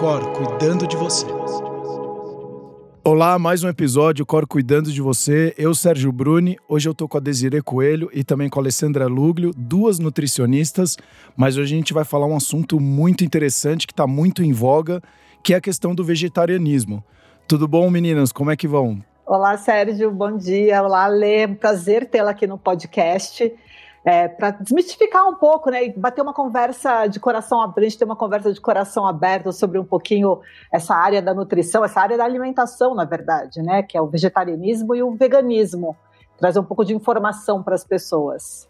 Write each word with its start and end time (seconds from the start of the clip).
Cor 0.00 0.32
cuidando 0.32 0.86
de 0.86 0.96
você. 0.96 1.26
Olá, 3.04 3.38
mais 3.38 3.62
um 3.62 3.68
episódio 3.68 4.24
Cor 4.24 4.46
cuidando 4.46 4.90
de 4.90 5.02
você. 5.02 5.54
Eu, 5.58 5.74
Sérgio 5.74 6.10
Bruni. 6.10 6.56
Hoje 6.66 6.88
eu 6.88 6.94
tô 6.94 7.06
com 7.06 7.18
a 7.18 7.20
Desiree 7.20 7.60
Coelho 7.60 8.08
e 8.10 8.24
também 8.24 8.48
com 8.48 8.58
a 8.58 8.62
Alessandra 8.62 9.06
Luglio, 9.06 9.52
duas 9.54 9.98
nutricionistas, 9.98 10.96
mas 11.36 11.58
hoje 11.58 11.74
a 11.74 11.76
gente 11.76 11.92
vai 11.92 12.04
falar 12.04 12.24
um 12.24 12.34
assunto 12.34 12.80
muito 12.80 13.24
interessante 13.24 13.86
que 13.86 13.92
está 13.92 14.06
muito 14.06 14.42
em 14.42 14.54
voga, 14.54 15.02
que 15.44 15.52
é 15.52 15.58
a 15.58 15.60
questão 15.60 15.94
do 15.94 16.02
vegetarianismo. 16.02 17.04
Tudo 17.46 17.68
bom, 17.68 17.90
meninas? 17.90 18.32
Como 18.32 18.50
é 18.50 18.56
que 18.56 18.66
vão? 18.66 19.04
Olá, 19.26 19.58
Sérgio, 19.58 20.10
bom 20.10 20.34
dia. 20.34 20.82
Olá, 20.82 21.08
Lê, 21.08 21.46
prazer 21.46 22.08
tê-la 22.08 22.30
aqui 22.30 22.46
no 22.46 22.56
podcast 22.56 23.52
é, 24.04 24.28
para 24.28 24.50
desmistificar 24.52 25.28
um 25.28 25.34
pouco, 25.34 25.70
né, 25.70 25.86
e 25.86 25.92
bater 25.92 26.22
uma 26.22 26.32
conversa 26.32 27.06
de 27.06 27.20
coração 27.20 27.60
aberto, 27.60 27.98
ter 27.98 28.04
uma 28.04 28.16
conversa 28.16 28.52
de 28.52 28.60
coração 28.60 29.06
aberto 29.06 29.52
sobre 29.52 29.78
um 29.78 29.84
pouquinho 29.84 30.40
essa 30.72 30.94
área 30.94 31.20
da 31.20 31.34
nutrição, 31.34 31.84
essa 31.84 32.00
área 32.00 32.16
da 32.16 32.24
alimentação, 32.24 32.94
na 32.94 33.04
verdade, 33.04 33.60
né, 33.62 33.82
que 33.82 33.96
é 33.96 34.00
o 34.00 34.06
vegetarianismo 34.06 34.94
e 34.94 35.02
o 35.02 35.12
veganismo, 35.12 35.96
trazer 36.38 36.58
um 36.58 36.64
pouco 36.64 36.84
de 36.84 36.94
informação 36.94 37.62
para 37.62 37.74
as 37.74 37.84
pessoas. 37.84 38.68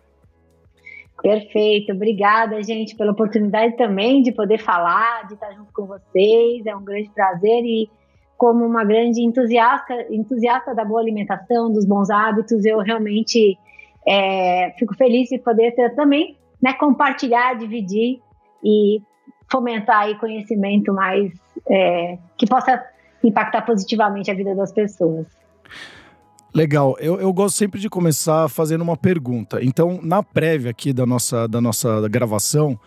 Perfeito, 1.22 1.92
obrigada, 1.92 2.62
gente, 2.62 2.96
pela 2.96 3.12
oportunidade 3.12 3.76
também 3.76 4.22
de 4.22 4.32
poder 4.32 4.58
falar, 4.58 5.26
de 5.28 5.34
estar 5.34 5.52
junto 5.52 5.70
com 5.72 5.86
vocês. 5.86 6.64
É 6.64 6.74
um 6.74 6.82
grande 6.82 7.10
prazer 7.10 7.62
e 7.62 7.90
como 8.38 8.64
uma 8.64 8.84
grande 8.84 9.20
entusiasta, 9.20 10.06
entusiasta 10.10 10.74
da 10.74 10.82
boa 10.82 10.98
alimentação, 10.98 11.70
dos 11.70 11.84
bons 11.84 12.08
hábitos, 12.08 12.64
eu 12.64 12.78
realmente 12.78 13.58
é, 14.06 14.72
fico 14.78 14.94
feliz 14.94 15.28
de 15.28 15.38
poder 15.38 15.74
ter, 15.74 15.94
também 15.94 16.36
né, 16.62 16.72
compartilhar, 16.74 17.54
dividir 17.54 18.20
e 18.64 19.02
fomentar 19.50 20.00
aí 20.02 20.14
conhecimento 20.16 20.92
mais 20.92 21.32
é, 21.68 22.18
que 22.36 22.46
possa 22.46 22.82
impactar 23.22 23.62
positivamente 23.62 24.30
a 24.30 24.34
vida 24.34 24.54
das 24.54 24.72
pessoas. 24.72 25.26
Legal, 26.54 26.96
eu, 26.98 27.20
eu 27.20 27.32
gosto 27.32 27.56
sempre 27.56 27.78
de 27.78 27.88
começar 27.88 28.48
fazendo 28.48 28.80
uma 28.80 28.96
pergunta. 28.96 29.62
Então, 29.62 30.00
na 30.02 30.22
prévia 30.22 30.70
aqui 30.70 30.92
da 30.92 31.06
nossa, 31.06 31.46
da 31.46 31.60
nossa 31.60 32.08
gravação, 32.08 32.78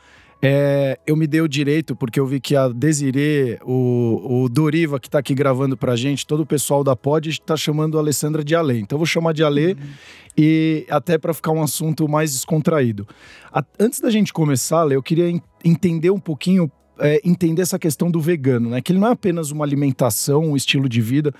é, 0.46 1.00
eu 1.08 1.16
me 1.16 1.26
dei 1.26 1.40
o 1.40 1.48
direito, 1.48 1.96
porque 1.96 2.20
eu 2.20 2.26
vi 2.26 2.38
que 2.38 2.54
a 2.54 2.68
Desirê, 2.68 3.58
o, 3.64 4.44
o 4.44 4.50
Doriva, 4.50 5.00
que 5.00 5.08
está 5.08 5.20
aqui 5.20 5.34
gravando 5.34 5.78
pra 5.78 5.96
gente, 5.96 6.28
todo 6.28 6.42
o 6.42 6.46
pessoal 6.46 6.84
da 6.84 6.98
Pod 6.98 7.30
está 7.30 7.56
chamando 7.56 7.98
a 7.98 8.02
Alessandra 8.02 8.44
de 8.44 8.54
Alê. 8.54 8.80
Então 8.80 8.98
eu 8.98 9.00
vou 9.00 9.06
chamar 9.06 9.32
de 9.32 9.42
Alê 9.42 9.72
uhum. 9.72 9.78
e 10.38 10.86
até 10.90 11.18
para 11.18 11.34
ficar 11.34 11.52
um 11.52 11.64
assunto 11.64 12.10
mais 12.10 12.34
descontraído. 12.34 13.08
A, 13.54 13.64
antes 13.80 14.02
da 14.02 14.10
gente 14.10 14.34
começar, 14.34 14.82
Alê, 14.82 14.98
eu 14.98 15.02
queria 15.02 15.34
entender 15.64 16.10
um 16.10 16.20
pouquinho, 16.20 16.70
é, 17.00 17.22
entender 17.24 17.62
essa 17.62 17.80
questão 17.80 18.12
do 18.12 18.20
vegano, 18.20 18.72
né? 18.72 18.82
Que 18.82 18.92
ele 18.92 19.00
não 19.00 19.08
é 19.08 19.12
apenas 19.12 19.50
uma 19.50 19.64
alimentação, 19.64 20.44
um 20.44 20.58
estilo 20.58 20.90
de 20.90 21.00
vida, 21.00 21.34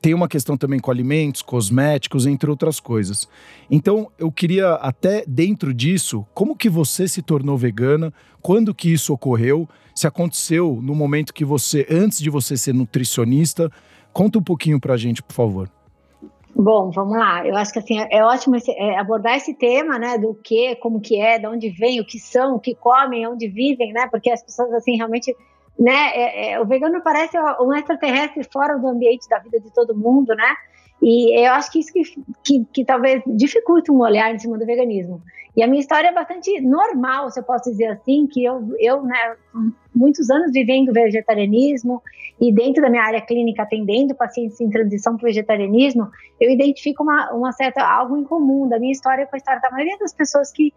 tem 0.00 0.14
uma 0.14 0.28
questão 0.28 0.56
também 0.56 0.80
com 0.80 0.90
alimentos, 0.90 1.42
cosméticos, 1.42 2.26
entre 2.26 2.48
outras 2.48 2.80
coisas. 2.80 3.28
Então, 3.70 4.10
eu 4.18 4.32
queria 4.32 4.74
até 4.74 5.24
dentro 5.26 5.74
disso, 5.74 6.26
como 6.32 6.56
que 6.56 6.68
você 6.68 7.06
se 7.06 7.20
tornou 7.20 7.58
vegana? 7.58 8.12
Quando 8.40 8.74
que 8.74 8.92
isso 8.92 9.12
ocorreu? 9.12 9.68
Se 9.94 10.06
aconteceu 10.06 10.78
no 10.82 10.94
momento 10.94 11.34
que 11.34 11.44
você, 11.44 11.86
antes 11.90 12.18
de 12.18 12.30
você 12.30 12.56
ser 12.56 12.72
nutricionista, 12.72 13.70
conta 14.12 14.38
um 14.38 14.42
pouquinho 14.42 14.80
pra 14.80 14.96
gente, 14.96 15.22
por 15.22 15.34
favor. 15.34 15.70
Bom, 16.54 16.90
vamos 16.90 17.16
lá. 17.16 17.46
Eu 17.46 17.56
acho 17.56 17.72
que 17.72 17.78
assim 17.78 17.98
é 18.10 18.24
ótimo 18.24 18.56
esse, 18.56 18.70
é, 18.72 18.98
abordar 18.98 19.36
esse 19.36 19.54
tema, 19.54 19.98
né, 19.98 20.18
do 20.18 20.34
que, 20.34 20.74
como 20.76 21.00
que 21.00 21.20
é, 21.20 21.38
de 21.38 21.46
onde 21.46 21.68
vem, 21.70 22.00
o 22.00 22.04
que 22.04 22.18
são, 22.18 22.56
o 22.56 22.60
que 22.60 22.74
comem, 22.74 23.26
onde 23.26 23.46
vivem, 23.48 23.92
né? 23.92 24.08
Porque 24.10 24.30
as 24.30 24.42
pessoas 24.42 24.72
assim 24.72 24.96
realmente 24.96 25.34
né? 25.80 26.10
É, 26.14 26.52
é, 26.52 26.60
o 26.60 26.66
vegano 26.66 27.00
parece 27.02 27.38
um 27.58 27.72
extraterrestre 27.74 28.44
fora 28.52 28.76
do 28.76 28.86
ambiente 28.86 29.26
da 29.28 29.38
vida 29.38 29.58
de 29.58 29.72
todo 29.72 29.96
mundo, 29.96 30.34
né? 30.34 30.54
E 31.02 31.46
eu 31.46 31.52
acho 31.52 31.72
que 31.72 31.78
isso 31.78 31.90
que, 31.90 32.02
que, 32.44 32.66
que, 32.70 32.84
talvez 32.84 33.22
dificulte 33.26 33.90
um 33.90 34.00
olhar 34.00 34.34
em 34.34 34.38
cima 34.38 34.58
do 34.58 34.66
veganismo. 34.66 35.22
E 35.56 35.62
a 35.62 35.66
minha 35.66 35.80
história 35.80 36.08
é 36.08 36.12
bastante 36.12 36.60
normal, 36.60 37.30
se 37.30 37.40
eu 37.40 37.44
posso 37.44 37.70
dizer 37.70 37.86
assim, 37.86 38.26
que 38.26 38.44
eu, 38.44 38.74
eu 38.78 39.02
né, 39.02 39.36
muitos 39.94 40.28
anos 40.28 40.52
vivendo 40.52 40.92
vegetarianismo 40.92 42.02
e 42.38 42.52
dentro 42.52 42.82
da 42.82 42.90
minha 42.90 43.02
área 43.02 43.20
clínica 43.20 43.62
atendendo 43.62 44.14
pacientes 44.14 44.60
em 44.60 44.68
transição 44.68 45.16
para 45.16 45.24
o 45.24 45.28
vegetarianismo, 45.28 46.10
eu 46.38 46.50
identifico 46.50 47.02
uma, 47.02 47.32
uma 47.32 47.52
certa 47.52 47.82
algo 47.82 48.18
em 48.18 48.24
comum 48.24 48.68
da 48.68 48.78
minha 48.78 48.92
história 48.92 49.26
com 49.26 49.34
a 49.34 49.38
história 49.38 49.60
da 49.60 49.70
maioria 49.70 49.96
das 49.98 50.12
pessoas 50.12 50.52
que 50.52 50.72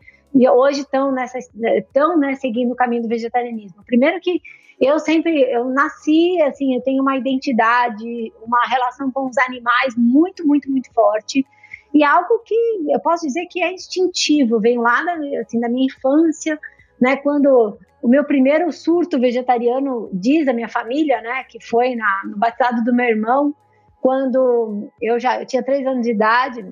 hoje 0.50 0.80
estão 0.80 1.12
nessa 1.12 1.38
estão 1.38 2.18
né, 2.18 2.36
seguindo 2.36 2.72
o 2.72 2.76
caminho 2.76 3.04
do 3.04 3.10
vegetarianismo. 3.10 3.84
Primeiro 3.86 4.20
que 4.22 4.42
eu 4.86 5.00
sempre, 5.00 5.42
eu 5.52 5.66
nasci, 5.66 6.42
assim, 6.42 6.76
eu 6.76 6.82
tenho 6.82 7.02
uma 7.02 7.18
identidade, 7.18 8.34
uma 8.46 8.66
relação 8.68 9.12
com 9.12 9.28
os 9.28 9.38
animais 9.38 9.96
muito, 9.98 10.46
muito, 10.46 10.70
muito 10.70 10.92
forte. 10.94 11.46
E 11.94 12.04
algo 12.04 12.40
que 12.40 12.56
eu 12.90 13.00
posso 13.00 13.26
dizer 13.26 13.46
que 13.50 13.64
é 13.64 13.72
instintivo, 13.72 14.60
vem 14.60 14.80
lá 14.80 15.04
da, 15.04 15.14
assim, 15.42 15.60
da 15.60 15.70
minha 15.70 15.86
infância, 15.86 16.60
né? 17.00 17.16
Quando 17.18 17.78
o 18.02 18.08
meu 18.08 18.24
primeiro 18.24 18.72
surto 18.72 19.20
vegetariano, 19.20 20.10
diz 20.12 20.48
a 20.48 20.54
minha 20.54 20.68
família, 20.68 21.22
né? 21.22 21.44
Que 21.44 21.64
foi 21.64 21.96
na, 21.96 22.22
no 22.26 22.38
batizado 22.38 22.84
do 22.84 22.94
meu 22.94 23.06
irmão, 23.06 23.56
quando 24.02 24.90
eu 25.02 25.20
já 25.20 25.40
eu 25.40 25.46
tinha 25.46 25.64
três 25.64 25.86
anos 25.88 26.04
de 26.04 26.12
idade, 26.12 26.66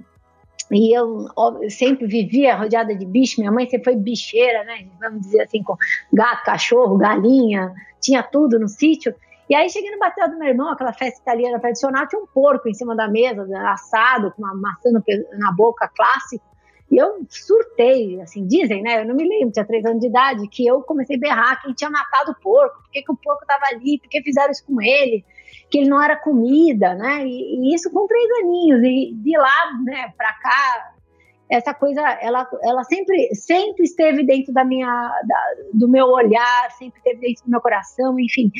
e 0.71 0.97
eu, 0.97 1.25
sempre 1.69 2.07
vivia 2.07 2.55
rodeada 2.55 2.95
de 2.95 3.05
bicho. 3.05 3.41
Minha 3.41 3.51
mãe 3.51 3.69
sempre 3.69 3.91
foi 3.91 3.95
bicheira, 3.95 4.63
né? 4.63 4.87
Vamos 4.99 5.21
dizer 5.21 5.41
assim, 5.41 5.61
com 5.61 5.75
gato, 6.13 6.45
cachorro, 6.45 6.97
galinha, 6.97 7.73
tinha 7.99 8.23
tudo 8.23 8.57
no 8.57 8.69
sítio. 8.69 9.13
E 9.49 9.55
aí 9.55 9.69
cheguei 9.69 9.91
no 9.91 9.99
bateu 9.99 10.29
do 10.29 10.37
meu 10.37 10.47
irmão, 10.47 10.69
aquela 10.69 10.93
festa 10.93 11.19
italiana 11.21 11.59
tradicional, 11.59 12.07
tinha 12.07 12.21
um 12.21 12.25
porco 12.25 12.69
em 12.69 12.73
cima 12.73 12.95
da 12.95 13.09
mesa, 13.09 13.45
assado, 13.69 14.31
com 14.31 14.41
uma 14.41 14.55
maçã 14.55 14.89
na 15.37 15.51
boca, 15.51 15.91
clássico. 15.93 16.45
E 16.91 16.97
eu 16.97 17.25
surtei, 17.29 18.19
assim, 18.19 18.45
dizem, 18.45 18.81
né? 18.81 19.01
Eu 19.01 19.05
não 19.05 19.15
me 19.15 19.25
lembro, 19.25 19.53
tinha 19.53 19.65
três 19.65 19.85
anos 19.85 20.01
de 20.01 20.07
idade, 20.07 20.45
que 20.49 20.67
eu 20.67 20.81
comecei 20.81 21.15
a 21.15 21.19
berrar 21.19 21.61
quem 21.61 21.73
tinha 21.73 21.89
matado 21.89 22.31
o 22.31 22.35
porco, 22.35 22.81
por 22.83 22.91
que, 22.91 22.99
o 23.07 23.15
porco 23.15 23.43
estava 23.43 23.63
ali, 23.71 23.97
por 23.97 24.09
que 24.09 24.21
fizeram 24.21 24.51
isso 24.51 24.65
com 24.65 24.81
ele, 24.81 25.23
que 25.69 25.77
ele 25.77 25.89
não 25.89 26.03
era 26.03 26.17
comida, 26.17 26.93
né? 26.93 27.25
E, 27.25 27.69
e 27.69 27.73
isso 27.73 27.89
com 27.91 28.05
três 28.05 28.29
aninhos. 28.43 28.83
E 28.83 29.13
de 29.15 29.37
lá, 29.37 29.71
né, 29.85 30.13
para 30.17 30.33
cá, 30.33 30.93
essa 31.49 31.73
coisa, 31.73 32.01
ela, 32.21 32.45
ela 32.61 32.83
sempre, 32.83 33.33
sempre 33.35 33.83
esteve 33.83 34.25
dentro 34.25 34.53
da 34.53 34.65
minha, 34.65 34.87
da, 35.25 35.37
do 35.73 35.87
meu 35.87 36.07
olhar, 36.07 36.71
sempre 36.77 36.99
esteve 36.99 37.21
dentro 37.21 37.45
do 37.45 37.51
meu 37.51 37.61
coração, 37.61 38.19
enfim. 38.19 38.51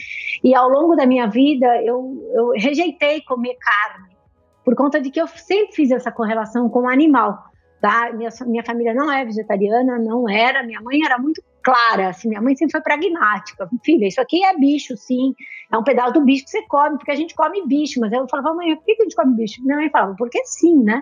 E 0.42 0.56
ao 0.56 0.70
longo 0.70 0.96
da 0.96 1.06
minha 1.06 1.28
vida, 1.28 1.68
eu, 1.84 2.32
eu 2.34 2.52
rejeitei 2.52 3.20
comer 3.24 3.58
carne, 3.60 4.16
por 4.64 4.74
conta 4.74 5.02
de 5.02 5.12
que 5.12 5.20
eu 5.20 5.28
sempre 5.28 5.76
fiz 5.76 5.92
essa 5.92 6.14
correlação 6.14 6.70
com 6.70 6.84
o 6.84 6.90
animal 6.90 7.51
tá? 7.82 8.12
Minha, 8.14 8.30
minha 8.46 8.64
família 8.64 8.94
não 8.94 9.12
é 9.12 9.26
vegetariana, 9.26 9.98
não 9.98 10.30
era. 10.30 10.64
Minha 10.64 10.80
mãe 10.80 11.04
era 11.04 11.18
muito 11.18 11.44
clara, 11.64 12.10
assim, 12.10 12.28
minha 12.30 12.42
mãe 12.42 12.56
sempre 12.56 12.72
foi 12.72 12.82
pragmática. 12.82 13.70
Filha, 13.84 14.08
isso 14.08 14.22
aqui 14.22 14.44
é 14.46 14.58
bicho, 14.58 14.96
sim. 14.96 15.34
É 15.72 15.78
um 15.78 15.84
pedaço 15.84 16.14
do 16.14 16.22
bicho 16.22 16.46
que 16.46 16.52
você 16.52 16.62
come, 16.68 16.98
porque 16.98 17.12
a 17.12 17.16
gente 17.16 17.36
come 17.36 17.66
bicho. 17.68 18.00
Mas 18.00 18.12
eu 18.14 18.28
falava, 18.30 18.54
mãe, 18.54 18.76
por 18.76 18.86
que 18.86 18.94
a 19.00 19.04
gente 19.04 19.16
come 19.16 19.36
bicho? 19.36 19.62
Minha 19.64 19.78
mãe 19.78 19.90
falava, 19.90 20.16
porque 20.18 20.44
sim, 20.46 20.84
né? 20.84 21.02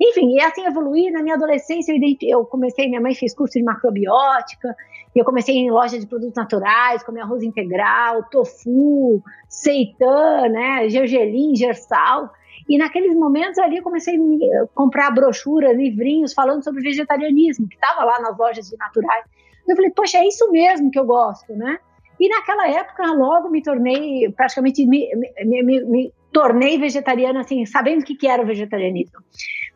Enfim, 0.00 0.34
e 0.34 0.40
assim 0.40 0.64
evoluí. 0.64 1.10
Na 1.10 1.22
minha 1.22 1.36
adolescência, 1.36 1.94
eu, 2.22 2.44
comecei, 2.44 2.88
minha 2.88 3.00
mãe 3.00 3.14
fez 3.14 3.34
curso 3.34 3.58
de 3.58 3.64
macrobiótica, 3.64 4.74
eu 5.14 5.24
comecei 5.24 5.56
em 5.56 5.70
loja 5.70 5.98
de 5.98 6.06
produtos 6.06 6.34
naturais, 6.34 7.02
comer 7.02 7.20
arroz 7.20 7.42
integral, 7.42 8.24
tofu, 8.24 9.22
seitan, 9.48 10.48
né, 10.48 10.88
gergelim, 10.90 11.54
gersal. 11.54 12.30
E 12.68 12.78
naqueles 12.78 13.14
momentos 13.14 13.58
ali 13.58 13.76
eu 13.76 13.82
comecei 13.82 14.16
a 14.16 14.66
comprar 14.74 15.10
brochuras, 15.10 15.76
livrinhos 15.76 16.32
falando 16.32 16.64
sobre 16.64 16.82
vegetarianismo, 16.82 17.68
que 17.68 17.76
estava 17.76 18.04
lá 18.04 18.20
nas 18.20 18.36
lojas 18.36 18.68
de 18.68 18.76
naturais. 18.76 19.24
Eu 19.68 19.76
falei, 19.76 19.90
poxa, 19.90 20.18
é 20.18 20.26
isso 20.26 20.50
mesmo 20.50 20.90
que 20.90 20.98
eu 20.98 21.04
gosto, 21.04 21.52
né? 21.54 21.78
E 22.18 22.28
naquela 22.28 22.68
época, 22.68 23.12
logo 23.12 23.50
me 23.50 23.62
tornei, 23.62 24.30
praticamente 24.32 24.86
me, 24.86 25.08
me, 25.44 25.62
me, 25.62 25.84
me 25.84 26.12
tornei 26.32 26.78
vegetariana, 26.78 27.40
assim, 27.40 27.64
sabendo 27.66 28.00
o 28.00 28.04
que, 28.04 28.14
que 28.14 28.26
era 28.26 28.42
o 28.42 28.46
vegetarianismo. 28.46 29.20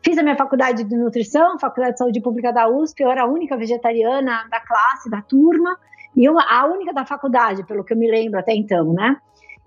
Fiz 0.03 0.17
a 0.17 0.23
minha 0.23 0.35
faculdade 0.35 0.83
de 0.83 0.95
nutrição, 0.95 1.59
faculdade 1.59 1.93
de 1.93 1.99
saúde 1.99 2.21
pública 2.21 2.51
da 2.51 2.67
USP, 2.67 3.01
eu 3.01 3.11
era 3.11 3.23
a 3.23 3.27
única 3.27 3.55
vegetariana 3.57 4.47
da 4.49 4.59
classe, 4.59 5.09
da 5.09 5.21
turma, 5.21 5.77
e 6.15 6.27
uma, 6.27 6.43
a 6.49 6.65
única 6.65 6.93
da 6.93 7.05
faculdade, 7.05 7.63
pelo 7.65 7.83
que 7.83 7.93
eu 7.93 7.97
me 7.97 8.09
lembro 8.09 8.39
até 8.39 8.53
então, 8.53 8.91
né? 8.93 9.17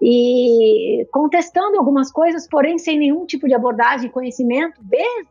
E 0.00 1.06
contestando 1.10 1.78
algumas 1.78 2.10
coisas, 2.10 2.48
porém 2.48 2.78
sem 2.78 2.98
nenhum 2.98 3.24
tipo 3.26 3.46
de 3.46 3.54
abordagem 3.54 4.10
conhecimento, 4.10 4.80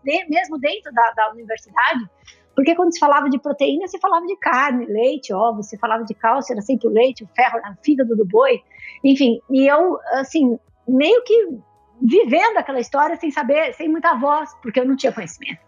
mesmo 0.04 0.58
dentro 0.58 0.92
da, 0.94 1.12
da, 1.12 1.32
universidade, 1.32 2.10
porque 2.56 2.76
quando 2.76 2.94
se 2.94 3.00
falava 3.00 3.30
de 3.30 3.40
proteína, 3.40 3.88
se 3.88 4.00
falava 4.00 4.26
de 4.26 4.36
carne, 4.38 4.86
leite, 4.86 5.34
ovos, 5.34 5.68
se 5.68 5.78
falava 5.78 6.04
de 6.04 6.14
cálcio, 6.14 6.54
era 6.54 6.62
sempre 6.62 6.88
o 6.88 6.92
leite, 6.92 7.24
o 7.24 7.28
ferro, 7.36 7.60
o 7.60 7.84
fígado 7.84 8.16
do 8.16 8.26
boi, 8.26 8.62
enfim, 9.04 9.40
e 9.50 9.68
eu, 9.68 10.00
assim, 10.14 10.58
meio 10.88 11.24
que 11.24 11.58
vivendo 12.02 12.58
aquela 12.58 12.80
história 12.80 13.16
sem 13.16 13.32
saber, 13.32 13.74
sem 13.74 13.88
muita 13.88 14.14
voz, 14.16 14.54
porque 14.62 14.80
eu 14.80 14.86
não 14.86 14.96
tinha 14.96 15.12
conhecimento. 15.12 15.60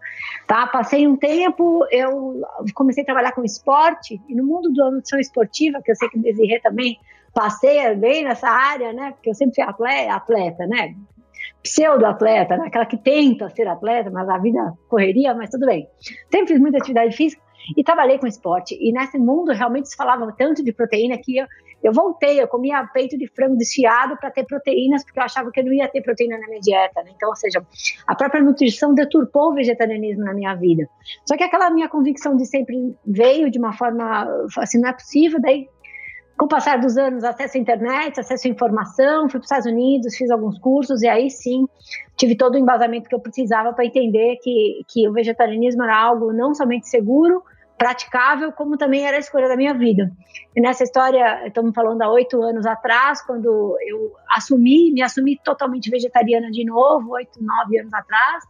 Tá? 0.46 0.66
Passei 0.66 1.06
um 1.06 1.16
tempo, 1.16 1.86
eu 1.90 2.42
comecei 2.74 3.02
a 3.02 3.06
trabalhar 3.06 3.32
com 3.32 3.42
esporte, 3.42 4.20
e 4.28 4.34
no 4.34 4.44
mundo 4.44 4.72
da 4.74 4.90
nutrição 4.90 5.18
esportiva, 5.18 5.80
que 5.82 5.90
eu 5.90 5.96
sei 5.96 6.08
que 6.08 6.18
Desirê 6.18 6.60
também 6.60 6.98
passei 7.36 7.94
bem 7.96 8.24
nessa 8.24 8.48
área, 8.48 8.94
né? 8.94 9.12
Porque 9.12 9.28
eu 9.28 9.34
sempre 9.34 9.56
fui 9.56 9.64
atleta, 9.64 10.14
atleta 10.14 10.66
né? 10.66 10.94
Pseudo-atleta, 11.62 12.56
né? 12.56 12.68
aquela 12.68 12.86
que 12.86 12.96
tenta 12.96 13.50
ser 13.50 13.68
atleta, 13.68 14.10
mas 14.10 14.26
a 14.26 14.38
vida 14.38 14.72
correria, 14.88 15.34
mas 15.34 15.50
tudo 15.50 15.66
bem. 15.66 15.86
Sempre 16.32 16.54
fiz 16.54 16.58
muita 16.58 16.78
atividade 16.78 17.14
física 17.14 17.42
e 17.76 17.84
trabalhei 17.84 18.18
com 18.18 18.26
esporte. 18.26 18.74
E 18.80 18.90
nesse 18.90 19.18
mundo 19.18 19.52
realmente 19.52 19.90
se 19.90 19.96
falava 19.96 20.32
tanto 20.32 20.64
de 20.64 20.72
proteína 20.72 21.18
que 21.18 21.36
eu, 21.36 21.46
eu 21.82 21.92
voltei, 21.92 22.40
eu 22.40 22.48
comia 22.48 22.88
peito 22.92 23.18
de 23.18 23.26
frango 23.28 23.56
desfiado 23.56 24.16
para 24.16 24.30
ter 24.30 24.44
proteínas, 24.44 25.04
porque 25.04 25.18
eu 25.18 25.24
achava 25.24 25.50
que 25.50 25.60
eu 25.60 25.64
não 25.66 25.72
ia 25.74 25.88
ter 25.88 26.00
proteína 26.00 26.38
na 26.38 26.46
minha 26.46 26.60
dieta. 26.60 27.02
Né? 27.02 27.10
Então, 27.14 27.28
ou 27.28 27.36
seja, 27.36 27.62
a 28.06 28.14
própria 28.14 28.42
nutrição 28.42 28.94
deturpou 28.94 29.50
o 29.50 29.54
vegetarianismo 29.54 30.24
na 30.24 30.32
minha 30.32 30.54
vida. 30.54 30.88
Só 31.26 31.36
que 31.36 31.44
aquela 31.44 31.68
minha 31.68 31.88
convicção 31.88 32.34
de 32.34 32.46
sempre 32.46 32.96
veio 33.04 33.50
de 33.50 33.58
uma 33.58 33.74
forma 33.74 34.26
assim, 34.56 34.80
não 34.80 34.88
é 34.88 34.92
possível, 34.94 35.38
daí 35.38 35.68
com 36.36 36.44
o 36.44 36.48
passar 36.48 36.78
dos 36.78 36.96
anos, 36.98 37.24
acesso 37.24 37.56
à 37.56 37.60
internet, 37.60 38.20
acesso 38.20 38.46
à 38.46 38.50
informação, 38.50 39.22
fui 39.22 39.38
para 39.38 39.40
os 39.40 39.44
Estados 39.44 39.66
Unidos, 39.66 40.14
fiz 40.16 40.30
alguns 40.30 40.58
cursos 40.58 41.02
e 41.02 41.08
aí 41.08 41.30
sim 41.30 41.66
tive 42.16 42.36
todo 42.36 42.54
o 42.54 42.58
embasamento 42.58 43.08
que 43.08 43.14
eu 43.14 43.20
precisava 43.20 43.72
para 43.72 43.86
entender 43.86 44.36
que, 44.42 44.82
que 44.88 45.08
o 45.08 45.12
vegetarianismo 45.12 45.82
era 45.82 45.98
algo 45.98 46.32
não 46.32 46.54
somente 46.54 46.88
seguro, 46.88 47.42
praticável, 47.78 48.52
como 48.52 48.76
também 48.76 49.06
era 49.06 49.16
a 49.16 49.20
escolha 49.20 49.48
da 49.48 49.56
minha 49.56 49.74
vida. 49.74 50.10
E 50.54 50.60
nessa 50.60 50.82
história, 50.82 51.46
estamos 51.46 51.74
falando 51.74 52.02
há 52.02 52.10
oito 52.10 52.42
anos 52.42 52.66
atrás, 52.66 53.22
quando 53.22 53.76
eu 53.86 54.12
assumi, 54.34 54.92
me 54.92 55.02
assumi 55.02 55.38
totalmente 55.42 55.90
vegetariana 55.90 56.50
de 56.50 56.64
novo, 56.64 57.12
oito, 57.12 57.42
nove 57.42 57.78
anos 57.78 57.92
atrás. 57.92 58.44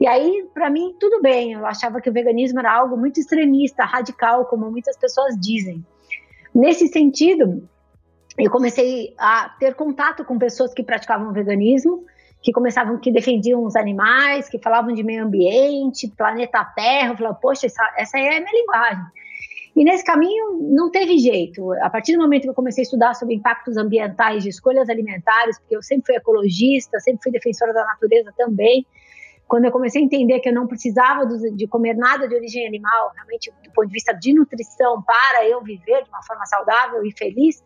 E 0.00 0.06
aí, 0.06 0.48
para 0.52 0.70
mim, 0.70 0.94
tudo 0.98 1.20
bem. 1.20 1.52
Eu 1.52 1.66
achava 1.66 2.00
que 2.00 2.10
o 2.10 2.12
veganismo 2.12 2.60
era 2.60 2.72
algo 2.72 2.96
muito 2.96 3.18
extremista, 3.18 3.84
radical, 3.84 4.46
como 4.46 4.70
muitas 4.70 4.96
pessoas 4.96 5.34
dizem. 5.40 5.84
Nesse 6.54 6.88
sentido, 6.88 7.68
eu 8.38 8.50
comecei 8.50 9.14
a 9.18 9.50
ter 9.58 9.74
contato 9.74 10.24
com 10.24 10.38
pessoas 10.38 10.72
que 10.72 10.82
praticavam 10.82 11.32
veganismo 11.32 12.04
que 12.44 12.52
começavam, 12.52 12.98
que 12.98 13.10
defendiam 13.10 13.64
os 13.64 13.74
animais, 13.74 14.50
que 14.50 14.58
falavam 14.58 14.92
de 14.92 15.02
meio 15.02 15.24
ambiente, 15.24 16.12
planeta 16.14 16.62
Terra, 16.76 17.12
eu 17.12 17.16
falava, 17.16 17.38
poxa, 17.40 17.66
essa, 17.66 17.82
essa 17.96 18.18
é 18.18 18.36
a 18.36 18.40
minha 18.40 18.52
linguagem. 18.52 19.02
E 19.74 19.82
nesse 19.82 20.04
caminho 20.04 20.60
não 20.70 20.90
teve 20.90 21.16
jeito. 21.16 21.72
A 21.80 21.88
partir 21.88 22.12
do 22.12 22.18
momento 22.18 22.42
que 22.42 22.50
eu 22.50 22.54
comecei 22.54 22.82
a 22.82 22.84
estudar 22.84 23.14
sobre 23.14 23.34
impactos 23.34 23.78
ambientais 23.78 24.42
de 24.42 24.50
escolhas 24.50 24.90
alimentares, 24.90 25.58
porque 25.58 25.74
eu 25.74 25.82
sempre 25.82 26.04
fui 26.06 26.16
ecologista, 26.16 27.00
sempre 27.00 27.22
fui 27.22 27.32
defensora 27.32 27.72
da 27.72 27.82
natureza 27.86 28.30
também, 28.36 28.86
quando 29.46 29.66
eu 29.66 29.72
comecei 29.72 30.02
a 30.02 30.04
entender 30.04 30.40
que 30.40 30.48
eu 30.48 30.54
não 30.54 30.66
precisava 30.66 31.26
de 31.26 31.66
comer 31.66 31.94
nada 31.94 32.26
de 32.26 32.34
origem 32.34 32.66
animal, 32.66 33.12
realmente 33.14 33.52
do 33.62 33.70
ponto 33.72 33.86
de 33.86 33.92
vista 33.92 34.12
de 34.12 34.32
nutrição, 34.32 35.02
para 35.02 35.46
eu 35.46 35.62
viver 35.62 36.02
de 36.02 36.08
uma 36.08 36.22
forma 36.22 36.46
saudável 36.46 37.04
e 37.04 37.12
feliz, 37.16 37.62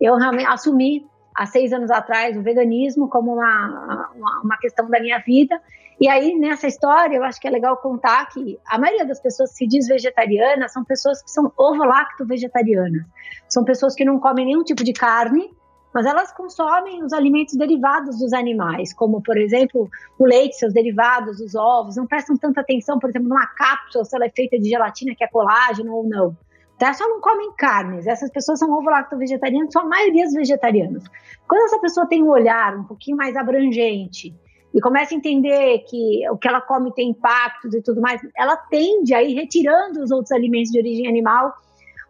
eu 0.00 0.16
realmente 0.16 0.46
assumi 0.46 1.06
há 1.34 1.46
seis 1.46 1.72
anos 1.72 1.90
atrás 1.90 2.36
o 2.36 2.42
veganismo 2.42 3.08
como 3.08 3.34
uma, 3.34 4.10
uma, 4.14 4.40
uma, 4.42 4.58
questão 4.58 4.88
da 4.88 5.00
minha 5.00 5.18
vida. 5.18 5.60
E 6.00 6.08
aí, 6.08 6.34
nessa 6.34 6.66
história, 6.66 7.16
eu 7.16 7.22
acho 7.22 7.40
que 7.40 7.46
é 7.46 7.50
legal 7.50 7.76
contar 7.76 8.26
que 8.26 8.58
a 8.66 8.78
maioria 8.78 9.06
das 9.06 9.20
pessoas 9.20 9.50
que 9.50 9.58
se 9.58 9.66
diz 9.66 9.86
vegetariana 9.86 10.66
são 10.68 10.84
pessoas 10.84 11.22
que 11.22 11.30
são 11.30 11.52
ovo-lacto-vegetarianas. 11.56 13.04
São 13.48 13.64
pessoas 13.64 13.94
que 13.94 14.04
não 14.04 14.18
comem 14.18 14.46
nenhum 14.46 14.64
tipo 14.64 14.82
de 14.82 14.92
carne, 14.92 15.50
mas 15.92 16.06
elas 16.06 16.32
consomem 16.32 17.02
os 17.02 17.12
alimentos 17.12 17.54
derivados 17.56 18.18
dos 18.18 18.32
animais, 18.32 18.92
como, 18.92 19.22
por 19.22 19.36
exemplo, 19.36 19.88
o 20.18 20.24
leite, 20.24 20.56
seus 20.56 20.72
derivados, 20.72 21.40
os 21.40 21.54
ovos. 21.54 21.96
Não 21.96 22.06
prestam 22.06 22.36
tanta 22.36 22.60
atenção, 22.60 22.98
por 22.98 23.10
exemplo, 23.10 23.28
numa 23.28 23.46
cápsula, 23.46 24.04
se 24.04 24.14
ela 24.14 24.26
é 24.26 24.30
feita 24.30 24.58
de 24.58 24.68
gelatina, 24.68 25.14
que 25.14 25.24
é 25.24 25.28
colágeno 25.28 25.94
ou 25.94 26.08
não 26.08 26.36
tá? 26.80 26.94
Só 26.94 27.06
não 27.06 27.20
comem 27.20 27.52
carnes. 27.52 28.06
Essas 28.06 28.30
pessoas 28.30 28.58
são 28.58 28.72
ovo-lacto-vegetarianas, 28.72 29.72
são 29.72 29.82
a 29.82 29.88
maioria 29.88 30.24
dos 30.24 30.34
vegetarianos. 30.34 31.04
Quando 31.46 31.66
essa 31.66 31.78
pessoa 31.78 32.08
tem 32.08 32.22
um 32.22 32.30
olhar 32.30 32.74
um 32.74 32.84
pouquinho 32.84 33.18
mais 33.18 33.36
abrangente 33.36 34.34
e 34.72 34.80
começa 34.80 35.14
a 35.14 35.18
entender 35.18 35.80
que 35.80 36.28
o 36.30 36.38
que 36.38 36.48
ela 36.48 36.60
come 36.60 36.92
tem 36.94 37.10
impactos 37.10 37.74
e 37.74 37.82
tudo 37.82 38.00
mais, 38.00 38.20
ela 38.34 38.56
tende 38.56 39.14
a 39.14 39.22
ir 39.22 39.34
retirando 39.34 40.02
os 40.02 40.10
outros 40.10 40.32
alimentos 40.32 40.72
de 40.72 40.78
origem 40.78 41.06
animal 41.06 41.52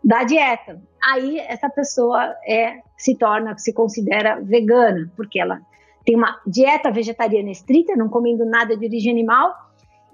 da 0.04 0.22
dieta. 0.22 0.80
Aí 1.04 1.38
essa 1.40 1.68
pessoa 1.68 2.34
é 2.46 2.78
se 3.00 3.16
torna, 3.16 3.56
se 3.56 3.72
considera 3.72 4.38
vegana, 4.42 5.10
porque 5.16 5.40
ela 5.40 5.62
tem 6.04 6.14
uma 6.14 6.38
dieta 6.46 6.90
vegetariana 6.90 7.50
estrita, 7.50 7.96
não 7.96 8.10
comendo 8.10 8.44
nada 8.44 8.76
de 8.76 8.84
origem 8.84 9.10
animal, 9.10 9.54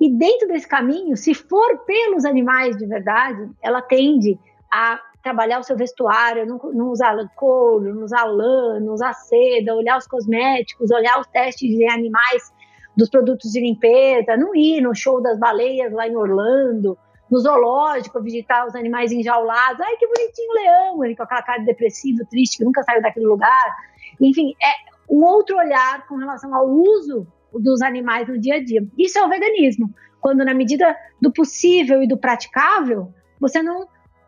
e 0.00 0.09
dentro 0.09 0.47
desse 0.47 0.69
caminho, 0.69 1.17
se 1.17 1.35
for 1.35 1.79
pelos 1.85 2.25
animais 2.25 2.77
de 2.77 2.87
verdade, 2.87 3.50
ela 3.61 3.83
tende 3.83 4.38
a 4.73 5.00
trabalhar 5.21 5.59
o 5.59 5.65
seu 5.65 5.77
vestuário, 5.77 6.47
não, 6.47 6.59
não 6.73 6.91
usar 6.91 7.17
couro, 7.35 7.93
não 7.93 8.05
usar 8.05 8.25
lã, 8.25 8.79
não 8.79 8.93
usar 8.93 9.15
seda, 9.15 9.75
olhar 9.75 9.99
os 9.99 10.06
cosméticos, 10.06 10.93
olhar 10.93 11.19
os 11.19 11.27
testes 11.27 11.69
de 11.69 11.88
animais 11.91 12.53
dos 12.97 13.11
produtos 13.11 13.50
de 13.50 13.61
limpeza, 13.61 14.37
não 14.37 14.55
ir 14.55 14.81
no 14.81 14.94
show 14.94 15.21
das 15.21 15.37
baleias 15.41 15.93
lá 15.93 16.06
em 16.06 16.17
Orlando, 16.17 16.97
no 17.31 17.38
zoológico, 17.38 18.20
visitar 18.23 18.67
os 18.67 18.75
animais 18.75 19.12
enjaulados. 19.12 19.81
Ai, 19.81 19.96
que 19.96 20.06
bonitinho 20.06 20.52
leão, 20.52 21.05
ele 21.05 21.17
com 21.17 21.23
aquela 21.23 21.43
cara 21.43 21.62
depressiva, 21.62 22.25
triste, 22.31 22.58
que 22.58 22.64
nunca 22.64 22.82
saiu 22.82 23.02
daquele 23.02 23.26
lugar. 23.26 23.76
Enfim, 24.20 24.55
é 24.62 25.12
um 25.12 25.25
outro 25.25 25.56
olhar 25.56 26.06
com 26.06 26.17
relação 26.17 26.55
ao 26.55 26.69
uso 26.69 27.26
dos 27.52 27.82
animais 27.82 28.28
no 28.28 28.38
dia 28.38 28.56
a 28.56 28.64
dia. 28.64 28.87
Isso 28.99 29.19
é 29.19 29.25
o 29.25 29.28
veganismo. 29.28 29.93
Quando, 30.20 30.44
na 30.44 30.55
medida 30.55 30.96
do 31.20 31.32
possível 31.32 32.02
e 32.02 32.08
do 32.08 32.17
praticável, 32.17 33.12
você 33.40 33.62
não 33.62 33.87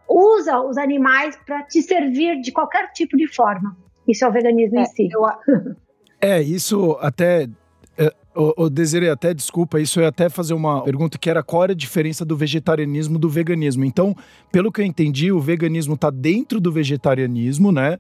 usa 0.09 0.61
os 0.61 0.79
animais 0.79 1.37
para 1.45 1.63
te 1.65 1.83
servir 1.83 2.41
de 2.41 2.53
qualquer 2.53 2.91
tipo 2.93 3.17
de 3.17 3.27
forma. 3.27 3.77
Isso 4.07 4.25
é 4.25 4.29
o 4.29 4.33
veganismo 4.33 4.79
é, 4.79 4.83
em 4.83 4.87
si. 4.87 5.09
Eu... 5.11 5.23
É, 6.21 6.43
isso 6.43 6.99
até. 7.01 7.49
O, 8.35 8.69
Desiree, 8.71 9.09
até 9.09 9.35
desculpa, 9.35 9.81
isso 9.81 10.01
é 10.01 10.07
até 10.07 10.29
fazer 10.29 10.55
uma 10.55 10.83
pergunta 10.83 11.19
que 11.19 11.29
era 11.29 11.43
qual 11.43 11.65
era 11.65 11.73
a 11.73 11.77
diferença 11.77 12.25
do 12.25 12.37
vegetarianismo 12.37 13.19
do 13.19 13.29
veganismo. 13.29 13.85
Então, 13.85 14.15
pelo 14.53 14.71
que 14.71 14.81
eu 14.81 14.85
entendi, 14.85 15.33
o 15.33 15.41
veganismo 15.41 15.95
está 15.95 16.09
dentro 16.09 16.61
do 16.61 16.71
vegetarianismo, 16.71 17.73
né? 17.73 17.99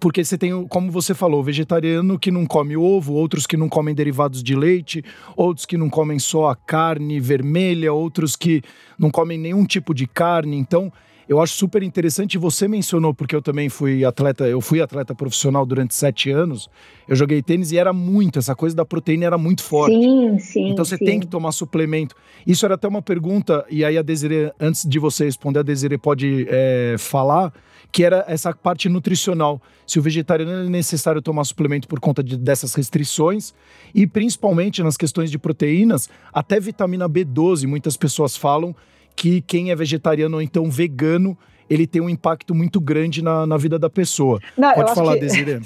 porque 0.00 0.24
você 0.24 0.36
tem, 0.36 0.66
como 0.66 0.90
você 0.90 1.14
falou, 1.14 1.42
vegetariano 1.44 2.18
que 2.18 2.30
não 2.30 2.44
come 2.44 2.76
ovo, 2.76 3.14
outros 3.14 3.46
que 3.46 3.56
não 3.56 3.68
comem 3.68 3.94
derivados 3.94 4.42
de 4.42 4.56
leite, 4.56 5.04
outros 5.36 5.64
que 5.64 5.76
não 5.76 5.88
comem 5.88 6.18
só 6.18 6.48
a 6.48 6.56
carne 6.56 7.20
vermelha, 7.20 7.92
outros 7.92 8.34
que 8.34 8.62
não 8.98 9.10
comem 9.10 9.38
nenhum 9.38 9.64
tipo 9.64 9.94
de 9.94 10.06
carne. 10.06 10.56
Então, 10.56 10.92
eu 11.28 11.40
acho 11.40 11.54
super 11.54 11.82
interessante. 11.82 12.38
Você 12.38 12.68
mencionou, 12.68 13.12
porque 13.12 13.34
eu 13.34 13.42
também 13.42 13.68
fui 13.68 14.04
atleta, 14.04 14.46
eu 14.46 14.60
fui 14.60 14.80
atleta 14.80 15.14
profissional 15.14 15.66
durante 15.66 15.94
sete 15.94 16.30
anos. 16.30 16.70
Eu 17.08 17.16
joguei 17.16 17.42
tênis 17.42 17.72
e 17.72 17.78
era 17.78 17.92
muito, 17.92 18.38
essa 18.38 18.54
coisa 18.54 18.76
da 18.76 18.84
proteína 18.84 19.26
era 19.26 19.38
muito 19.38 19.62
forte. 19.62 19.94
Sim, 19.94 20.38
sim. 20.38 20.68
Então 20.70 20.84
você 20.84 20.96
sim. 20.96 21.04
tem 21.04 21.20
que 21.20 21.26
tomar 21.26 21.52
suplemento. 21.52 22.14
Isso 22.46 22.64
era 22.64 22.74
até 22.74 22.86
uma 22.86 23.02
pergunta, 23.02 23.64
e 23.68 23.84
aí 23.84 23.98
a 23.98 24.02
Desiree, 24.02 24.52
antes 24.60 24.84
de 24.88 24.98
você 24.98 25.24
responder, 25.24 25.60
a 25.60 25.62
Desiree 25.62 25.98
pode 25.98 26.46
é, 26.48 26.94
falar, 26.98 27.52
que 27.90 28.04
era 28.04 28.24
essa 28.28 28.52
parte 28.52 28.88
nutricional. 28.88 29.60
Se 29.86 29.98
o 29.98 30.02
vegetariano 30.02 30.66
é 30.66 30.68
necessário 30.68 31.22
tomar 31.22 31.44
suplemento 31.44 31.88
por 31.88 31.98
conta 31.98 32.22
de, 32.22 32.36
dessas 32.36 32.74
restrições, 32.74 33.52
e 33.94 34.06
principalmente 34.06 34.82
nas 34.82 34.96
questões 34.96 35.30
de 35.30 35.38
proteínas, 35.38 36.08
até 36.32 36.60
vitamina 36.60 37.08
B12, 37.08 37.66
muitas 37.66 37.96
pessoas 37.96 38.36
falam 38.36 38.74
que 39.16 39.40
quem 39.40 39.70
é 39.70 39.74
vegetariano 39.74 40.36
ou 40.36 40.42
então 40.42 40.70
vegano 40.70 41.36
ele 41.68 41.86
tem 41.86 42.00
um 42.00 42.08
impacto 42.08 42.54
muito 42.54 42.80
grande 42.80 43.22
na, 43.22 43.46
na 43.46 43.56
vida 43.56 43.78
da 43.78 43.90
pessoa. 43.90 44.40
Não, 44.56 44.72
Pode 44.72 44.94
falar, 44.94 45.14
que... 45.14 45.20
Desiree. 45.20 45.60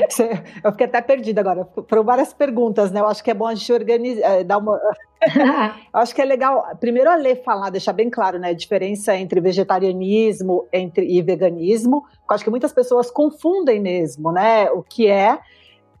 eu 0.64 0.70
fiquei 0.72 0.86
até 0.86 1.00
perdida 1.02 1.40
agora. 1.40 1.68
Foram 1.88 2.04
várias 2.04 2.32
perguntas, 2.32 2.90
né? 2.90 3.00
Eu 3.00 3.06
acho 3.06 3.22
que 3.22 3.30
é 3.30 3.34
bom 3.34 3.46
a 3.46 3.54
gente 3.54 3.70
organizar, 3.72 4.40
eh, 4.40 4.44
dar 4.44 4.58
uma. 4.58 4.80
eu 5.94 6.00
acho 6.00 6.14
que 6.14 6.22
é 6.22 6.24
legal, 6.24 6.64
primeiro 6.80 7.10
a 7.10 7.16
ler 7.16 7.42
falar, 7.42 7.70
deixar 7.70 7.92
bem 7.92 8.08
claro, 8.08 8.38
né? 8.38 8.48
A 8.50 8.54
diferença 8.54 9.14
entre 9.16 9.40
vegetarianismo 9.40 10.66
entre, 10.72 11.06
e 11.06 11.20
veganismo. 11.20 12.04
Eu 12.28 12.34
acho 12.34 12.44
que 12.44 12.50
muitas 12.50 12.72
pessoas 12.72 13.10
confundem 13.10 13.80
mesmo, 13.80 14.32
né? 14.32 14.70
O 14.70 14.82
que 14.82 15.06
é. 15.06 15.38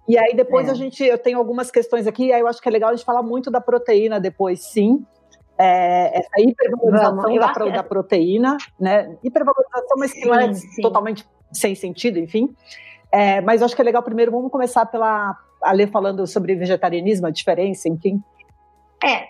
E 0.08 0.18
aí 0.18 0.34
depois 0.34 0.66
é. 0.66 0.70
a 0.70 0.74
gente, 0.74 1.04
eu 1.04 1.18
tenho 1.18 1.38
algumas 1.38 1.70
questões 1.70 2.06
aqui, 2.06 2.32
aí 2.32 2.40
eu 2.40 2.48
acho 2.48 2.60
que 2.60 2.68
é 2.68 2.72
legal 2.72 2.90
a 2.90 2.94
gente 2.94 3.04
falar 3.04 3.22
muito 3.22 3.50
da 3.50 3.60
proteína 3.60 4.18
depois, 4.18 4.64
sim 4.64 5.04
é, 5.62 6.18
essa 6.18 6.40
hipervalorização 6.40 7.38
da, 7.38 7.48
pro, 7.52 7.72
da, 7.72 7.82
proteína, 7.82 8.56
né? 8.80 9.16
Hipervalorização, 9.22 9.96
mas 9.96 10.12
que 10.12 10.26
não 10.26 10.34
é 10.34 10.52
sim. 10.52 10.82
totalmente 10.82 11.24
sem 11.52 11.74
sentido, 11.74 12.18
enfim. 12.18 12.52
É, 13.12 13.40
mas 13.40 13.62
acho 13.62 13.76
que 13.76 13.82
é 13.82 13.84
legal 13.84 14.02
primeiro, 14.02 14.32
vamos 14.32 14.50
começar 14.50 14.86
pela 14.86 15.36
a 15.62 15.70
ler 15.70 15.88
falando 15.88 16.26
sobre 16.26 16.56
vegetarianismo, 16.56 17.28
a 17.28 17.30
diferença, 17.30 17.88
enfim. 17.88 18.20
É, 19.04 19.28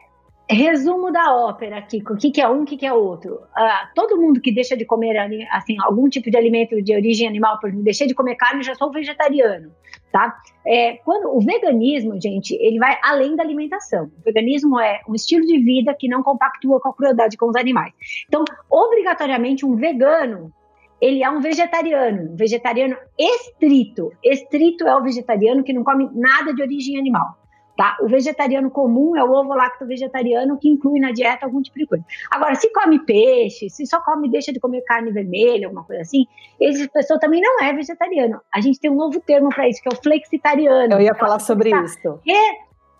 resumo 0.49 1.13
da 1.13 1.35
ópera 1.35 1.77
aqui, 1.77 2.03
o 2.09 2.17
que, 2.17 2.31
que 2.31 2.41
é 2.41 2.49
um, 2.49 2.63
o 2.63 2.65
que, 2.65 2.79
que 2.79 2.87
é 2.87 2.93
outro. 2.93 3.35
Uh, 3.35 3.95
todo 3.95 4.19
mundo 4.19 4.41
que 4.41 4.51
deixa 4.51 4.75
de 4.75 4.87
comer 4.87 5.15
assim, 5.51 5.77
algum 5.83 6.09
tipo 6.09 6.31
de 6.31 6.37
alimento 6.39 6.81
de 6.81 6.95
origem 6.95 7.29
animal, 7.29 7.59
por 7.61 7.69
exemplo, 7.69 7.85
deixei 7.85 8.07
de 8.07 8.15
comer 8.15 8.37
carne, 8.37 8.63
já 8.63 8.75
sou 8.75 8.91
vegetariano, 8.91 9.71
tá? 10.13 10.37
É, 10.65 10.99
quando 10.99 11.35
o 11.35 11.41
veganismo, 11.41 12.21
gente, 12.21 12.55
ele 12.61 12.79
vai 12.79 12.97
além 13.03 13.35
da 13.35 13.43
alimentação. 13.43 14.05
O 14.05 14.23
veganismo 14.25 14.79
é 14.79 15.01
um 15.09 15.15
estilo 15.15 15.45
de 15.45 15.59
vida 15.59 15.95
que 15.99 16.07
não 16.07 16.23
compactua 16.23 16.81
com 16.81 16.91
a 16.91 16.95
crueldade 16.95 17.37
com 17.37 17.49
os 17.49 17.57
animais. 17.57 17.93
Então, 18.29 18.45
obrigatoriamente, 18.71 19.67
um 19.67 19.75
vegano 19.75 20.53
ele 21.01 21.25
é 21.25 21.29
um 21.29 21.41
vegetariano, 21.41 22.33
um 22.33 22.37
vegetariano 22.37 22.97
estrito. 23.19 24.13
Estrito 24.23 24.87
é 24.87 24.97
o 24.97 25.03
vegetariano 25.03 25.65
que 25.65 25.73
não 25.73 25.83
come 25.83 26.09
nada 26.15 26.55
de 26.55 26.63
origem 26.63 26.97
animal. 26.97 27.42
Tá? 27.77 27.97
O 28.03 28.09
vegetariano 28.09 28.71
comum 28.71 29.17
é 29.17 29.25
o 29.25 29.33
ovo 29.33 29.55
lacto 29.55 29.87
vegetariano 29.87 30.59
que 30.59 30.69
inclui 30.69 31.01
na 31.01 31.11
dieta 31.11 31.47
algum 31.47 31.63
tipo 31.63 31.79
de 31.79 31.87
coisa. 31.87 32.05
Agora, 32.31 32.55
se 32.55 32.71
come 32.71 32.99
peixe, 32.99 33.71
se 33.71 33.87
só 33.87 34.01
come 34.01 34.31
deixa 34.31 34.53
de 34.53 34.61
comer 34.61 34.83
carne 34.83 35.11
vermelha, 35.11 35.67
alguma 35.67 35.85
coisa 35.85 36.03
assim, 36.03 36.27
essa 36.61 36.87
pessoa 36.89 37.19
também 37.19 37.41
não 37.41 37.61
é 37.61 37.73
vegetariano. 37.73 38.41
A 38.55 38.61
gente 38.61 38.79
tem 38.79 38.91
um 38.91 38.97
novo 38.97 39.21
termo 39.21 39.49
para 39.49 39.69
isso, 39.69 39.81
que 39.83 39.89
é 39.89 39.93
o 39.93 40.03
flexitariano. 40.03 40.93
Eu 40.93 41.01
ia 41.01 41.15
falar 41.15 41.39
sobre 41.39 41.71
isso. 41.71 42.21
Re, 42.27 42.35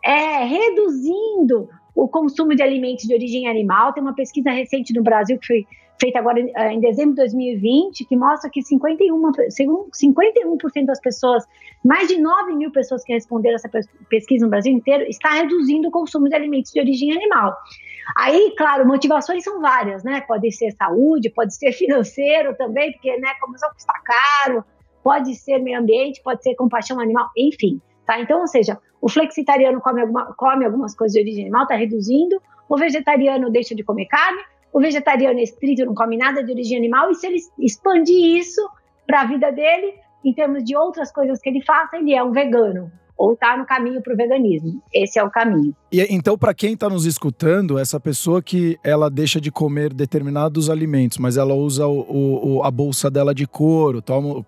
é, 0.05 0.45
reduzindo 0.45 1.69
o 1.95 2.09
consumo 2.09 2.55
de 2.55 2.63
alimentos 2.63 3.05
de 3.05 3.15
origem 3.15 3.49
animal. 3.49 3.93
Tem 3.93 4.03
uma 4.03 4.15
pesquisa 4.15 4.51
recente 4.51 4.95
no 4.95 5.03
Brasil 5.03 5.39
que 5.39 5.47
foi 5.47 5.67
feita 6.01 6.19
agora 6.19 6.41
eh, 6.41 6.73
em 6.73 6.81
dezembro 6.81 7.15
de 7.15 7.23
2020, 7.23 8.05
que 8.05 8.17
mostra 8.17 8.51
que 8.51 8.61
51%, 8.61 9.89
51 9.93 10.85
das 10.85 11.01
pessoas, 11.01 11.45
mais 11.85 12.09
de 12.09 12.21
9 12.21 12.55
mil 12.55 12.71
pessoas 12.73 13.05
que 13.05 13.13
responderam 13.13 13.57
essa 13.57 13.69
pesquisa 14.09 14.45
no 14.45 14.51
Brasil 14.51 14.73
inteiro, 14.73 15.05
está 15.09 15.31
reduzindo 15.31 15.89
o 15.89 15.91
consumo 15.91 16.29
de 16.29 16.35
alimentos 16.35 16.73
de 16.73 16.81
origem 16.81 17.13
animal. 17.13 17.57
Aí, 18.17 18.53
claro, 18.57 18.87
motivações 18.87 19.45
são 19.45 19.61
várias, 19.61 20.03
né? 20.03 20.21
Pode 20.23 20.51
ser 20.53 20.73
saúde, 20.73 21.31
pode 21.31 21.55
ser 21.55 21.71
financeiro 21.73 22.57
também, 22.57 22.93
porque, 22.93 23.17
né, 23.19 23.29
começou 23.41 23.69
a 23.69 23.73
custar 23.73 24.03
caro, 24.03 24.65
pode 25.03 25.35
ser 25.35 25.59
meio 25.59 25.79
ambiente, 25.79 26.21
pode 26.23 26.43
ser 26.43 26.55
compaixão 26.55 26.99
animal, 27.01 27.29
enfim. 27.37 27.81
Tá? 28.07 28.21
Então, 28.21 28.41
ou 28.41 28.47
seja, 28.47 28.79
o 29.01 29.09
flexitariano 29.09 29.81
come, 29.81 30.01
alguma, 30.01 30.35
come 30.35 30.65
algumas 30.65 30.95
coisas 30.95 31.15
de 31.15 31.21
origem 31.21 31.45
animal, 31.45 31.63
está 31.63 31.77
reduzindo, 31.77 32.41
o 32.69 32.77
vegetariano 32.77 33.51
deixa 33.51 33.75
de 33.75 33.83
comer 33.83 34.07
carne, 34.07 34.43
o 34.73 34.81
vegetariano 34.81 35.39
é 35.39 35.43
estrito 35.43 35.85
não 35.85 35.95
come 35.95 36.17
nada 36.17 36.43
de 36.43 36.53
origem 36.53 36.79
animal, 36.79 37.11
e 37.11 37.15
se 37.15 37.27
ele 37.27 37.39
expandir 37.59 38.39
isso 38.39 38.61
para 39.07 39.23
a 39.23 39.27
vida 39.27 39.51
dele, 39.53 39.95
em 40.25 40.33
termos 40.33 40.65
de 40.65 40.77
outras 40.77 41.13
coisas 41.13 41.41
que 41.41 41.49
ele 41.49 41.63
faça, 41.63 41.97
ele 41.97 42.15
é 42.15 42.23
um 42.23 42.33
vegano 42.33 42.91
ou 43.17 43.35
está 43.35 43.57
no 43.57 43.65
caminho 43.65 44.03
para 44.03 44.15
o 44.15 44.17
veganismo. 44.17 44.83
Esse 44.93 45.19
é 45.19 45.23
o 45.23 45.31
caminho. 45.31 45.77
E 45.93 46.01
então, 46.11 46.37
para 46.37 46.53
quem 46.53 46.73
está 46.73 46.89
nos 46.89 47.07
escutando, 47.07 47.79
essa 47.79 48.01
pessoa 48.01 48.43
que 48.43 48.77
ela 48.83 49.09
deixa 49.09 49.41
de 49.41 49.51
comer 49.51 49.93
determinados 49.93 50.69
alimentos, 50.69 51.19
mas 51.19 51.37
ela 51.37 51.55
usa 51.55 51.87
o, 51.87 52.57
o, 52.57 52.65
a 52.65 52.71
bolsa 52.71 53.11
dela 53.11 53.35
de 53.35 53.47
couro, 53.47 54.03
toma, 54.03 54.45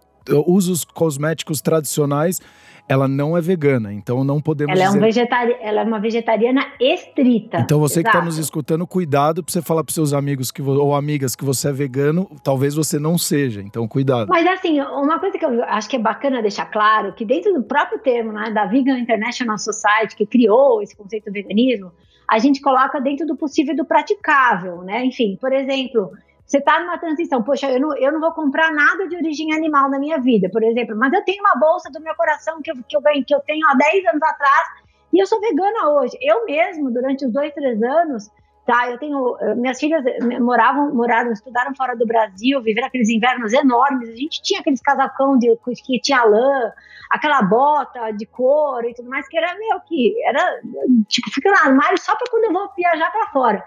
usa 0.47 0.73
os 0.73 0.85
cosméticos 0.85 1.61
tradicionais, 1.61 2.41
ela 2.87 3.09
não 3.09 3.37
é 3.37 3.41
vegana, 3.41 3.93
então 3.93 4.23
não 4.23 4.41
podemos 4.41 4.79
ela 4.79 4.87
dizer... 4.87 4.97
É 4.97 5.01
um 5.01 5.03
vegetari... 5.03 5.57
Ela 5.61 5.81
é 5.81 5.85
uma 5.85 5.99
vegetariana 5.99 6.67
estrita. 6.79 7.61
Então 7.61 7.81
você 7.81 8.01
Exato. 8.01 8.11
que 8.11 8.17
está 8.17 8.25
nos 8.25 8.39
escutando, 8.39 8.87
cuidado 8.87 9.43
para 9.43 9.51
você 9.53 9.63
falar 9.63 9.83
para 9.83 9.95
seus 9.95 10.13
amigos 10.13 10.51
que 10.51 10.61
ou 10.61 10.95
amigas 10.95 11.35
que 11.35 11.45
você 11.45 11.69
é 11.69 11.73
vegano, 11.73 12.31
talvez 12.43 12.75
você 12.75 12.99
não 12.99 13.17
seja, 13.17 13.63
então 13.63 13.89
cuidado. 13.89 14.29
Mas 14.29 14.47
assim, 14.47 14.81
uma 14.81 15.19
coisa 15.19 15.39
que 15.39 15.45
eu 15.45 15.65
acho 15.65 15.89
que 15.89 15.97
é 15.97 15.99
bacana 15.99 16.43
deixar 16.43 16.67
claro, 16.67 17.15
que 17.15 17.25
dentro 17.25 17.55
do 17.55 17.63
próprio 17.63 17.99
termo 17.99 18.33
né, 18.33 18.51
da 18.51 18.67
Vegan 18.67 18.99
International 18.99 19.59
Society, 19.59 20.15
que 20.15 20.27
criou 20.27 20.83
esse 20.83 20.95
conceito 20.95 21.31
de 21.31 21.43
veganismo, 21.43 21.91
a 22.31 22.39
gente 22.39 22.61
coloca 22.61 23.01
dentro 23.01 23.27
do 23.27 23.37
possível 23.37 23.75
e 23.75 23.77
do 23.77 23.85
praticável, 23.85 24.83
né? 24.83 25.05
Enfim, 25.05 25.37
por 25.41 25.53
exemplo, 25.53 26.11
você 26.47 26.59
está 26.59 26.79
numa 26.81 26.99
transição, 26.99 27.43
poxa, 27.43 27.71
eu 27.71 27.81
não, 27.81 27.97
eu 27.97 28.13
não 28.13 28.21
vou 28.21 28.33
comprar 28.33 28.73
nada 28.73 29.09
de 29.09 29.17
origem 29.17 29.53
animal 29.55 29.89
na 29.91 29.99
minha 29.99 30.19
vida, 30.21 30.49
por 30.51 30.63
exemplo, 30.63 30.95
mas 30.97 31.13
eu 31.13 31.25
tenho 31.25 31.43
uma 31.43 31.55
bolsa 31.55 31.91
do 31.91 32.01
meu 32.01 32.15
coração 32.15 32.61
que 32.63 32.71
eu, 32.71 32.75
que 32.87 32.97
eu, 32.97 33.03
que 33.25 33.35
eu 33.35 33.41
tenho 33.41 33.67
há 33.67 33.75
10 33.75 34.07
anos 34.07 34.23
atrás 34.23 34.69
e 35.15 35.23
eu 35.23 35.27
sou 35.27 35.41
vegana 35.41 35.91
hoje. 35.91 36.19
Eu 36.21 36.45
mesmo, 36.45 36.91
durante 36.91 37.25
os 37.25 37.33
dois, 37.33 37.55
três 37.55 37.81
anos, 37.81 38.29
tá? 38.67 38.91
Eu 38.91 38.99
tenho. 38.99 39.37
Minhas 39.57 39.79
filhas 39.79 40.03
moravam, 40.41 40.93
moraram, 40.93 41.31
estudaram 41.31 41.73
fora 41.77 41.97
do 41.97 42.05
Brasil, 42.05 42.61
viveram 42.61 42.89
aqueles 42.89 43.09
invernos 43.09 43.53
enormes. 43.53 44.09
A 44.09 44.17
gente 44.17 44.43
tinha 44.43 44.59
aqueles 44.59 44.81
casacão 44.81 45.39
de, 45.39 45.57
que 45.87 46.01
tinha 46.01 46.25
lã, 46.25 46.73
aquela 47.09 47.43
bota 47.43 48.11
de 48.11 48.27
couro 48.27 48.89
e 48.89 48.95
tudo 48.95 49.09
mais, 49.09 49.29
que 49.29 49.39
era 49.39 49.57
meio 49.57 49.81
que. 49.87 50.15
Era, 50.27 50.61
tipo, 51.07 51.31
fica 51.31 51.49
no 51.49 51.59
armário 51.59 51.97
só 51.97 52.17
para 52.17 52.29
quando 52.29 52.45
eu 52.47 52.53
vou 52.53 52.69
viajar 52.77 53.13
para 53.13 53.31
fora. 53.31 53.65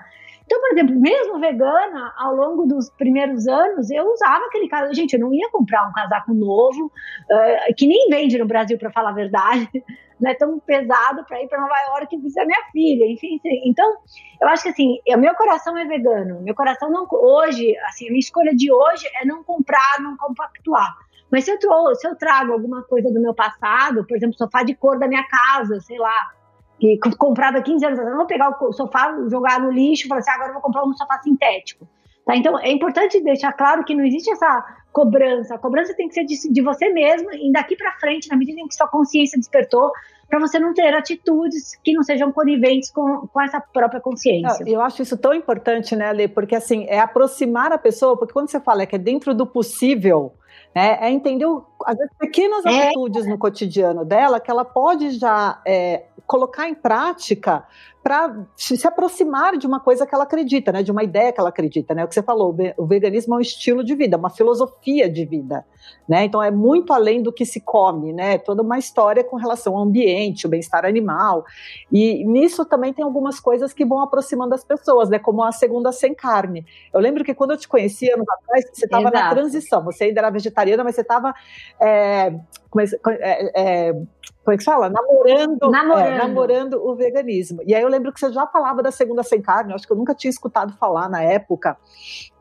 Então, 0.47 0.61
por 0.61 0.71
exemplo, 0.71 0.95
mesmo 0.97 1.39
vegana, 1.41 2.13
ao 2.17 2.33
longo 2.33 2.65
dos 2.65 2.89
primeiros 2.91 3.45
anos, 3.49 3.91
eu 3.91 4.05
usava 4.13 4.45
aquele 4.45 4.69
casaco. 4.69 4.93
Gente, 4.93 5.13
eu 5.13 5.19
não 5.19 5.33
ia 5.33 5.49
comprar 5.51 5.85
um 5.89 5.91
casaco 5.91 6.33
novo, 6.33 6.85
uh, 6.85 7.75
que 7.75 7.85
nem 7.85 8.07
vende 8.09 8.37
no 8.37 8.47
Brasil, 8.47 8.77
para 8.77 8.89
falar 8.89 9.09
a 9.09 9.13
verdade. 9.13 9.69
Não 10.19 10.31
é 10.31 10.33
tão 10.33 10.57
pesado 10.57 11.23
para 11.25 11.43
ir 11.43 11.47
para 11.47 11.61
Nova 11.61 11.77
York 11.91 12.15
e 12.15 12.19
visitar 12.19 12.43
minha 12.43 12.63
filha. 12.71 13.05
Enfim, 13.05 13.39
então, 13.63 13.97
eu 14.41 14.47
acho 14.47 14.63
que 14.63 14.69
assim, 14.69 14.97
o 15.07 15.17
meu 15.17 15.35
coração 15.35 15.77
é 15.77 15.85
vegano. 15.85 16.41
Meu 16.41 16.55
coração 16.55 16.89
não. 16.89 17.05
Hoje, 17.11 17.77
assim, 17.85 18.07
a 18.07 18.09
minha 18.09 18.19
escolha 18.19 18.55
de 18.55 18.71
hoje 18.71 19.07
é 19.21 19.23
não 19.27 19.43
comprar, 19.43 19.97
não 20.01 20.17
compactuar. 20.17 20.97
Mas 21.31 21.43
se 21.43 21.51
eu, 21.51 21.59
se 21.95 22.07
eu 22.07 22.15
trago 22.15 22.51
alguma 22.51 22.81
coisa 22.81 23.13
do 23.13 23.21
meu 23.21 23.35
passado, 23.35 24.07
por 24.07 24.17
exemplo, 24.17 24.35
sofá 24.35 24.63
de 24.63 24.73
cor 24.73 24.97
da 24.97 25.07
minha 25.07 25.23
casa, 25.27 25.79
sei 25.81 25.99
lá, 25.99 26.31
que 26.79 26.99
comprado 27.17 27.57
há 27.57 27.61
15 27.61 27.85
anos 27.85 27.99
atrás, 27.99 28.11
não 28.11 28.19
vou 28.19 28.27
pegar 28.27 28.49
o 28.49 28.71
sofá, 28.71 29.15
jogar 29.29 29.59
no 29.59 29.71
lixo 29.71 30.05
e 30.05 30.07
falar 30.07 30.19
assim, 30.19 30.29
ah, 30.31 30.35
agora 30.35 30.49
eu 30.49 30.53
vou 30.53 30.61
comprar 30.61 30.83
um 30.83 30.93
sofá 30.93 31.19
sintético. 31.21 31.87
Tá? 32.25 32.35
Então, 32.35 32.59
é 32.59 32.71
importante 32.71 33.23
deixar 33.23 33.53
claro 33.53 33.83
que 33.85 33.95
não 33.95 34.03
existe 34.03 34.29
essa 34.29 34.65
cobrança. 34.91 35.55
A 35.55 35.57
cobrança 35.57 35.93
tem 35.95 36.07
que 36.07 36.13
ser 36.13 36.25
de, 36.25 36.51
de 36.51 36.61
você 36.61 36.89
mesmo 36.89 37.31
e 37.31 37.51
daqui 37.51 37.75
para 37.75 37.93
frente, 37.93 38.29
na 38.29 38.35
medida 38.35 38.59
em 38.59 38.67
que 38.67 38.75
sua 38.75 38.87
consciência 38.87 39.39
despertou, 39.39 39.91
para 40.29 40.39
você 40.39 40.59
não 40.59 40.73
ter 40.73 40.93
atitudes 40.93 41.77
que 41.81 41.93
não 41.93 42.03
sejam 42.03 42.31
coniventes 42.33 42.91
com, 42.91 43.27
com 43.27 43.41
essa 43.41 43.61
própria 43.61 44.01
consciência. 44.01 44.65
Eu 44.67 44.81
acho 44.81 45.01
isso 45.01 45.15
tão 45.17 45.33
importante, 45.33 45.95
né, 45.95 46.11
Lê? 46.11 46.27
Porque, 46.27 46.53
assim, 46.53 46.85
é 46.89 46.99
aproximar 46.99 47.71
a 47.71 47.77
pessoa, 47.77 48.17
porque 48.17 48.33
quando 48.33 48.49
você 48.49 48.59
fala 48.59 48.85
que 48.85 48.95
é 48.95 48.99
dentro 48.99 49.33
do 49.33 49.47
possível, 49.47 50.33
é, 50.75 51.07
é 51.07 51.11
entender 51.11 51.45
as 51.85 51.97
pequenas 52.19 52.65
é. 52.65 52.87
atitudes 52.87 53.25
no 53.25 53.37
cotidiano 53.37 54.03
dela 54.03 54.39
que 54.39 54.51
ela 54.51 54.65
pode 54.65 55.11
já 55.11 55.61
é, 55.65 56.03
colocar 56.27 56.67
em 56.67 56.75
prática 56.75 57.65
para 58.07 58.45
se 58.55 58.87
aproximar 58.87 59.57
de 59.57 59.67
uma 59.67 59.81
coisa 59.81 60.07
que 60.07 60.15
ela 60.15 60.23
acredita, 60.23 60.71
né? 60.71 60.81
De 60.81 60.89
uma 60.89 61.03
ideia 61.03 61.33
que 61.33 61.41
ela 61.41 61.49
acredita, 61.49 61.93
né? 61.93 62.05
O 62.05 62.07
que 62.07 62.13
você 62.13 62.23
falou, 62.23 62.55
o 62.77 62.85
veganismo 62.85 63.33
é 63.35 63.37
um 63.39 63.41
estilo 63.41 63.83
de 63.83 63.93
vida, 63.95 64.15
uma 64.15 64.29
filosofia 64.29 65.09
de 65.09 65.25
vida, 65.25 65.65
né? 66.07 66.23
Então 66.23 66.41
é 66.41 66.49
muito 66.49 66.93
além 66.93 67.21
do 67.21 67.33
que 67.33 67.45
se 67.45 67.59
come, 67.59 68.13
né? 68.13 68.37
Toda 68.37 68.63
uma 68.63 68.79
história 68.79 69.25
com 69.25 69.35
relação 69.35 69.75
ao 69.75 69.83
ambiente, 69.83 70.45
o 70.45 70.49
bem-estar 70.49 70.85
animal. 70.85 71.43
E 71.91 72.23
nisso 72.23 72.63
também 72.63 72.93
tem 72.93 73.03
algumas 73.03 73.41
coisas 73.41 73.73
que 73.73 73.83
vão 73.83 73.99
aproximando 74.01 74.55
as 74.55 74.63
pessoas, 74.63 75.09
né? 75.09 75.19
Como 75.19 75.43
a 75.43 75.51
segunda 75.51 75.91
sem 75.91 76.15
carne. 76.15 76.65
Eu 76.93 77.01
lembro 77.01 77.25
que 77.25 77.33
quando 77.33 77.51
eu 77.51 77.57
te 77.57 77.67
conheci 77.67 78.09
anos 78.09 78.25
atrás, 78.29 78.69
você 78.71 78.85
estava 78.85 79.11
na 79.11 79.29
transição, 79.31 79.83
você 79.83 80.05
ainda 80.05 80.21
era 80.21 80.29
vegetariana, 80.29 80.81
mas 80.81 80.95
você 80.95 81.01
estava 81.01 81.35
é, 81.77 82.33
é, 83.19 83.89
é, 83.89 83.93
como 84.47 84.55
é 84.55 84.57
que 84.57 84.63
fala? 84.63 84.89
Namorando, 84.89 85.69
namorando. 85.69 86.05
É, 86.05 86.17
namorando 86.17 86.73
o 86.75 86.95
veganismo. 86.95 87.61
E 87.65 87.75
aí 87.75 87.81
eu 87.81 87.89
lembro 87.97 88.13
que 88.13 88.19
você 88.19 88.31
já 88.31 88.45
falava 88.47 88.81
da 88.81 88.91
segunda 88.91 89.23
sem 89.23 89.41
carne, 89.41 89.71
eu 89.71 89.75
acho 89.75 89.85
que 89.85 89.91
eu 89.91 89.97
nunca 89.97 90.15
tinha 90.15 90.29
escutado 90.29 90.73
falar 90.77 91.09
na 91.09 91.21
época. 91.21 91.77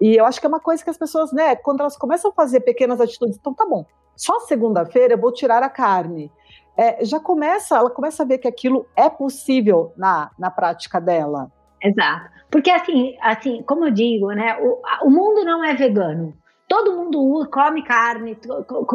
E 0.01 0.15
eu 0.17 0.25
acho 0.25 0.39
que 0.39 0.47
é 0.47 0.49
uma 0.49 0.61
coisa 0.61 0.85
que 0.85 0.91
as 0.91 0.99
pessoas, 0.99 1.33
né, 1.33 1.57
quando 1.57 1.81
elas 1.81 1.97
começam 1.97 2.31
a 2.31 2.35
fazer 2.35 2.61
pequenas 2.61 3.01
atitudes, 3.01 3.37
então 3.37 3.55
tá 3.55 3.67
bom, 3.67 3.85
só 4.15 4.41
segunda-feira 4.41 5.15
eu 5.15 5.19
vou 5.19 5.33
tirar 5.33 5.63
a 5.63 5.69
carne. 5.69 6.31
É, 6.77 7.05
já 7.05 7.19
começa, 7.19 7.77
ela 7.77 7.91
começa 7.91 8.23
a 8.23 8.27
ver 8.27 8.39
que 8.39 8.49
aquilo 8.49 8.87
é 8.95 9.09
possível 9.09 9.93
na, 9.97 10.31
na 10.39 10.51
prática 10.51 11.01
dela. 11.01 11.51
Exato. 11.83 12.31
Porque 12.51 12.71
assim, 12.71 13.17
assim, 13.21 13.63
como 13.63 13.87
eu 13.87 13.91
digo, 13.91 14.31
né, 14.33 14.59
o, 14.61 14.81
o 15.07 15.11
mundo 15.11 15.45
não 15.45 15.65
é 15.65 15.75
vegano. 15.75 16.35
Todo 16.68 16.96
mundo 16.96 17.49
come 17.49 17.85
carne, 17.85 18.37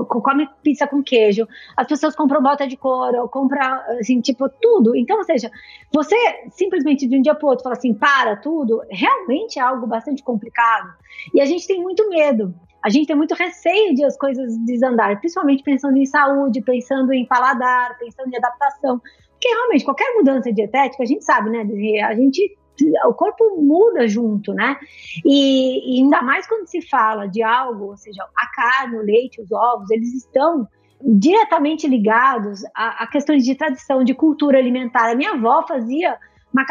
come 0.05 0.49
pizza 0.61 0.85
com 0.85 1.01
queijo, 1.01 1.47
as 1.77 1.87
pessoas 1.87 2.13
compram 2.13 2.41
bota 2.41 2.67
de 2.67 2.75
couro, 2.75 3.29
compram, 3.29 3.79
assim, 3.99 4.19
tipo, 4.19 4.49
tudo. 4.61 4.93
Então, 4.93 5.17
ou 5.17 5.23
seja, 5.23 5.49
você 5.91 6.15
simplesmente 6.51 7.07
de 7.07 7.17
um 7.17 7.21
dia 7.21 7.33
para 7.33 7.45
o 7.45 7.49
outro 7.49 7.63
fala 7.63 7.75
assim, 7.75 7.93
para 7.93 8.35
tudo, 8.35 8.81
realmente 8.89 9.57
é 9.57 9.61
algo 9.61 9.87
bastante 9.87 10.21
complicado. 10.21 10.89
E 11.33 11.39
a 11.39 11.45
gente 11.45 11.65
tem 11.65 11.81
muito 11.81 12.09
medo. 12.09 12.53
A 12.83 12.89
gente 12.89 13.07
tem 13.07 13.15
muito 13.15 13.35
receio 13.35 13.95
de 13.95 14.03
as 14.03 14.17
coisas 14.17 14.57
desandar, 14.65 15.17
principalmente 15.19 15.63
pensando 15.63 15.95
em 15.97 16.05
saúde, 16.05 16.61
pensando 16.61 17.13
em 17.13 17.25
paladar, 17.25 17.97
pensando 17.99 18.33
em 18.33 18.37
adaptação. 18.37 18.99
Porque 19.31 19.47
realmente, 19.47 19.85
qualquer 19.85 20.13
mudança 20.15 20.51
dietética, 20.51 21.03
a 21.03 21.05
gente 21.05 21.23
sabe, 21.23 21.49
né? 21.49 21.61
A 22.05 22.15
gente 22.15 22.57
o 23.05 23.13
corpo 23.13 23.61
muda 23.61 24.07
junto, 24.07 24.53
né? 24.53 24.77
E, 25.25 25.97
e, 25.97 26.03
ainda 26.03 26.21
mais 26.21 26.47
quando 26.47 26.67
se 26.67 26.81
fala 26.81 27.27
de 27.27 27.43
algo, 27.43 27.89
ou 27.89 27.97
seja, 27.97 28.23
a 28.35 28.47
carne, 28.55 28.97
o 28.97 29.01
leite, 29.01 29.41
os 29.41 29.51
ovos, 29.51 29.89
eles 29.91 30.13
estão 30.13 30.67
diretamente 31.03 31.87
ligados 31.87 32.63
a, 32.75 33.03
a 33.03 33.07
questões 33.07 33.43
de 33.43 33.55
tradição, 33.55 34.03
de 34.03 34.13
cultura 34.13 34.57
alimentar. 34.57 35.11
A 35.11 35.15
minha 35.15 35.31
avó 35.31 35.65
fazia 35.67 36.17
uma 36.53 36.65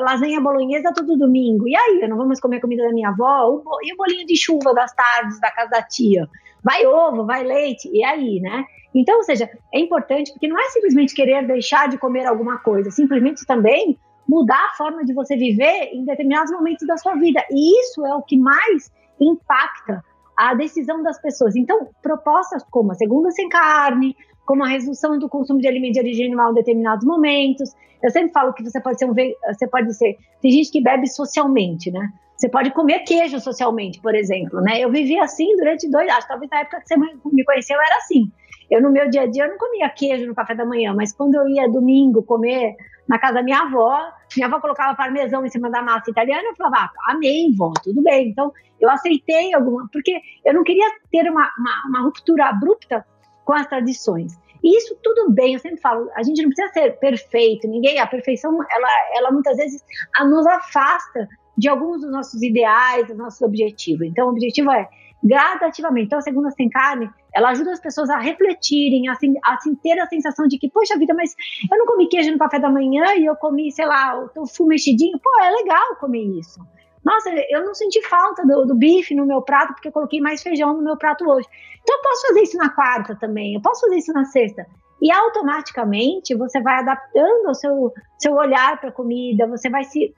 lasanha 0.00 0.40
bolonhesa 0.40 0.92
todo 0.94 1.16
domingo. 1.16 1.68
E 1.68 1.76
aí, 1.76 2.00
eu 2.02 2.08
não 2.08 2.16
vou 2.16 2.26
mais 2.26 2.40
comer 2.40 2.56
a 2.56 2.60
comida 2.60 2.84
da 2.84 2.92
minha 2.92 3.08
avó? 3.08 3.62
E 3.82 3.92
o 3.92 3.96
bolinho 3.96 4.26
de 4.26 4.36
chuva 4.36 4.74
das 4.74 4.92
tardes 4.94 5.40
da 5.40 5.50
casa 5.50 5.70
da 5.70 5.82
tia? 5.82 6.28
Vai 6.62 6.86
ovo, 6.86 7.24
vai 7.24 7.42
leite, 7.42 7.90
e 7.92 8.04
aí, 8.04 8.40
né? 8.40 8.64
Então, 8.94 9.16
ou 9.16 9.22
seja, 9.22 9.50
é 9.72 9.80
importante 9.80 10.32
porque 10.32 10.46
não 10.46 10.58
é 10.58 10.64
simplesmente 10.70 11.14
querer 11.14 11.46
deixar 11.46 11.88
de 11.88 11.98
comer 11.98 12.26
alguma 12.26 12.58
coisa, 12.58 12.90
simplesmente 12.90 13.44
também 13.46 13.98
mudar 14.28 14.70
a 14.72 14.76
forma 14.76 15.04
de 15.04 15.12
você 15.12 15.36
viver 15.36 15.90
em 15.92 16.04
determinados 16.04 16.52
momentos 16.52 16.86
da 16.86 16.96
sua 16.96 17.14
vida. 17.14 17.44
E 17.50 17.80
isso 17.80 18.04
é 18.06 18.14
o 18.14 18.22
que 18.22 18.36
mais 18.36 18.90
impacta 19.20 20.02
a 20.36 20.54
decisão 20.54 21.02
das 21.02 21.20
pessoas. 21.20 21.56
Então, 21.56 21.88
propostas 22.02 22.64
como 22.70 22.92
a 22.92 22.94
segunda 22.94 23.30
sem 23.30 23.48
carne, 23.48 24.16
como 24.44 24.64
a 24.64 24.68
redução 24.68 25.18
do 25.18 25.28
consumo 25.28 25.60
de 25.60 25.68
alimentos 25.68 25.94
de 25.94 26.00
origem 26.00 26.26
animal 26.26 26.52
em 26.52 26.54
determinados 26.54 27.04
momentos. 27.06 27.72
Eu 28.02 28.10
sempre 28.10 28.32
falo 28.32 28.52
que 28.52 28.62
você 28.62 28.80
pode 28.80 28.98
ser 28.98 29.06
um 29.06 29.14
você 29.14 29.66
pode 29.68 29.94
ser, 29.94 30.16
tem 30.40 30.50
gente 30.50 30.70
que 30.70 30.82
bebe 30.82 31.06
socialmente, 31.06 31.90
né? 31.90 32.08
Você 32.36 32.48
pode 32.48 32.72
comer 32.72 33.00
queijo 33.00 33.38
socialmente, 33.38 34.00
por 34.00 34.16
exemplo, 34.16 34.60
né? 34.60 34.80
Eu 34.80 34.90
vivi 34.90 35.16
assim 35.18 35.54
durante 35.56 35.88
dois, 35.88 36.08
acho 36.08 36.26
talvez 36.26 36.50
na 36.50 36.60
época 36.60 36.80
que 36.80 36.88
você 36.88 36.96
me 36.96 37.44
conheceu 37.44 37.76
era 37.80 37.96
assim. 37.98 38.30
Eu 38.72 38.80
no 38.80 38.90
meu 38.90 39.06
dia 39.10 39.22
a 39.22 39.26
dia 39.26 39.44
eu 39.44 39.50
não 39.50 39.58
comia 39.58 39.86
queijo 39.90 40.26
no 40.26 40.34
café 40.34 40.54
da 40.54 40.64
manhã, 40.64 40.94
mas 40.94 41.12
quando 41.12 41.34
eu 41.34 41.46
ia 41.46 41.68
domingo 41.68 42.22
comer 42.22 42.74
na 43.06 43.18
casa 43.18 43.34
da 43.34 43.42
minha 43.42 43.60
avó, 43.60 44.00
minha 44.34 44.46
avó 44.46 44.60
colocava 44.60 44.96
parmesão 44.96 45.44
em 45.44 45.50
cima 45.50 45.70
da 45.70 45.82
massa 45.82 46.10
italiana, 46.10 46.42
eu 46.48 46.56
falava, 46.56 46.76
ah, 46.76 47.12
amém, 47.12 47.54
vó, 47.54 47.70
tudo 47.84 48.02
bem. 48.02 48.30
Então, 48.30 48.50
eu 48.80 48.88
aceitei 48.88 49.52
alguma, 49.52 49.86
porque 49.92 50.18
eu 50.42 50.54
não 50.54 50.64
queria 50.64 50.88
ter 51.10 51.30
uma, 51.30 51.50
uma, 51.58 51.86
uma 51.86 52.02
ruptura 52.02 52.46
abrupta 52.46 53.04
com 53.44 53.52
as 53.52 53.66
tradições. 53.66 54.32
E 54.64 54.78
isso 54.78 54.96
tudo 55.02 55.30
bem, 55.30 55.52
eu 55.52 55.58
sempre 55.58 55.78
falo, 55.78 56.08
a 56.16 56.22
gente 56.22 56.40
não 56.40 56.48
precisa 56.48 56.72
ser 56.72 56.98
perfeito, 56.98 57.68
ninguém, 57.68 57.98
a 57.98 58.06
perfeição, 58.06 58.56
ela, 58.70 58.88
ela 59.14 59.30
muitas 59.32 59.58
vezes 59.58 59.84
nos 60.24 60.46
afasta 60.46 61.28
de 61.58 61.68
alguns 61.68 62.00
dos 62.00 62.10
nossos 62.10 62.42
ideais, 62.42 63.06
dos 63.06 63.18
nossos 63.18 63.42
objetivos. 63.42 64.06
Então, 64.06 64.28
o 64.28 64.30
objetivo 64.30 64.70
é 64.70 64.88
gradativamente. 65.22 66.06
Então, 66.06 66.18
a 66.18 66.22
segunda 66.22 66.50
sem 66.50 66.68
carne, 66.68 67.08
ela 67.34 67.50
ajuda 67.50 67.72
as 67.72 67.80
pessoas 67.80 68.10
a 68.10 68.18
refletirem, 68.18 69.08
a, 69.08 69.12
a 69.12 69.54
assim, 69.54 69.74
ter 69.76 69.98
a 69.98 70.06
sensação 70.06 70.46
de 70.46 70.58
que, 70.58 70.70
poxa 70.70 70.98
vida, 70.98 71.14
mas 71.14 71.34
eu 71.70 71.78
não 71.78 71.86
comi 71.86 72.08
queijo 72.08 72.32
no 72.32 72.38
café 72.38 72.58
da 72.58 72.70
manhã 72.70 73.14
e 73.16 73.24
eu 73.24 73.36
comi, 73.36 73.70
sei 73.70 73.86
lá, 73.86 74.18
o 74.18 74.28
tofu 74.28 74.66
mexidinho. 74.66 75.18
Pô, 75.18 75.30
é 75.42 75.50
legal 75.50 75.96
comer 76.00 76.24
isso. 76.38 76.60
Nossa, 77.04 77.30
eu 77.50 77.64
não 77.64 77.74
senti 77.74 78.00
falta 78.02 78.46
do, 78.46 78.64
do, 78.64 78.74
bife 78.76 79.14
no 79.14 79.26
meu 79.26 79.42
prato 79.42 79.74
porque 79.74 79.88
eu 79.88 79.92
coloquei 79.92 80.20
mais 80.20 80.40
feijão 80.40 80.74
no 80.74 80.82
meu 80.82 80.96
prato 80.96 81.28
hoje. 81.28 81.48
Então 81.82 81.96
eu 81.96 82.02
posso 82.02 82.26
fazer 82.28 82.42
isso 82.42 82.56
na 82.56 82.70
quarta 82.70 83.16
também, 83.16 83.54
eu 83.54 83.60
posso 83.60 83.80
fazer 83.80 83.96
isso 83.96 84.12
na 84.12 84.24
sexta. 84.24 84.66
E 85.02 85.10
automaticamente 85.10 86.32
você 86.36 86.62
vai 86.62 86.78
adaptando 86.78 87.48
o 87.48 87.54
seu, 87.54 87.92
seu 88.16 88.34
olhar 88.34 88.78
para 88.78 88.90
a 88.90 88.92
comida, 88.92 89.48
você 89.48 89.68
vai 89.68 89.82
se. 89.82 90.14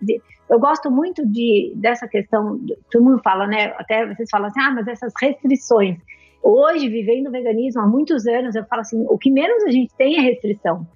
Eu 0.51 0.61
gosto 0.61 0.91
muito 0.91 1.27
de, 1.27 1.73
dessa 1.75 2.07
questão, 2.07 2.61
todo 2.91 3.03
mundo 3.03 3.23
fala, 3.25 3.47
né? 3.47 3.75
Até 3.79 4.07
vocês 4.07 4.29
falam 4.31 4.49
assim, 4.49 4.61
ah, 4.61 4.73
mas 4.73 4.87
essas 4.87 5.15
restrições. 5.19 5.97
Hoje, 6.43 6.91
vivendo 6.91 7.29
o 7.29 7.31
veganismo 7.31 7.81
há 7.81 7.87
muitos 7.87 8.27
anos, 8.27 8.55
eu 8.55 8.67
falo 8.67 8.83
assim: 8.83 9.03
o 9.09 9.17
que 9.17 9.31
menos 9.31 9.65
a 9.65 9.71
gente 9.71 9.95
tem 9.97 10.19
é 10.19 10.21
restrição. 10.21 10.87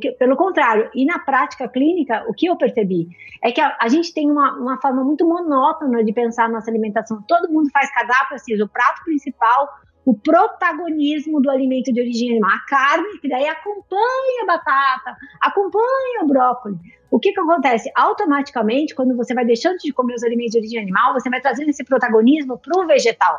Que, 0.00 0.10
pelo 0.12 0.36
contrário, 0.36 0.90
e 0.92 1.06
na 1.06 1.20
prática 1.20 1.66
clínica, 1.68 2.24
o 2.28 2.34
que 2.34 2.46
eu 2.46 2.56
percebi 2.56 3.08
é 3.42 3.52
que 3.52 3.60
a, 3.60 3.74
a 3.80 3.88
gente 3.88 4.12
tem 4.12 4.30
uma, 4.30 4.52
uma, 4.58 4.80
forma 4.80 5.02
muito 5.02 5.26
monótona 5.26 6.04
de 6.04 6.12
pensar 6.12 6.48
nossa 6.50 6.70
alimentação. 6.70 7.22
Todo 7.26 7.50
mundo 7.50 7.70
faz 7.72 7.90
cardápio 7.94 8.34
assim, 8.34 8.60
o 8.60 8.68
prato 8.68 9.02
principal, 9.04 9.68
o 10.08 10.14
protagonismo 10.14 11.38
do 11.38 11.50
alimento 11.50 11.92
de 11.92 12.00
origem 12.00 12.30
animal, 12.30 12.50
a 12.50 12.60
carne, 12.66 13.18
que 13.20 13.28
daí 13.28 13.46
acompanha 13.46 14.42
a 14.42 14.46
batata, 14.46 15.14
acompanha 15.38 16.22
o 16.22 16.26
brócolis. 16.26 16.78
O 17.10 17.20
que, 17.20 17.30
que 17.30 17.38
acontece? 17.38 17.92
Automaticamente, 17.94 18.94
quando 18.94 19.14
você 19.14 19.34
vai 19.34 19.44
deixando 19.44 19.76
de 19.76 19.92
comer 19.92 20.14
os 20.14 20.24
alimentos 20.24 20.52
de 20.52 20.60
origem 20.60 20.80
animal, 20.80 21.12
você 21.12 21.28
vai 21.28 21.42
trazendo 21.42 21.68
esse 21.68 21.84
protagonismo 21.84 22.56
para 22.56 22.82
o 22.82 22.86
vegetal. 22.86 23.38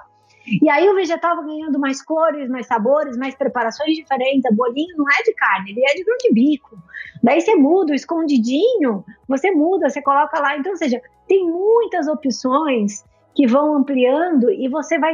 E 0.62 0.70
aí 0.70 0.88
o 0.88 0.94
vegetal 0.94 1.38
vai 1.38 1.46
ganhando 1.48 1.80
mais 1.80 2.04
cores, 2.04 2.48
mais 2.48 2.68
sabores, 2.68 3.18
mais 3.18 3.34
preparações 3.34 3.96
diferentes. 3.96 4.52
O 4.52 4.56
bolinho 4.56 4.96
não 4.96 5.06
é 5.10 5.24
de 5.24 5.34
carne, 5.34 5.72
ele 5.72 5.84
é 5.84 5.96
de 5.96 6.04
grão 6.04 6.18
de 6.20 6.32
bico. 6.32 6.78
Daí 7.24 7.42
você 7.42 7.56
muda 7.56 7.94
o 7.94 7.96
escondidinho, 7.96 9.04
você 9.28 9.50
muda, 9.50 9.90
você 9.90 10.04
coloca 10.04 10.40
lá. 10.40 10.56
Então, 10.56 10.74
ou 10.74 10.78
seja, 10.78 11.02
tem 11.28 11.48
muitas 11.48 12.08
opções 12.08 13.04
que 13.36 13.48
vão 13.48 13.78
ampliando 13.78 14.52
e 14.52 14.68
você 14.68 15.00
vai 15.00 15.14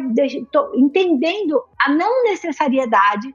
entendendo 0.75 1.61
a 1.79 1.91
não 1.91 2.23
necessariedade 2.23 3.33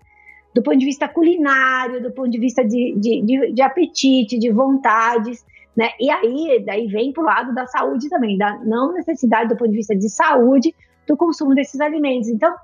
do 0.55 0.63
ponto 0.63 0.79
de 0.79 0.87
vista 0.87 1.09
culinário, 1.09 2.03
do 2.03 2.11
ponto 2.11 2.31
de 2.31 2.39
vista 2.39 2.65
de, 2.65 2.95
de, 2.97 3.23
de, 3.23 3.53
de 3.53 3.63
apetite, 3.63 4.39
de 4.39 4.51
vontades, 4.51 5.45
né? 5.77 5.91
E 6.01 6.11
aí, 6.11 6.63
daí 6.65 6.87
vem 6.89 7.13
para 7.13 7.23
o 7.23 7.27
lado 7.27 7.55
da 7.55 7.67
saúde 7.67 8.09
também, 8.09 8.37
da 8.37 8.59
não 8.65 8.93
necessidade 8.93 9.49
do 9.49 9.57
ponto 9.57 9.71
de 9.71 9.77
vista 9.77 9.95
de 9.95 10.09
saúde, 10.09 10.75
do 11.07 11.17
consumo 11.17 11.55
desses 11.55 11.81
alimentos. 11.81 12.29
Então, 12.29 12.55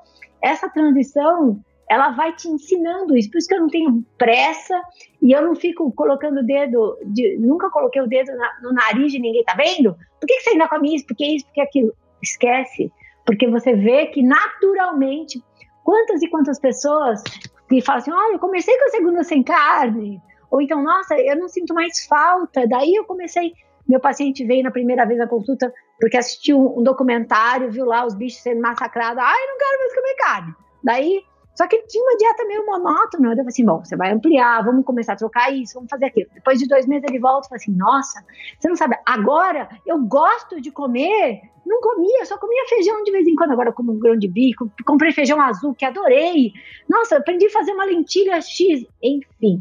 essa 0.42 0.68
transição, 0.68 1.61
ela 1.88 2.11
vai 2.11 2.35
te 2.35 2.48
ensinando 2.48 3.16
isso. 3.16 3.31
Por 3.31 3.38
isso 3.38 3.48
que 3.48 3.55
eu 3.55 3.61
não 3.61 3.68
tenho 3.68 4.05
pressa 4.18 4.81
e 5.22 5.33
eu 5.33 5.42
não 5.42 5.55
fico 5.55 5.90
colocando 5.92 6.40
o 6.40 6.44
dedo, 6.44 6.98
de, 7.05 7.38
nunca 7.38 7.70
coloquei 7.70 8.02
o 8.02 8.09
dedo 8.09 8.35
na, 8.37 8.50
no 8.62 8.72
nariz 8.72 9.12
de 9.12 9.20
ninguém, 9.20 9.44
tá 9.44 9.55
vendo? 9.55 9.94
Por 10.20 10.26
que, 10.26 10.37
que 10.37 10.42
você 10.42 10.50
ainda 10.50 10.68
come 10.68 10.94
isso? 10.94 11.07
Por 11.07 11.16
que 11.16 11.37
isso? 11.37 11.46
Por 11.46 11.55
que 11.55 11.61
aquilo? 11.61 11.94
Esquece. 12.22 12.92
Porque 13.24 13.48
você 13.48 13.74
vê 13.74 14.07
que 14.07 14.22
naturalmente, 14.22 15.42
quantas 15.85 16.22
e 16.22 16.29
quantas 16.29 16.61
pessoas 16.61 17.22
que 17.68 17.83
falam 17.83 18.00
assim: 18.00 18.12
olha, 18.12 18.35
eu 18.35 18.38
comecei 18.38 18.76
com 18.79 18.85
a 18.85 18.90
segunda 18.90 19.24
sem 19.24 19.42
carne. 19.42 20.20
Ou 20.50 20.61
então, 20.61 20.83
nossa, 20.83 21.18
eu 21.18 21.37
não 21.37 21.48
sinto 21.48 21.74
mais 21.74 22.07
falta. 22.07 22.66
Daí 22.66 22.94
eu 22.94 23.05
comecei. 23.05 23.52
Meu 23.88 24.00
paciente 24.00 24.44
veio 24.44 24.64
na 24.64 24.70
primeira 24.70 25.05
vez 25.05 25.18
na 25.18 25.29
consulta 25.29 25.72
porque 26.00 26.16
assistiu 26.16 26.59
um, 26.59 26.81
um 26.81 26.83
documentário, 26.83 27.70
viu 27.70 27.85
lá 27.85 28.05
os 28.05 28.14
bichos 28.14 28.42
sendo 28.42 28.61
massacrados. 28.61 29.22
Ai, 29.22 29.46
não 29.46 29.59
quero 29.59 29.79
mais 29.79 29.94
comer 29.94 30.14
carne. 30.14 30.55
Daí, 30.83 31.22
só 31.56 31.66
que 31.66 31.78
tinha 31.86 32.04
uma 32.04 32.16
dieta 32.18 32.44
meio 32.44 32.66
monótona. 32.66 33.28
Eu 33.28 33.36
falei 33.36 33.46
assim: 33.48 33.64
bom, 33.64 33.82
você 33.82 33.96
vai 33.96 34.12
ampliar, 34.12 34.62
vamos 34.62 34.84
começar 34.84 35.14
a 35.14 35.16
trocar 35.16 35.52
isso, 35.52 35.74
vamos 35.74 35.88
fazer 35.88 36.06
aquilo. 36.06 36.28
Depois 36.34 36.58
de 36.58 36.68
dois 36.68 36.86
meses 36.86 37.04
ele 37.08 37.18
volta 37.18 37.46
e 37.46 37.48
fala 37.48 37.56
assim: 37.56 37.74
nossa, 37.74 38.24
você 38.58 38.68
não 38.68 38.76
sabe, 38.76 38.96
agora 39.06 39.68
eu 39.86 39.98
gosto 40.02 40.60
de 40.60 40.70
comer. 40.70 41.40
Não 41.64 41.80
comia, 41.80 42.24
só 42.24 42.38
comia 42.38 42.64
feijão 42.68 43.02
de 43.02 43.10
vez 43.10 43.26
em 43.26 43.34
quando. 43.34 43.50
Agora 43.50 43.70
eu 43.70 43.72
como 43.72 43.90
um 43.90 43.98
grão 43.98 44.16
de 44.16 44.28
bico, 44.28 44.70
comprei 44.84 45.10
feijão 45.10 45.40
azul, 45.40 45.74
que 45.74 45.84
adorei. 45.84 46.52
Nossa, 46.88 47.16
aprendi 47.16 47.46
a 47.46 47.50
fazer 47.50 47.72
uma 47.72 47.84
lentilha 47.84 48.40
X, 48.40 48.86
enfim. 49.02 49.60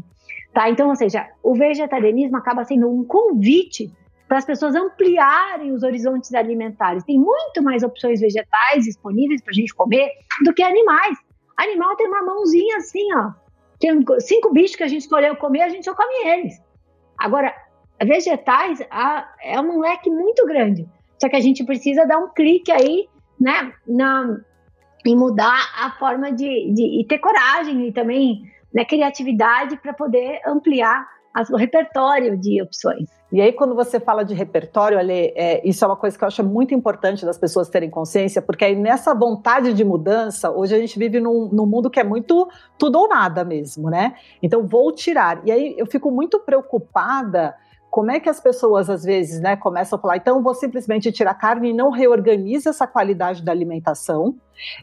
Tá? 0.52 0.70
Então, 0.70 0.88
ou 0.88 0.94
seja, 0.94 1.28
o 1.42 1.54
vegetarianismo 1.54 2.36
acaba 2.36 2.64
sendo 2.64 2.88
um 2.88 3.04
convite 3.04 3.92
para 4.28 4.38
as 4.38 4.44
pessoas 4.44 4.76
ampliarem 4.76 5.72
os 5.72 5.82
horizontes 5.82 6.32
alimentares. 6.32 7.02
Tem 7.02 7.18
muito 7.18 7.60
mais 7.60 7.82
opções 7.82 8.20
vegetais 8.20 8.84
disponíveis 8.84 9.42
para 9.42 9.50
a 9.50 9.54
gente 9.54 9.74
comer 9.74 10.08
do 10.44 10.54
que 10.54 10.62
animais. 10.62 11.18
Animal 11.56 11.96
tem 11.96 12.06
uma 12.06 12.22
mãozinha 12.22 12.76
assim, 12.76 13.06
ó. 13.14 13.32
Tem 13.78 14.04
cinco 14.20 14.52
bichos 14.52 14.76
que 14.76 14.82
a 14.82 14.88
gente 14.88 15.02
escolheu 15.02 15.36
comer, 15.36 15.62
a 15.62 15.68
gente 15.68 15.84
só 15.84 15.94
come 15.94 16.28
eles. 16.28 16.54
Agora, 17.18 17.54
vegetais 18.04 18.80
é 19.42 19.60
um 19.60 19.80
leque 19.80 20.10
muito 20.10 20.44
grande. 20.46 20.88
Só 21.18 21.28
que 21.28 21.36
a 21.36 21.40
gente 21.40 21.64
precisa 21.64 22.04
dar 22.06 22.18
um 22.18 22.28
clique 22.28 22.70
aí, 22.70 23.08
né, 23.40 23.72
na, 23.86 24.38
em 25.04 25.16
mudar 25.16 25.58
a 25.78 25.90
forma 25.92 26.32
de, 26.32 26.72
de 26.72 27.00
e 27.00 27.06
ter 27.06 27.18
coragem 27.18 27.88
e 27.88 27.92
também 27.92 28.42
né, 28.72 28.84
criatividade 28.84 29.76
para 29.78 29.92
poder 29.94 30.40
ampliar 30.46 31.06
o 31.50 31.56
repertório 31.56 32.36
de 32.36 32.62
opções. 32.62 33.08
E 33.32 33.40
aí, 33.40 33.52
quando 33.52 33.74
você 33.74 33.98
fala 33.98 34.24
de 34.24 34.34
repertório, 34.34 34.98
Ale, 34.98 35.32
é, 35.34 35.66
isso 35.68 35.84
é 35.84 35.88
uma 35.88 35.96
coisa 35.96 36.16
que 36.16 36.22
eu 36.22 36.28
acho 36.28 36.44
muito 36.44 36.72
importante 36.72 37.26
das 37.26 37.36
pessoas 37.36 37.68
terem 37.68 37.90
consciência, 37.90 38.40
porque 38.40 38.64
aí 38.64 38.76
nessa 38.76 39.12
vontade 39.14 39.72
de 39.72 39.84
mudança, 39.84 40.50
hoje 40.50 40.74
a 40.74 40.78
gente 40.78 40.98
vive 40.98 41.18
num, 41.18 41.48
num 41.52 41.66
mundo 41.66 41.90
que 41.90 41.98
é 41.98 42.04
muito 42.04 42.48
tudo 42.78 43.00
ou 43.00 43.08
nada 43.08 43.44
mesmo, 43.44 43.90
né? 43.90 44.14
Então, 44.42 44.64
vou 44.66 44.92
tirar. 44.92 45.42
E 45.44 45.50
aí 45.50 45.74
eu 45.76 45.86
fico 45.86 46.10
muito 46.10 46.38
preocupada 46.38 47.54
como 47.96 48.10
é 48.10 48.20
que 48.20 48.28
as 48.28 48.38
pessoas 48.38 48.90
às 48.90 49.04
vezes 49.04 49.40
né, 49.40 49.56
começam 49.56 49.98
a 49.98 50.02
falar, 50.02 50.18
então 50.18 50.42
vou 50.42 50.52
simplesmente 50.52 51.10
tirar 51.10 51.32
carne 51.32 51.70
e 51.70 51.72
não 51.72 51.88
reorganiza 51.88 52.68
essa 52.68 52.86
qualidade 52.86 53.42
da 53.42 53.50
alimentação. 53.50 54.34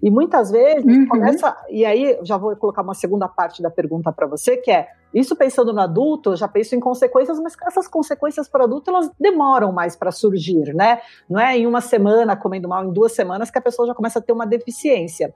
E 0.02 0.10
muitas 0.10 0.50
vezes 0.50 0.84
uhum. 0.84 1.08
começa. 1.08 1.56
E 1.70 1.86
aí, 1.86 2.18
já 2.24 2.38
vou 2.38 2.56
colocar 2.56 2.82
uma 2.82 2.96
segunda 2.96 3.28
parte 3.28 3.62
da 3.62 3.70
pergunta 3.70 4.12
para 4.12 4.26
você, 4.26 4.58
que 4.58 4.72
é: 4.72 4.88
isso 5.14 5.36
pensando 5.36 5.74
no 5.74 5.82
adulto, 5.82 6.32
eu 6.32 6.36
já 6.36 6.48
penso 6.48 6.76
em 6.76 6.80
consequências, 6.80 7.40
mas 7.40 7.56
essas 7.68 7.88
consequências 7.88 8.48
para 8.48 8.62
o 8.62 8.64
adulto 8.66 8.90
elas 8.90 9.12
demoram 9.20 9.72
mais 9.72 9.96
para 9.96 10.12
surgir, 10.12 10.74
né? 10.76 11.00
Não 11.30 11.40
é 11.40 11.58
em 11.58 11.68
uma 11.68 11.82
semana 11.82 12.36
comendo 12.36 12.68
mal, 12.68 12.84
em 12.84 12.92
duas 12.92 13.14
semanas 13.14 13.50
que 13.50 13.58
a 13.58 13.62
pessoa 13.62 13.88
já 13.88 13.94
começa 13.94 14.20
a 14.20 14.22
ter 14.22 14.32
uma 14.32 14.46
deficiência. 14.46 15.34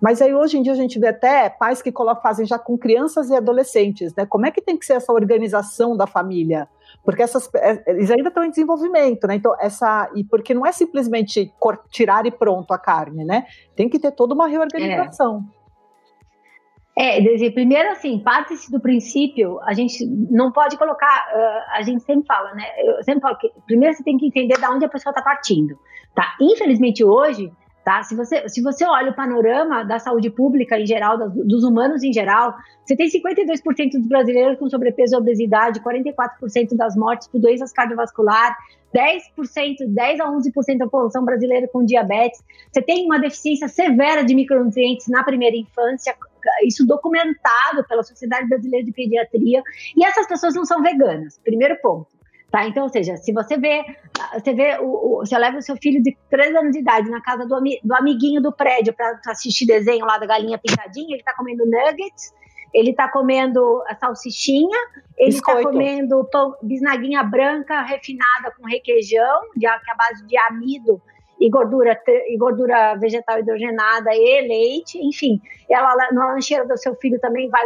Mas 0.00 0.20
aí 0.20 0.34
hoje 0.34 0.58
em 0.58 0.62
dia 0.62 0.72
a 0.72 0.76
gente 0.76 0.98
vê 0.98 1.08
até 1.08 1.48
pais 1.48 1.82
que 1.82 1.92
fazem 2.22 2.46
já 2.46 2.58
com 2.58 2.78
crianças 2.78 3.28
e 3.30 3.34
adolescentes, 3.34 4.14
né? 4.14 4.26
Como 4.26 4.46
é 4.46 4.50
que 4.50 4.60
tem 4.60 4.76
que 4.76 4.86
ser 4.86 4.94
essa 4.94 5.12
organização 5.12 5.96
da 5.96 6.06
família? 6.06 6.68
Porque 7.04 7.22
essas, 7.22 7.48
é, 7.54 7.82
eles 7.86 8.10
ainda 8.10 8.28
estão 8.28 8.44
em 8.44 8.50
desenvolvimento, 8.50 9.26
né? 9.26 9.34
Então, 9.34 9.54
essa. 9.58 10.10
E 10.14 10.24
porque 10.24 10.52
não 10.52 10.66
é 10.66 10.72
simplesmente 10.72 11.52
tirar 11.90 12.26
e 12.26 12.30
pronto 12.30 12.72
a 12.72 12.78
carne, 12.78 13.24
né? 13.24 13.46
Tem 13.74 13.88
que 13.88 13.98
ter 13.98 14.12
toda 14.12 14.34
uma 14.34 14.46
reorganização. 14.46 15.44
É, 16.96 17.20
Desi, 17.20 17.50
primeiro 17.50 17.90
assim, 17.90 18.18
parte-se 18.18 18.70
do 18.70 18.80
princípio, 18.80 19.58
a 19.62 19.72
gente 19.72 20.04
não 20.30 20.52
pode 20.52 20.76
colocar, 20.76 21.28
uh, 21.32 21.76
a 21.76 21.82
gente 21.82 22.02
sempre 22.02 22.26
fala, 22.26 22.52
né? 22.52 22.64
Eu 22.78 23.02
sempre 23.02 23.22
falo 23.22 23.38
que 23.38 23.50
primeiro 23.64 23.94
você 23.94 24.02
tem 24.02 24.18
que 24.18 24.26
entender 24.26 24.58
de 24.58 24.66
onde 24.66 24.84
a 24.84 24.88
pessoa 24.88 25.10
está 25.10 25.22
partindo, 25.22 25.78
tá? 26.14 26.36
Infelizmente 26.40 27.02
hoje, 27.02 27.50
Tá? 27.90 28.04
Se, 28.04 28.14
você, 28.14 28.48
se 28.48 28.62
você 28.62 28.84
olha 28.84 29.10
o 29.10 29.16
panorama 29.16 29.82
da 29.82 29.98
saúde 29.98 30.30
pública 30.30 30.78
em 30.78 30.86
geral, 30.86 31.18
dos 31.28 31.64
humanos 31.64 32.04
em 32.04 32.12
geral, 32.12 32.54
você 32.84 32.94
tem 32.94 33.08
52% 33.08 33.98
dos 33.98 34.06
brasileiros 34.06 34.60
com 34.60 34.70
sobrepeso 34.70 35.16
e 35.16 35.18
obesidade, 35.18 35.80
44% 35.80 36.76
das 36.76 36.94
mortes 36.94 37.26
por 37.26 37.40
doenças 37.40 37.72
cardiovasculares, 37.72 38.56
10%, 38.94 39.88
10 39.88 40.20
a 40.20 40.26
11% 40.26 40.78
da 40.78 40.84
população 40.84 41.24
brasileira 41.24 41.66
com 41.66 41.84
diabetes. 41.84 42.40
Você 42.72 42.80
tem 42.80 43.06
uma 43.06 43.18
deficiência 43.18 43.66
severa 43.66 44.22
de 44.22 44.36
micronutrientes 44.36 45.08
na 45.08 45.24
primeira 45.24 45.56
infância, 45.56 46.14
isso 46.64 46.86
documentado 46.86 47.84
pela 47.88 48.04
Sociedade 48.04 48.48
Brasileira 48.48 48.86
de 48.86 48.92
Pediatria, 48.92 49.64
e 49.96 50.04
essas 50.04 50.28
pessoas 50.28 50.54
não 50.54 50.64
são 50.64 50.80
veganas. 50.80 51.40
Primeiro 51.42 51.76
ponto. 51.82 52.06
Tá? 52.50 52.66
Então, 52.66 52.82
ou 52.82 52.88
seja, 52.88 53.16
se 53.16 53.32
você 53.32 53.56
vê, 53.56 53.84
você 54.34 54.52
vê, 54.52 54.76
o, 54.80 54.84
o, 54.84 55.18
você 55.20 55.38
leva 55.38 55.58
o 55.58 55.62
seu 55.62 55.76
filho 55.76 56.02
de 56.02 56.16
3 56.28 56.56
anos 56.56 56.72
de 56.72 56.80
idade 56.80 57.08
na 57.08 57.20
casa 57.20 57.46
do, 57.46 57.60
do 57.84 57.94
amiguinho 57.94 58.42
do 58.42 58.50
prédio 58.50 58.92
para 58.92 59.20
assistir 59.28 59.66
desenho 59.66 60.04
lá 60.04 60.18
da 60.18 60.26
galinha 60.26 60.58
pintadinha, 60.58 61.10
ele 61.10 61.20
está 61.20 61.32
comendo 61.34 61.64
nuggets, 61.64 62.34
ele 62.74 62.90
está 62.90 63.08
comendo 63.08 63.82
a 63.86 63.94
salsichinha, 63.94 64.78
ele 65.16 65.30
está 65.30 65.62
comendo 65.62 66.24
pão, 66.30 66.56
bisnaguinha 66.62 67.22
branca 67.22 67.82
refinada 67.82 68.52
com 68.56 68.66
requeijão, 68.66 69.42
de, 69.54 69.60
que 69.60 69.66
é 69.66 69.92
a 69.92 69.96
base 69.96 70.26
de 70.26 70.36
amido 70.36 71.00
e 71.40 71.48
gordura, 71.48 71.98
e 72.06 72.36
gordura 72.36 72.96
vegetal 72.96 73.38
hidrogenada 73.38 74.10
e 74.12 74.48
leite, 74.48 74.98
enfim. 74.98 75.40
Ela, 75.70 75.94
na 76.12 76.32
lancheira 76.32 76.66
do 76.66 76.76
seu 76.76 76.94
filho 76.96 77.18
também 77.20 77.48
vai 77.48 77.64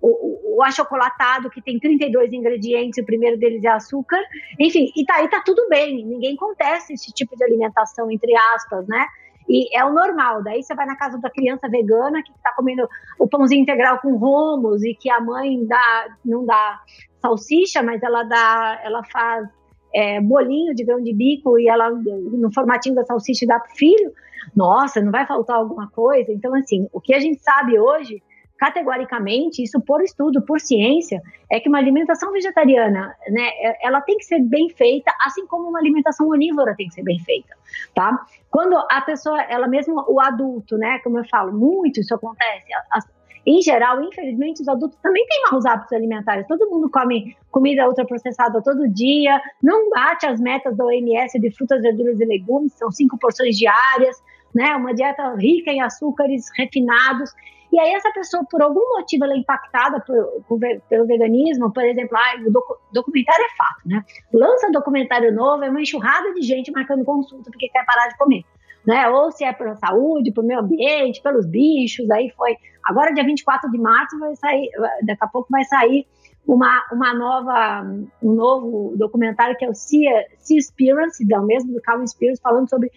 o, 0.00 0.56
o 0.56 0.62
achocolatado, 0.62 1.50
que 1.50 1.60
tem 1.60 1.78
32 1.78 2.32
ingredientes, 2.32 3.02
o 3.02 3.06
primeiro 3.06 3.38
deles 3.38 3.62
é 3.64 3.68
açúcar. 3.68 4.18
Enfim, 4.58 4.90
e 4.96 5.04
tá 5.04 5.16
aí 5.16 5.28
tá 5.28 5.42
tudo 5.44 5.68
bem, 5.68 6.04
ninguém 6.04 6.36
contesta 6.36 6.92
esse 6.92 7.12
tipo 7.12 7.36
de 7.36 7.44
alimentação, 7.44 8.10
entre 8.10 8.34
aspas, 8.54 8.86
né? 8.86 9.06
E 9.48 9.76
é 9.76 9.84
o 9.84 9.92
normal. 9.92 10.42
Daí 10.42 10.62
você 10.62 10.74
vai 10.74 10.86
na 10.86 10.96
casa 10.96 11.18
da 11.18 11.28
criança 11.28 11.68
vegana 11.68 12.22
que 12.22 12.30
está 12.30 12.52
comendo 12.54 12.88
o 13.18 13.26
pãozinho 13.26 13.62
integral 13.62 13.98
com 13.98 14.16
romos 14.16 14.82
e 14.84 14.94
que 14.94 15.10
a 15.10 15.20
mãe 15.20 15.66
dá, 15.66 16.06
não 16.24 16.46
dá 16.46 16.80
salsicha, 17.20 17.82
mas 17.82 18.02
ela 18.02 18.22
dá, 18.22 18.80
ela 18.84 19.02
faz 19.04 19.48
é, 19.92 20.20
bolinho 20.20 20.74
de 20.74 20.84
grão 20.84 21.02
de 21.02 21.12
bico 21.12 21.58
e 21.58 21.68
ela 21.68 21.90
no 21.90 22.52
formatinho 22.52 22.94
da 22.94 23.04
salsicha 23.04 23.44
dá 23.46 23.58
para 23.58 23.72
o 23.72 23.76
filho. 23.76 24.12
Nossa, 24.54 25.00
não 25.00 25.10
vai 25.10 25.26
faltar 25.26 25.56
alguma 25.56 25.90
coisa? 25.90 26.32
Então, 26.32 26.54
assim, 26.54 26.88
o 26.92 27.00
que 27.00 27.12
a 27.12 27.18
gente 27.18 27.42
sabe 27.42 27.78
hoje 27.78 28.22
categoricamente, 28.60 29.62
isso 29.62 29.80
por 29.80 30.02
estudo, 30.02 30.42
por 30.42 30.60
ciência, 30.60 31.22
é 31.50 31.58
que 31.58 31.68
uma 31.70 31.78
alimentação 31.78 32.30
vegetariana, 32.30 33.16
né, 33.30 33.48
é, 33.62 33.86
ela 33.86 34.02
tem 34.02 34.18
que 34.18 34.24
ser 34.24 34.38
bem 34.40 34.68
feita, 34.68 35.10
assim 35.24 35.46
como 35.46 35.70
uma 35.70 35.78
alimentação 35.78 36.28
onívora 36.28 36.74
tem 36.76 36.86
que 36.86 36.94
ser 36.94 37.02
bem 37.02 37.18
feita, 37.20 37.56
tá? 37.94 38.22
Quando 38.50 38.76
a 38.76 39.00
pessoa, 39.00 39.40
ela 39.44 39.66
mesmo, 39.66 40.04
o 40.06 40.20
adulto, 40.20 40.76
né, 40.76 40.98
como 41.02 41.18
eu 41.18 41.24
falo, 41.24 41.58
muito 41.58 42.00
isso 42.00 42.14
acontece, 42.14 42.66
as, 42.92 43.08
em 43.46 43.62
geral, 43.62 44.02
infelizmente, 44.02 44.60
os 44.60 44.68
adultos 44.68 44.98
também 45.00 45.24
têm 45.26 45.44
maus 45.50 45.64
hábitos 45.64 45.94
alimentares. 45.94 46.46
Todo 46.46 46.68
mundo 46.68 46.90
come 46.90 47.34
comida 47.50 47.88
ultraprocessada 47.88 48.62
todo 48.62 48.86
dia, 48.92 49.40
não 49.62 49.88
bate 49.88 50.26
as 50.26 50.38
metas 50.38 50.76
da 50.76 50.84
OMS 50.84 51.40
de 51.40 51.50
frutas, 51.56 51.80
verduras 51.80 52.20
e 52.20 52.26
legumes, 52.26 52.74
são 52.74 52.90
cinco 52.90 53.18
porções 53.18 53.56
diárias, 53.56 54.22
né? 54.54 54.74
Uma 54.76 54.94
dieta 54.94 55.34
rica 55.34 55.70
em 55.70 55.82
açúcares 55.82 56.46
refinados. 56.56 57.30
E 57.72 57.78
aí 57.78 57.92
essa 57.92 58.10
pessoa, 58.12 58.44
por 58.50 58.60
algum 58.60 58.96
motivo, 58.96 59.24
ela 59.24 59.34
é 59.34 59.36
impactada 59.36 60.00
por, 60.00 60.42
por, 60.48 60.58
pelo 60.88 61.06
veganismo, 61.06 61.72
por 61.72 61.84
exemplo, 61.84 62.16
ah, 62.16 62.40
o 62.44 62.50
docu 62.50 62.76
documentário 62.92 63.44
é 63.44 63.56
fato, 63.56 63.86
né? 63.86 64.04
Lança 64.32 64.70
documentário 64.72 65.32
novo, 65.32 65.62
é 65.62 65.70
uma 65.70 65.80
enxurrada 65.80 66.34
de 66.34 66.42
gente 66.42 66.72
marcando 66.72 67.04
consulta 67.04 67.50
porque 67.50 67.68
quer 67.68 67.84
parar 67.84 68.08
de 68.08 68.18
comer. 68.18 68.42
Né? 68.84 69.08
Ou 69.08 69.30
se 69.30 69.44
é 69.44 69.52
pela 69.52 69.76
saúde, 69.76 70.32
pelo 70.32 70.46
meio 70.46 70.60
ambiente, 70.60 71.22
pelos 71.22 71.46
bichos, 71.46 72.10
aí 72.10 72.30
foi. 72.30 72.56
Agora, 72.84 73.12
dia 73.12 73.22
24 73.22 73.70
de 73.70 73.78
março, 73.78 74.18
vai 74.18 74.34
sair, 74.34 74.70
daqui 75.02 75.22
a 75.22 75.28
pouco 75.28 75.48
vai 75.50 75.62
sair 75.64 76.06
uma, 76.46 76.82
uma 76.92 77.14
nova, 77.14 77.82
um 78.22 78.32
novo 78.32 78.94
documentário 78.96 79.56
que 79.56 79.64
é 79.64 79.68
o 79.68 79.74
Sea, 79.74 80.24
sea 80.38 80.58
Experience, 80.58 81.24
mesmo 81.24 81.72
do 81.72 81.80
Calvin 81.82 82.06
Spears, 82.06 82.40
falando 82.40 82.68
sobre 82.68 82.90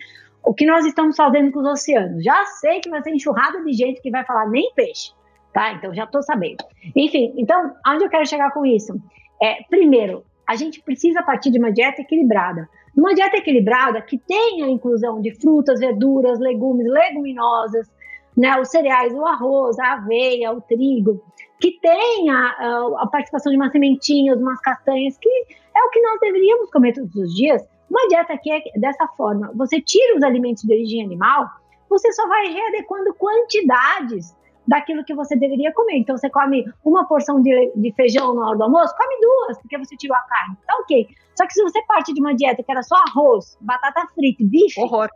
o 0.43 0.53
que 0.53 0.65
nós 0.65 0.85
estamos 0.85 1.15
fazendo 1.15 1.51
com 1.51 1.59
os 1.59 1.65
oceanos. 1.65 2.23
Já 2.23 2.45
sei 2.45 2.79
que 2.79 2.89
vai 2.89 3.01
ter 3.01 3.11
enxurrada 3.11 3.63
de 3.63 3.73
gente 3.73 4.01
que 4.01 4.11
vai 4.11 4.25
falar 4.25 4.47
nem 4.49 4.71
peixe, 4.75 5.11
tá? 5.53 5.73
Então 5.73 5.93
já 5.93 6.03
estou 6.03 6.21
sabendo. 6.21 6.63
Enfim, 6.95 7.33
então, 7.37 7.73
onde 7.87 8.03
eu 8.03 8.09
quero 8.09 8.27
chegar 8.27 8.51
com 8.51 8.65
isso? 8.65 8.93
É, 9.41 9.63
primeiro, 9.69 10.23
a 10.47 10.55
gente 10.55 10.81
precisa 10.81 11.23
partir 11.23 11.49
de 11.49 11.59
uma 11.59 11.71
dieta 11.71 12.01
equilibrada. 12.01 12.67
Uma 12.95 13.13
dieta 13.13 13.37
equilibrada 13.37 14.01
que 14.01 14.17
tenha 14.17 14.65
a 14.65 14.69
inclusão 14.69 15.21
de 15.21 15.33
frutas, 15.39 15.79
verduras, 15.79 16.39
legumes, 16.39 16.85
leguminosas, 16.85 17.89
né, 18.35 18.59
os 18.59 18.69
cereais, 18.69 19.13
o 19.13 19.25
arroz, 19.25 19.79
a 19.79 19.93
aveia, 19.93 20.51
o 20.51 20.61
trigo, 20.61 21.23
que 21.59 21.79
tenha 21.79 22.55
uh, 22.59 22.97
a 22.97 23.07
participação 23.07 23.51
de 23.51 23.57
umas 23.57 23.71
sementinhas, 23.71 24.39
umas 24.39 24.59
castanhas, 24.59 25.17
que 25.17 25.29
é 25.29 25.83
o 25.83 25.89
que 25.89 26.01
nós 26.01 26.19
deveríamos 26.19 26.69
comer 26.69 26.93
todos 26.93 27.15
os 27.15 27.33
dias, 27.33 27.63
uma 27.93 28.07
dieta 28.07 28.35
que 28.41 28.51
é 28.51 28.59
dessa 28.75 29.07
forma, 29.09 29.51
você 29.55 29.79
tira 29.79 30.17
os 30.17 30.23
alimentos 30.23 30.63
de 30.63 30.73
origem 30.73 31.03
animal, 31.03 31.47
você 31.87 32.11
só 32.11 32.27
vai 32.27 32.47
readequando 32.47 33.13
quantidades 33.13 34.35
daquilo 34.67 35.03
que 35.03 35.13
você 35.13 35.35
deveria 35.35 35.71
comer. 35.73 35.97
Então, 35.97 36.17
você 36.17 36.29
come 36.29 36.65
uma 36.83 37.05
porção 37.07 37.39
de, 37.41 37.71
de, 37.75 37.93
feijão 37.93 38.33
na 38.33 38.47
hora 38.47 38.57
do 38.57 38.63
almoço, 38.63 38.95
come 38.97 39.21
duas, 39.21 39.59
porque 39.59 39.77
você 39.77 39.95
tirou 39.95 40.17
a 40.17 40.21
carne. 40.21 40.57
Tá 40.65 40.73
ok. 40.81 41.07
Só 41.35 41.45
que 41.45 41.53
se 41.53 41.61
você 41.61 41.81
parte 41.83 42.13
de 42.13 42.19
uma 42.19 42.33
dieta 42.33 42.63
que 42.63 42.71
era 42.71 42.81
só 42.81 42.95
arroz, 43.07 43.57
batata 43.61 44.07
frita 44.15 44.41
e 44.41 44.45
bife, 44.45 44.79
Horror. 44.79 45.09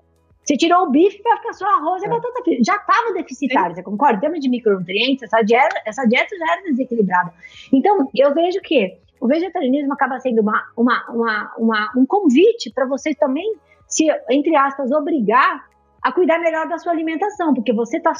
você 0.43 0.55
tirou 0.55 0.83
o 0.83 0.89
bife 0.91 1.21
para 1.23 1.37
ficar 1.37 1.53
só 1.53 1.65
arroz 1.65 2.03
é. 2.03 2.05
e 2.05 2.09
batata 2.09 2.43
frita. 2.43 2.63
Já 2.63 2.75
estava 2.75 3.13
deficitário, 3.13 3.69
Sim. 3.69 3.75
você 3.75 3.83
concorda? 3.83 4.17
Em 4.17 4.19
termos 4.19 4.39
de 4.39 4.49
micronutrientes, 4.49 5.23
essa 5.23 5.41
dieta, 5.41 5.81
essa 5.85 6.05
dieta 6.05 6.35
já 6.37 6.53
era 6.53 6.63
desequilibrada. 6.63 7.33
Então, 7.73 8.09
eu 8.13 8.33
vejo 8.33 8.59
que 8.61 8.97
o 9.19 9.27
vegetarianismo 9.27 9.93
acaba 9.93 10.19
sendo 10.19 10.41
uma, 10.41 10.63
uma, 10.75 11.05
uma, 11.09 11.53
uma 11.57 11.91
um 11.95 12.05
convite 12.05 12.71
para 12.71 12.85
você 12.85 13.13
também 13.15 13.55
se, 13.87 14.05
entre 14.29 14.55
aspas, 14.55 14.91
obrigar 14.91 15.65
a 16.01 16.11
cuidar 16.11 16.39
melhor 16.39 16.67
da 16.67 16.77
sua 16.77 16.91
alimentação, 16.91 17.53
porque 17.53 17.73
você 17.73 17.97
está. 17.97 18.13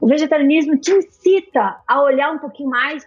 O 0.00 0.06
vegetarianismo 0.06 0.76
te 0.78 0.92
incita 0.92 1.80
a 1.86 2.02
olhar 2.02 2.32
um 2.32 2.38
pouquinho 2.38 2.68
mais 2.68 3.06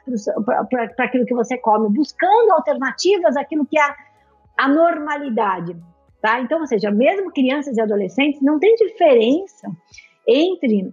para 0.96 1.06
aquilo 1.06 1.26
que 1.26 1.34
você 1.34 1.58
come, 1.58 1.90
buscando 1.90 2.52
alternativas 2.52 3.36
àquilo 3.36 3.66
que 3.66 3.78
é 3.78 3.96
a 4.58 4.68
normalidade. 4.68 5.76
Tá? 6.22 6.40
Então, 6.42 6.60
ou 6.60 6.68
seja, 6.68 6.90
mesmo 6.90 7.32
crianças 7.32 7.78
e 7.78 7.82
adolescentes, 7.82 8.42
não 8.42 8.58
tem 8.58 8.74
diferença 8.76 9.70
entre 10.28 10.92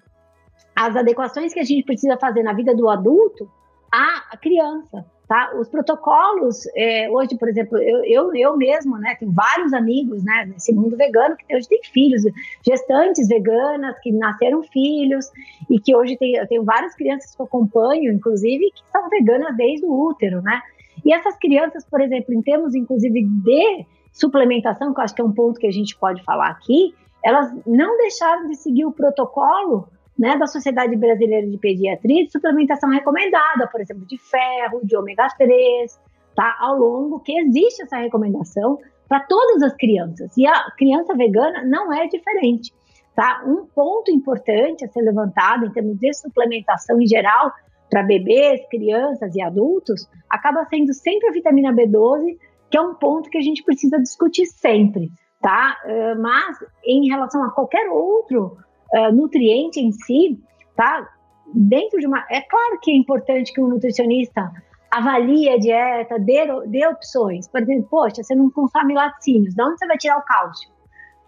as 0.77 0.95
adequações 0.97 1.55
que 1.55 1.61
a 1.61 1.65
gente 1.65 1.85
precisa 1.85 2.17
fazer 2.19 2.43
na 2.43 2.53
vida 2.53 2.75
do 2.75 2.89
adulto 2.89 3.51
à 3.91 4.37
criança. 4.37 5.07
Tá? 5.27 5.53
Os 5.59 5.69
protocolos, 5.69 6.67
é, 6.77 7.09
hoje, 7.11 7.39
por 7.39 7.49
exemplo, 7.49 7.79
eu, 7.79 8.05
eu, 8.05 8.35
eu 8.35 8.57
mesmo, 8.59 8.99
né, 8.99 9.17
tenho 9.19 9.33
vários 9.33 9.73
amigos, 9.73 10.23
né, 10.23 10.45
nesse 10.53 10.71
mundo 10.71 10.99
vegano 10.99 11.35
que 11.37 11.57
hoje 11.57 11.67
tem 11.67 11.81
filhos, 11.83 12.23
gestantes 12.63 13.27
veganas 13.27 13.99
que 14.01 14.13
nasceram 14.13 14.63
filhos 14.65 15.31
e 15.71 15.81
que 15.81 15.97
hoje 15.97 16.19
tem, 16.19 16.35
eu 16.35 16.47
tenho 16.47 16.63
várias 16.63 16.95
crianças 16.95 17.35
que 17.35 17.41
eu 17.41 17.47
acompanho, 17.47 18.13
inclusive, 18.13 18.71
que 18.71 18.83
são 18.93 19.09
veganas 19.09 19.57
desde 19.57 19.87
o 19.87 20.09
útero, 20.09 20.43
né? 20.43 20.61
E 21.03 21.15
essas 21.15 21.37
crianças, 21.39 21.85
por 21.85 22.03
exemplo, 22.03 22.35
em 22.35 22.43
termos, 22.43 22.75
inclusive, 22.75 23.23
de 23.23 23.87
suplementação, 24.13 24.93
que 24.93 25.01
eu 25.01 25.05
acho 25.05 25.15
que 25.15 25.23
é 25.23 25.25
um 25.25 25.33
ponto 25.33 25.59
que 25.59 25.67
a 25.67 25.73
gente 25.73 25.97
pode 25.97 26.23
falar 26.23 26.49
aqui, 26.49 26.95
elas 27.25 27.51
não 27.67 27.97
deixaram 27.97 28.47
de 28.49 28.57
seguir 28.57 28.85
o 28.85 28.93
protocolo 28.93 29.89
né, 30.19 30.37
da 30.37 30.47
Sociedade 30.47 30.95
Brasileira 30.97 31.47
de 31.47 31.59
Pediatria 31.59 32.25
de 32.25 32.31
suplementação 32.31 32.89
recomendada, 32.91 33.67
por 33.67 33.81
exemplo, 33.81 34.07
de 34.07 34.17
ferro, 34.19 34.81
de 34.85 34.97
ômega 34.97 35.29
3, 35.37 36.01
tá? 36.37 36.57
Ao 36.61 36.77
longo 36.77 37.21
que 37.21 37.37
existe 37.39 37.83
essa 37.83 37.97
recomendação 37.97 38.79
para 39.09 39.21
todas 39.21 39.63
as 39.63 39.75
crianças. 39.77 40.37
E 40.37 40.47
a 40.47 40.71
criança 40.77 41.15
vegana 41.15 41.65
não 41.65 41.93
é 41.93 42.07
diferente, 42.07 42.73
tá? 43.15 43.43
Um 43.47 43.67
ponto 43.67 44.11
importante 44.11 44.85
a 44.85 44.89
ser 44.89 45.03
levantado 45.03 45.67
em 45.67 45.73
termos 45.73 45.99
de 45.99 46.13
suplementação 46.15 47.01
em 47.01 47.07
geral 47.07 47.53
para 47.91 48.03
bebês, 48.03 48.61
crianças 48.71 49.35
e 49.35 49.43
adultos 49.43 50.09
acaba 50.31 50.65
sendo 50.67 50.93
sempre 50.95 51.29
a 51.29 51.33
vitamina 51.33 51.73
B12, 51.73 52.37
que 52.71 52.79
é 52.79 52.81
um 52.81 52.95
ponto 52.95 53.29
que 53.31 53.39
a 53.39 53.43
gente 53.43 53.63
precisa 53.63 53.99
discutir 53.99 54.47
sempre, 54.47 55.11
tá? 55.41 55.77
Mas 56.19 56.57
em 56.85 57.09
relação 57.09 57.45
a 57.45 57.51
qualquer 57.51 57.89
outro 57.89 58.57
uh, 58.95 59.13
nutriente 59.13 59.81
em 59.81 59.93
si, 59.93 60.41
tá? 60.77 61.09
Dentro 61.53 61.99
de 61.99 62.07
uma. 62.07 62.25
É 62.31 62.41
claro 62.41 62.79
que 62.81 62.91
é 62.91 62.97
importante 62.97 63.53
que 63.53 63.61
um 63.61 63.69
nutricionista 63.69 64.51
avalie 64.91 65.49
a 65.49 65.59
dieta, 65.59 66.19
dê, 66.19 66.47
dê 66.67 66.87
opções. 66.87 67.49
Por 67.49 67.63
exemplo, 67.63 67.89
poxa, 67.91 68.23
você 68.23 68.35
não 68.35 68.51
consome 68.51 68.95
laticínios, 68.95 69.55
de 69.55 69.63
onde 69.63 69.79
você 69.79 69.87
vai 69.87 69.99
tirar 69.99 70.19
o 70.19 70.23
cálcio? 70.23 70.71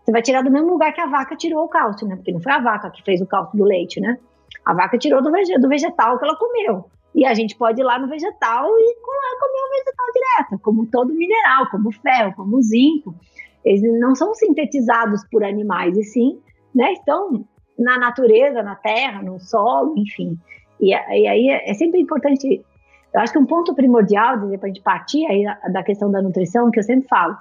Você 0.04 0.12
vai 0.12 0.22
tirar 0.22 0.42
do 0.42 0.52
mesmo 0.52 0.70
lugar 0.70 0.92
que 0.92 1.00
a 1.00 1.06
vaca 1.06 1.34
tirou 1.34 1.64
o 1.64 1.68
cálcio, 1.68 2.06
né? 2.06 2.14
Porque 2.14 2.32
não 2.32 2.40
foi 2.40 2.52
a 2.52 2.60
vaca 2.60 2.90
que 2.90 3.02
fez 3.02 3.20
o 3.20 3.26
cálcio 3.26 3.58
do 3.58 3.64
leite, 3.64 4.00
né? 4.00 4.16
A 4.64 4.72
vaca 4.72 4.96
tirou 4.96 5.20
do, 5.20 5.30
do 5.30 5.68
vegetal 5.68 6.16
que 6.16 6.24
ela 6.24 6.36
comeu. 6.36 6.84
E 7.12 7.24
a 7.26 7.34
gente 7.34 7.56
pode 7.56 7.80
ir 7.80 7.84
lá 7.84 7.98
no 7.98 8.08
vegetal 8.08 8.66
e 8.78 8.96
comer 9.00 9.62
o 9.64 9.70
vegetal 9.70 10.06
direto, 10.12 10.62
como 10.62 10.86
todo 10.86 11.12
mineral, 11.12 11.68
como 11.70 11.90
ferro, 11.90 12.34
como 12.36 12.62
zinco. 12.62 13.16
Eles 13.64 13.82
não 13.98 14.14
são 14.14 14.32
sintetizados 14.34 15.22
por 15.28 15.42
animais, 15.42 15.96
e 15.96 16.04
sim, 16.04 16.40
né, 16.72 16.92
estão 16.92 17.44
na 17.78 17.98
natureza, 17.98 18.62
na 18.62 18.74
terra, 18.74 19.22
no 19.22 19.38
solo, 19.38 19.94
enfim. 19.96 20.38
E, 20.80 20.90
e 20.90 21.26
aí 21.26 21.48
é, 21.48 21.70
é 21.70 21.74
sempre 21.74 22.00
importante. 22.00 22.64
Eu 23.12 23.20
acho 23.20 23.32
que 23.32 23.38
um 23.38 23.46
ponto 23.46 23.74
primordial, 23.74 24.38
para 24.38 24.64
a 24.64 24.66
gente 24.66 24.82
partir 24.82 25.26
aí 25.26 25.44
da 25.72 25.82
questão 25.82 26.10
da 26.10 26.20
nutrição, 26.20 26.70
que 26.70 26.78
eu 26.78 26.82
sempre 26.82 27.08
falo, 27.08 27.36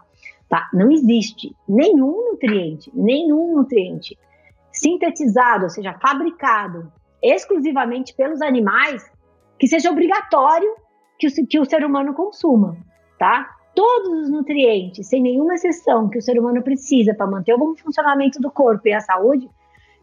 tá? 0.48 0.70
Não 0.74 0.92
existe 0.92 1.56
nenhum 1.68 2.32
nutriente, 2.32 2.92
nenhum 2.94 3.56
nutriente 3.56 4.18
sintetizado, 4.72 5.64
ou 5.64 5.70
seja, 5.70 5.94
fabricado 5.94 6.92
exclusivamente 7.22 8.14
pelos 8.14 8.42
animais, 8.42 9.04
que 9.58 9.68
seja 9.68 9.90
obrigatório 9.90 10.76
que 11.18 11.28
o, 11.28 11.48
que 11.48 11.60
o 11.60 11.66
ser 11.66 11.84
humano 11.84 12.14
consuma, 12.14 12.78
tá? 13.18 13.50
Todos 13.74 14.24
os 14.24 14.30
nutrientes, 14.30 15.08
sem 15.08 15.22
nenhuma 15.22 15.56
exceção, 15.56 16.10
que 16.10 16.18
o 16.18 16.22
ser 16.22 16.40
humano 16.40 16.62
precisa 16.62 17.14
para 17.14 17.28
manter 17.28 17.54
o 17.54 17.58
bom 17.58 17.76
funcionamento 17.76 18.40
do 18.40 18.52
corpo 18.52 18.88
e 18.88 18.94
a 18.94 19.02
saúde, 19.02 19.50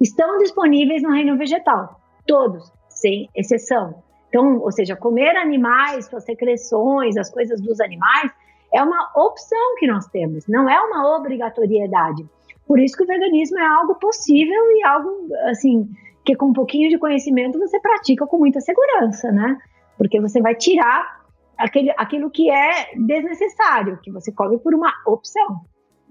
estão 0.03 0.38
disponíveis 0.38 1.03
no 1.03 1.11
reino 1.11 1.37
vegetal. 1.38 2.01
Todos, 2.27 2.71
sem 2.88 3.29
exceção. 3.35 4.03
Então, 4.29 4.59
ou 4.61 4.73
seja, 4.73 4.97
comer 4.97 5.37
animais, 5.37 6.07
suas 6.07 6.25
secreções, 6.25 7.17
as 7.17 7.31
coisas 7.31 7.61
dos 7.61 7.81
animais, 7.81 8.33
é 8.73 8.83
uma 8.83 9.11
opção 9.15 9.77
que 9.79 9.87
nós 9.87 10.07
temos, 10.07 10.47
não 10.49 10.69
é 10.69 10.81
uma 10.81 11.17
obrigatoriedade. 11.17 12.27
Por 12.67 12.81
isso 12.81 12.97
que 12.97 13.05
o 13.05 13.07
veganismo 13.07 13.59
é 13.59 13.67
algo 13.67 13.95
possível 13.97 14.62
e 14.73 14.85
algo, 14.85 15.29
assim, 15.51 15.88
que 16.25 16.35
com 16.35 16.47
um 16.47 16.53
pouquinho 16.53 16.88
de 16.88 16.99
conhecimento 16.99 17.59
você 17.59 17.79
pratica 17.81 18.27
com 18.27 18.38
muita 18.38 18.61
segurança, 18.61 19.31
né? 19.31 19.59
Porque 19.99 20.21
você 20.21 20.41
vai 20.41 20.55
tirar 20.55 21.21
aquele, 21.59 21.91
aquilo 21.99 22.31
que 22.31 22.51
é 22.51 22.95
desnecessário, 22.97 23.99
que 24.03 24.11
você 24.11 24.33
come 24.33 24.59
por 24.59 24.75
uma 24.75 24.91
opção 25.07 25.61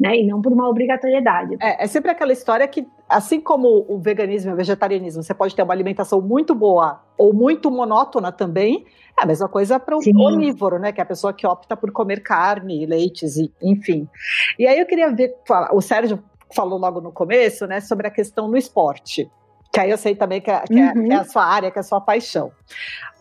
né? 0.01 0.17
E 0.17 0.25
não 0.25 0.41
por 0.41 0.51
uma 0.51 0.67
obrigatoriedade. 0.67 1.57
É, 1.61 1.83
é 1.83 1.87
sempre 1.87 2.09
aquela 2.09 2.33
história 2.33 2.67
que, 2.67 2.87
assim 3.07 3.39
como 3.39 3.85
o 3.87 3.99
veganismo 3.99 4.49
e 4.49 4.53
o 4.55 4.57
vegetarianismo, 4.57 5.21
você 5.21 5.31
pode 5.31 5.55
ter 5.55 5.61
uma 5.61 5.73
alimentação 5.73 6.19
muito 6.19 6.55
boa 6.55 7.03
ou 7.15 7.31
muito 7.31 7.69
monótona 7.69 8.31
também. 8.31 8.83
É 9.19 9.23
a 9.23 9.27
mesma 9.27 9.47
coisa 9.47 9.79
para 9.79 9.95
o 9.95 9.99
onívoro, 9.99 10.79
né? 10.79 10.91
Que 10.91 10.99
é 10.99 11.03
a 11.03 11.05
pessoa 11.05 11.31
que 11.31 11.45
opta 11.45 11.77
por 11.77 11.91
comer 11.91 12.23
carne, 12.23 12.83
leites, 12.87 13.37
e, 13.37 13.53
enfim. 13.61 14.09
E 14.57 14.65
aí 14.65 14.79
eu 14.79 14.87
queria 14.87 15.13
ver, 15.13 15.35
o 15.71 15.81
Sérgio 15.81 16.17
falou 16.55 16.79
logo 16.79 16.99
no 16.99 17.11
começo, 17.11 17.67
né, 17.67 17.79
sobre 17.79 18.07
a 18.07 18.11
questão 18.11 18.49
no 18.49 18.57
esporte 18.57 19.29
que 19.73 19.79
aí 19.79 19.89
eu 19.89 19.97
sei 19.97 20.13
também 20.15 20.41
que 20.41 20.51
é, 20.51 20.59
que, 20.63 20.77
é, 20.77 20.91
que 20.91 21.13
é, 21.13 21.15
a 21.15 21.19
uhum. 21.19 21.23
sua 21.23 21.45
área, 21.45 21.71
que 21.71 21.79
é 21.79 21.81
a 21.81 21.83
sua 21.83 22.01
paixão. 22.01 22.51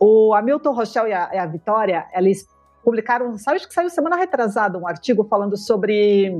O 0.00 0.34
Hamilton 0.34 0.72
Rochelle 0.72 1.10
e 1.10 1.12
a, 1.12 1.30
e 1.32 1.38
a 1.38 1.46
Vitória, 1.46 2.06
eles 2.12 2.44
publicaram, 2.82 3.38
sabe 3.38 3.60
que 3.60 3.72
saiu 3.72 3.88
semana 3.88 4.16
retrasada 4.16 4.78
um 4.78 4.86
artigo 4.86 5.24
falando 5.24 5.56
sobre 5.56 6.36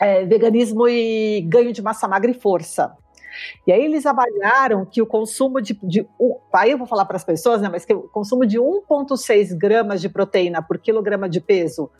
é, 0.00 0.24
veganismo 0.24 0.88
e 0.88 1.40
ganho 1.42 1.72
de 1.72 1.82
massa 1.82 2.06
magra 2.08 2.30
e 2.30 2.34
força. 2.34 2.96
E 3.66 3.72
aí 3.72 3.84
eles 3.84 4.06
avaliaram 4.06 4.84
que 4.84 5.02
o 5.02 5.06
consumo 5.06 5.60
de, 5.60 5.78
de 5.82 6.06
aí 6.52 6.70
eu 6.70 6.78
vou 6.78 6.86
falar 6.86 7.04
para 7.04 7.16
as 7.16 7.24
pessoas, 7.24 7.60
né, 7.60 7.68
mas 7.68 7.84
que 7.84 7.92
o 7.92 8.02
consumo 8.02 8.46
de 8.46 8.58
1,6 8.58 9.56
gramas 9.56 10.00
de 10.00 10.08
proteína 10.08 10.62
por 10.62 10.78
quilograma 10.78 11.28
de 11.28 11.40
peso 11.40 11.90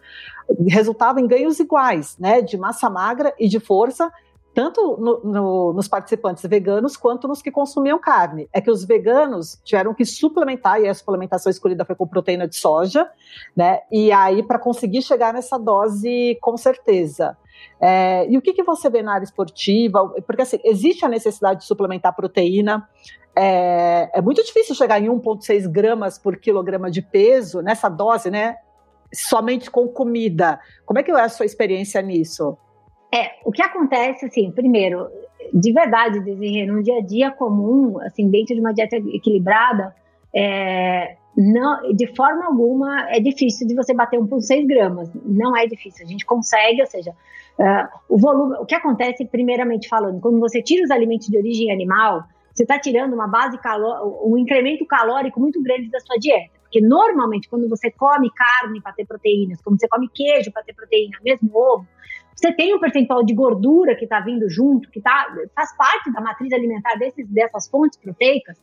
resultava 0.68 1.20
em 1.20 1.26
ganhos 1.26 1.58
iguais, 1.60 2.16
né, 2.18 2.40
de 2.40 2.56
massa 2.56 2.88
magra 2.88 3.34
e 3.38 3.48
de 3.48 3.60
força, 3.60 4.10
tanto 4.56 4.96
no, 4.98 5.20
no, 5.22 5.72
nos 5.74 5.86
participantes 5.86 6.42
veganos 6.48 6.96
quanto 6.96 7.28
nos 7.28 7.42
que 7.42 7.50
consumiam 7.50 7.98
carne. 7.98 8.48
É 8.50 8.58
que 8.58 8.70
os 8.70 8.86
veganos 8.86 9.60
tiveram 9.62 9.92
que 9.92 10.02
suplementar, 10.06 10.80
e 10.80 10.88
a 10.88 10.94
suplementação 10.94 11.50
escolhida 11.50 11.84
foi 11.84 11.94
com 11.94 12.06
proteína 12.06 12.48
de 12.48 12.56
soja, 12.56 13.06
né? 13.54 13.80
E 13.92 14.10
aí, 14.10 14.42
para 14.42 14.58
conseguir 14.58 15.02
chegar 15.02 15.34
nessa 15.34 15.58
dose, 15.58 16.38
com 16.40 16.56
certeza. 16.56 17.36
É, 17.78 18.26
e 18.30 18.38
o 18.38 18.40
que, 18.40 18.54
que 18.54 18.62
você 18.62 18.88
vê 18.88 19.02
na 19.02 19.12
área 19.12 19.24
esportiva? 19.24 20.08
Porque 20.26 20.40
assim, 20.40 20.58
existe 20.64 21.04
a 21.04 21.08
necessidade 21.10 21.60
de 21.60 21.66
suplementar 21.66 22.16
proteína. 22.16 22.88
É, 23.36 24.08
é 24.14 24.22
muito 24.22 24.42
difícil 24.42 24.74
chegar 24.74 24.98
em 24.98 25.08
1,6 25.08 25.70
gramas 25.70 26.18
por 26.18 26.34
quilograma 26.38 26.90
de 26.90 27.02
peso 27.02 27.60
nessa 27.60 27.90
dose, 27.90 28.30
né? 28.30 28.56
Somente 29.12 29.70
com 29.70 29.86
comida. 29.86 30.58
Como 30.86 30.98
é 30.98 31.02
que 31.02 31.10
é 31.10 31.20
a 31.20 31.28
sua 31.28 31.44
experiência 31.44 32.00
nisso? 32.00 32.56
É, 33.12 33.30
o 33.44 33.52
que 33.52 33.62
acontece, 33.62 34.26
assim, 34.26 34.50
primeiro, 34.50 35.08
de 35.52 35.72
verdade, 35.72 36.20
Desirê, 36.20 36.66
no 36.66 36.82
dia 36.82 36.98
a 36.98 37.02
dia 37.02 37.30
comum, 37.30 38.00
assim, 38.00 38.28
dentro 38.28 38.54
de 38.54 38.60
uma 38.60 38.74
dieta 38.74 38.96
equilibrada, 38.96 39.94
é, 40.34 41.16
não, 41.36 41.92
de 41.94 42.06
forma 42.14 42.46
alguma 42.46 43.10
é 43.10 43.20
difícil 43.20 43.66
de 43.66 43.74
você 43.74 43.94
bater 43.94 44.18
1,6 44.18 44.66
gramas. 44.66 45.10
Não 45.24 45.56
é 45.56 45.66
difícil, 45.66 46.04
a 46.04 46.08
gente 46.08 46.26
consegue, 46.26 46.80
ou 46.80 46.86
seja, 46.86 47.12
Uh, 47.58 47.88
o 48.10 48.18
volume, 48.18 48.56
o 48.60 48.66
que 48.66 48.74
acontece, 48.74 49.24
primeiramente 49.24 49.88
falando, 49.88 50.20
quando 50.20 50.38
você 50.38 50.62
tira 50.62 50.84
os 50.84 50.90
alimentos 50.90 51.26
de 51.26 51.38
origem 51.38 51.72
animal, 51.72 52.22
você 52.52 52.64
está 52.64 52.78
tirando 52.78 53.14
uma 53.14 53.26
base 53.26 53.58
um 54.24 54.36
incremento 54.36 54.84
calórico 54.86 55.40
muito 55.40 55.62
grande 55.62 55.90
da 55.90 55.98
sua 56.00 56.16
dieta. 56.18 56.54
Porque 56.62 56.80
normalmente, 56.80 57.48
quando 57.48 57.68
você 57.68 57.90
come 57.90 58.30
carne 58.30 58.80
para 58.82 58.92
ter 58.92 59.06
proteínas, 59.06 59.60
quando 59.62 59.80
você 59.80 59.88
come 59.88 60.08
queijo 60.08 60.52
para 60.52 60.62
ter 60.62 60.74
proteína, 60.74 61.18
mesmo 61.24 61.50
ovo, 61.54 61.86
você 62.36 62.52
tem 62.52 62.74
um 62.74 62.78
percentual 62.78 63.24
de 63.24 63.34
gordura 63.34 63.96
que 63.96 64.04
está 64.04 64.20
vindo 64.20 64.48
junto, 64.48 64.90
que 64.90 65.00
tá, 65.00 65.26
faz 65.54 65.74
parte 65.76 66.12
da 66.12 66.20
matriz 66.20 66.52
alimentar 66.52 66.94
desses, 66.96 67.26
dessas 67.28 67.66
fontes 67.68 67.98
proteicas, 67.98 68.60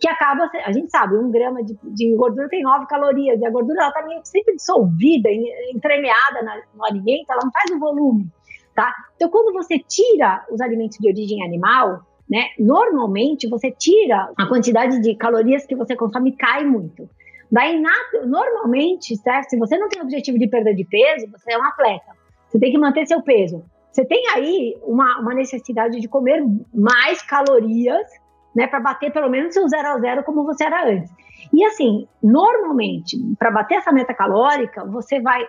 que 0.00 0.08
acaba, 0.08 0.48
a 0.64 0.72
gente 0.72 0.90
sabe, 0.90 1.16
um 1.16 1.30
grama 1.30 1.62
de, 1.64 1.76
de 1.82 2.14
gordura 2.14 2.48
tem 2.48 2.62
9 2.62 2.86
calorias, 2.86 3.40
e 3.40 3.44
a 3.44 3.50
gordura 3.50 3.88
está 3.88 4.02
sempre 4.24 4.54
dissolvida, 4.54 5.28
entremeada 5.74 6.62
no 6.74 6.84
alimento, 6.84 7.30
ela 7.30 7.42
não 7.44 7.52
faz 7.52 7.70
o 7.72 7.78
volume 7.78 8.30
tá? 8.76 8.94
Então, 9.16 9.30
quando 9.30 9.52
você 9.54 9.78
tira 9.78 10.44
os 10.50 10.60
alimentos 10.60 10.98
de 10.98 11.08
origem 11.08 11.42
animal, 11.42 12.06
né, 12.30 12.50
normalmente 12.58 13.48
você 13.48 13.70
tira 13.70 14.30
a 14.36 14.46
quantidade 14.46 15.00
de 15.00 15.16
calorias 15.16 15.64
que 15.64 15.74
você 15.74 15.96
consome 15.96 16.32
cai 16.32 16.64
muito. 16.64 17.08
Daí, 17.50 17.80
normalmente, 18.26 19.16
certo? 19.16 19.50
Se 19.50 19.56
você 19.56 19.78
não 19.78 19.88
tem 19.88 20.02
objetivo 20.02 20.38
de 20.38 20.48
perda 20.48 20.74
de 20.74 20.84
peso, 20.84 21.30
você 21.30 21.52
é 21.52 21.58
um 21.58 21.64
atleta. 21.64 22.15
Você 22.48 22.58
tem 22.58 22.72
que 22.72 22.78
manter 22.78 23.06
seu 23.06 23.22
peso. 23.22 23.64
Você 23.90 24.04
tem 24.04 24.28
aí 24.34 24.76
uma, 24.82 25.20
uma 25.20 25.34
necessidade 25.34 26.00
de 26.00 26.08
comer 26.08 26.44
mais 26.74 27.22
calorias, 27.22 28.06
né, 28.54 28.66
para 28.66 28.80
bater 28.80 29.12
pelo 29.12 29.28
menos 29.28 29.54
seu 29.54 29.66
zero 29.68 29.88
a 29.88 29.98
zero 29.98 30.24
como 30.24 30.44
você 30.44 30.64
era 30.64 30.86
antes. 30.86 31.10
E 31.52 31.64
assim, 31.64 32.06
normalmente, 32.22 33.16
para 33.38 33.50
bater 33.50 33.78
essa 33.78 33.92
meta 33.92 34.12
calórica, 34.12 34.84
você 34.84 35.20
vai 35.20 35.46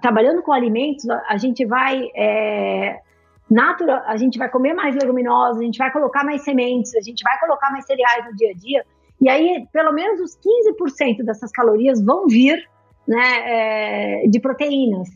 trabalhando 0.00 0.42
com 0.42 0.52
alimentos, 0.52 1.08
a 1.28 1.36
gente 1.36 1.64
vai 1.64 2.08
é, 2.16 3.00
natural, 3.50 4.02
a 4.06 4.16
gente 4.16 4.38
vai 4.38 4.48
comer 4.48 4.74
mais 4.74 4.94
leguminosas, 4.94 5.60
a 5.60 5.64
gente 5.64 5.78
vai 5.78 5.90
colocar 5.92 6.24
mais 6.24 6.42
sementes, 6.42 6.94
a 6.94 7.00
gente 7.00 7.22
vai 7.22 7.38
colocar 7.38 7.70
mais 7.70 7.86
cereais 7.86 8.24
no 8.26 8.36
dia 8.36 8.50
a 8.50 8.54
dia. 8.54 8.84
E 9.20 9.28
aí, 9.28 9.66
pelo 9.72 9.92
menos 9.92 10.20
os 10.20 10.38
15% 10.38 11.24
dessas 11.24 11.50
calorias 11.50 12.04
vão 12.04 12.26
vir 12.26 12.62
né, 13.06 14.22
é, 14.22 14.28
de 14.28 14.38
proteínas. 14.38 15.08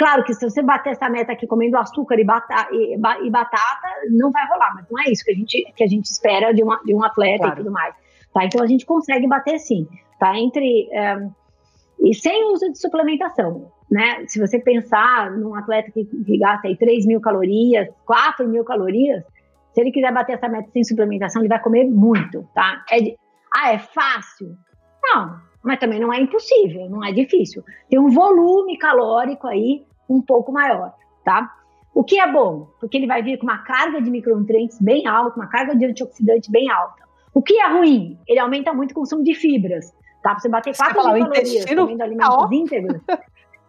Claro 0.00 0.24
que 0.24 0.32
se 0.32 0.48
você 0.48 0.62
bater 0.62 0.92
essa 0.92 1.10
meta 1.10 1.32
aqui 1.32 1.46
comendo 1.46 1.76
açúcar 1.76 2.18
e, 2.18 2.24
bata, 2.24 2.68
e, 2.72 2.94
e, 2.94 3.30
batata, 3.30 3.88
não 4.10 4.30
vai 4.30 4.46
rolar, 4.48 4.74
mas 4.74 4.86
não 4.90 4.98
é 4.98 5.10
isso 5.10 5.22
que 5.22 5.30
a 5.30 5.34
gente, 5.34 5.72
que 5.76 5.84
a 5.84 5.86
gente 5.86 6.06
espera 6.06 6.54
de, 6.54 6.62
uma, 6.62 6.80
de 6.82 6.94
um 6.94 7.04
atleta 7.04 7.44
claro. 7.44 7.54
e 7.54 7.56
tudo 7.58 7.70
mais. 7.70 7.94
Tá? 8.32 8.46
Então 8.46 8.62
a 8.62 8.66
gente 8.66 8.86
consegue 8.86 9.28
bater 9.28 9.58
sim. 9.58 9.86
Tá? 10.18 10.34
Entre. 10.38 10.88
É, 10.90 11.28
e 12.02 12.14
sem 12.14 12.50
uso 12.50 12.72
de 12.72 12.80
suplementação 12.80 13.70
né? 13.90 14.24
Se 14.28 14.38
você 14.38 14.58
pensar 14.58 15.32
num 15.32 15.54
atleta 15.54 15.90
que, 15.90 16.04
que 16.04 16.38
gasta 16.38 16.68
aí 16.68 16.76
3 16.76 17.06
mil 17.06 17.20
calorias, 17.20 17.88
4 18.06 18.48
mil 18.48 18.64
calorias, 18.64 19.24
se 19.74 19.80
ele 19.80 19.90
quiser 19.90 20.14
bater 20.14 20.34
essa 20.36 20.48
meta 20.48 20.70
sem 20.70 20.84
suplementação, 20.84 21.42
ele 21.42 21.48
vai 21.48 21.60
comer 21.60 21.84
muito, 21.84 22.48
tá? 22.54 22.84
É 22.90 23.00
de, 23.00 23.16
ah, 23.52 23.72
é 23.72 23.78
fácil? 23.78 24.56
Não, 25.02 25.40
mas 25.62 25.78
também 25.80 25.98
não 25.98 26.12
é 26.12 26.20
impossível, 26.20 26.88
não 26.88 27.04
é 27.04 27.12
difícil. 27.12 27.64
Tem 27.88 27.98
um 27.98 28.10
volume 28.10 28.78
calórico 28.78 29.48
aí 29.48 29.84
um 30.10 30.20
pouco 30.20 30.52
maior, 30.52 30.92
tá? 31.24 31.50
O 31.94 32.04
que 32.04 32.20
é 32.20 32.30
bom? 32.30 32.68
Porque 32.78 32.96
ele 32.96 33.06
vai 33.06 33.22
vir 33.22 33.38
com 33.38 33.44
uma 33.44 33.58
carga 33.58 34.00
de 34.00 34.10
micronutrientes 34.10 34.80
bem 34.80 35.06
alta, 35.06 35.36
uma 35.36 35.48
carga 35.48 35.74
de 35.74 35.84
antioxidante 35.86 36.50
bem 36.50 36.70
alta. 36.70 37.04
O 37.34 37.42
que 37.42 37.60
é 37.60 37.68
ruim? 37.68 38.18
Ele 38.26 38.38
aumenta 38.38 38.72
muito 38.72 38.92
o 38.92 38.94
consumo 38.94 39.22
de 39.22 39.34
fibras, 39.34 39.90
tá? 40.22 40.30
Pra 40.30 40.38
você 40.38 40.48
bater 40.48 40.76
4 40.76 41.12
mil 41.12 41.24
calorias 41.24 41.64
comendo 41.64 42.02
alimentos 42.02 42.36
tá 42.36 42.48
íntegros, 42.52 43.00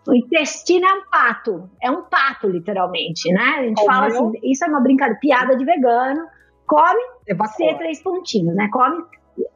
O 0.08 0.15
intestino 0.15 0.86
é 0.86 0.93
um 0.93 1.04
pato, 1.12 1.69
é 1.80 1.91
um 1.91 2.01
pato, 2.04 2.47
literalmente, 2.47 3.32
né? 3.32 3.58
A 3.60 3.63
gente 3.63 3.86
fala 3.86 4.08
assim, 4.08 4.32
isso 4.43 4.65
é 4.65 4.67
uma 4.67 4.80
brincadeira, 4.80 5.19
piada 5.19 5.56
de 5.56 5.63
vegano, 5.63 6.25
come, 6.65 7.01
evacua. 7.27 7.77
três 7.77 8.01
pontinhos, 8.01 8.56
né? 8.56 8.67
Come, 8.71 9.04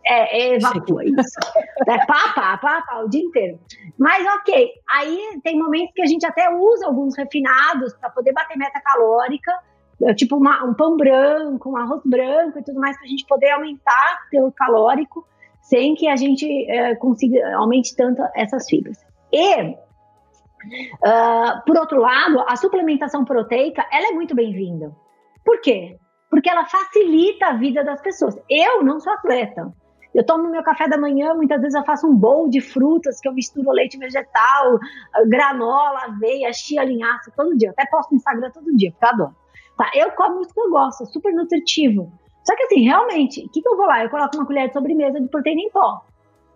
é, 0.06 0.38
é 0.38 0.56
evacua, 0.56 1.04
isso. 1.04 1.40
é 1.88 2.06
pá, 2.06 2.34
pá, 2.34 2.58
pá, 2.58 2.82
pá, 2.82 3.00
o 3.04 3.10
dia 3.10 3.24
inteiro. 3.24 3.60
Mas 3.98 4.26
ok, 4.38 4.72
aí 4.92 5.40
tem 5.44 5.58
momentos 5.58 5.94
que 5.94 6.02
a 6.02 6.06
gente 6.08 6.26
até 6.26 6.50
usa 6.50 6.88
alguns 6.88 7.16
refinados 7.18 7.94
para 7.96 8.10
poder 8.10 8.34
bater 8.34 8.58
meta 8.58 8.80
calórica, 8.82 9.52
tipo 10.16 10.38
uma, 10.38 10.64
um 10.64 10.74
pão 10.74 10.98
branco, 10.98 11.70
um 11.70 11.78
arroz 11.78 12.02
branco 12.06 12.60
e 12.60 12.64
tudo 12.64 12.80
mais, 12.80 12.98
para 12.98 13.06
a 13.06 13.10
gente 13.10 13.26
poder 13.26 13.52
aumentar 13.52 14.20
o 14.28 14.30
teor 14.30 14.52
calórico 14.54 15.28
sem 15.62 15.96
que 15.96 16.08
a 16.08 16.16
gente 16.16 16.46
é, 16.70 16.96
consiga 16.96 17.56
aumente 17.56 17.96
tanto 17.96 18.22
essas 18.36 18.70
fibras. 18.70 19.04
E, 19.32 19.56
uh, 19.62 19.76
por 21.66 21.78
outro 21.78 22.00
lado, 22.00 22.40
a 22.48 22.56
suplementação 22.56 23.26
proteica, 23.26 23.84
ela 23.92 24.10
é 24.10 24.12
muito 24.12 24.36
bem-vinda. 24.36 24.96
Por 25.44 25.60
quê? 25.62 25.98
Porque 26.36 26.50
ela 26.50 26.66
facilita 26.66 27.46
a 27.46 27.54
vida 27.54 27.82
das 27.82 28.02
pessoas. 28.02 28.38
Eu 28.50 28.84
não 28.84 29.00
sou 29.00 29.14
atleta, 29.14 29.74
eu 30.14 30.26
tomo 30.26 30.50
meu 30.50 30.62
café 30.64 30.86
da 30.86 30.98
manhã, 30.98 31.34
muitas 31.34 31.62
vezes 31.62 31.76
eu 31.76 31.86
faço 31.86 32.06
um 32.06 32.14
bowl 32.14 32.50
de 32.50 32.60
frutas 32.60 33.22
que 33.22 33.28
eu 33.30 33.34
misturo 33.34 33.72
leite 33.72 33.98
vegetal, 33.98 34.78
granola, 35.28 36.06
aveia, 36.08 36.52
chia, 36.52 36.84
linhaça 36.84 37.32
todo 37.38 37.56
dia. 37.58 37.70
Eu 37.70 37.72
até 37.72 37.86
posto 37.86 38.12
no 38.12 38.18
Instagram 38.18 38.52
todo 38.52 38.76
dia, 38.76 38.92
porque 38.92 39.06
eu 39.06 39.10
adoro. 39.10 39.36
Tá? 39.78 39.92
Eu 39.96 40.12
como 40.12 40.42
isso 40.42 40.54
que 40.54 40.60
eu 40.60 40.70
gosto, 40.70 41.06
super 41.06 41.34
nutritivo. 41.34 42.12
Só 42.44 42.54
que 42.54 42.64
assim, 42.64 42.82
realmente, 42.82 43.46
o 43.46 43.50
que, 43.50 43.62
que 43.62 43.68
eu 43.70 43.78
vou 43.78 43.86
lá? 43.86 44.04
Eu 44.04 44.10
coloco 44.10 44.36
uma 44.36 44.46
colher 44.46 44.68
de 44.68 44.74
sobremesa 44.74 45.22
de 45.22 45.30
proteína 45.30 45.62
em 45.62 45.70
pó. 45.70 46.02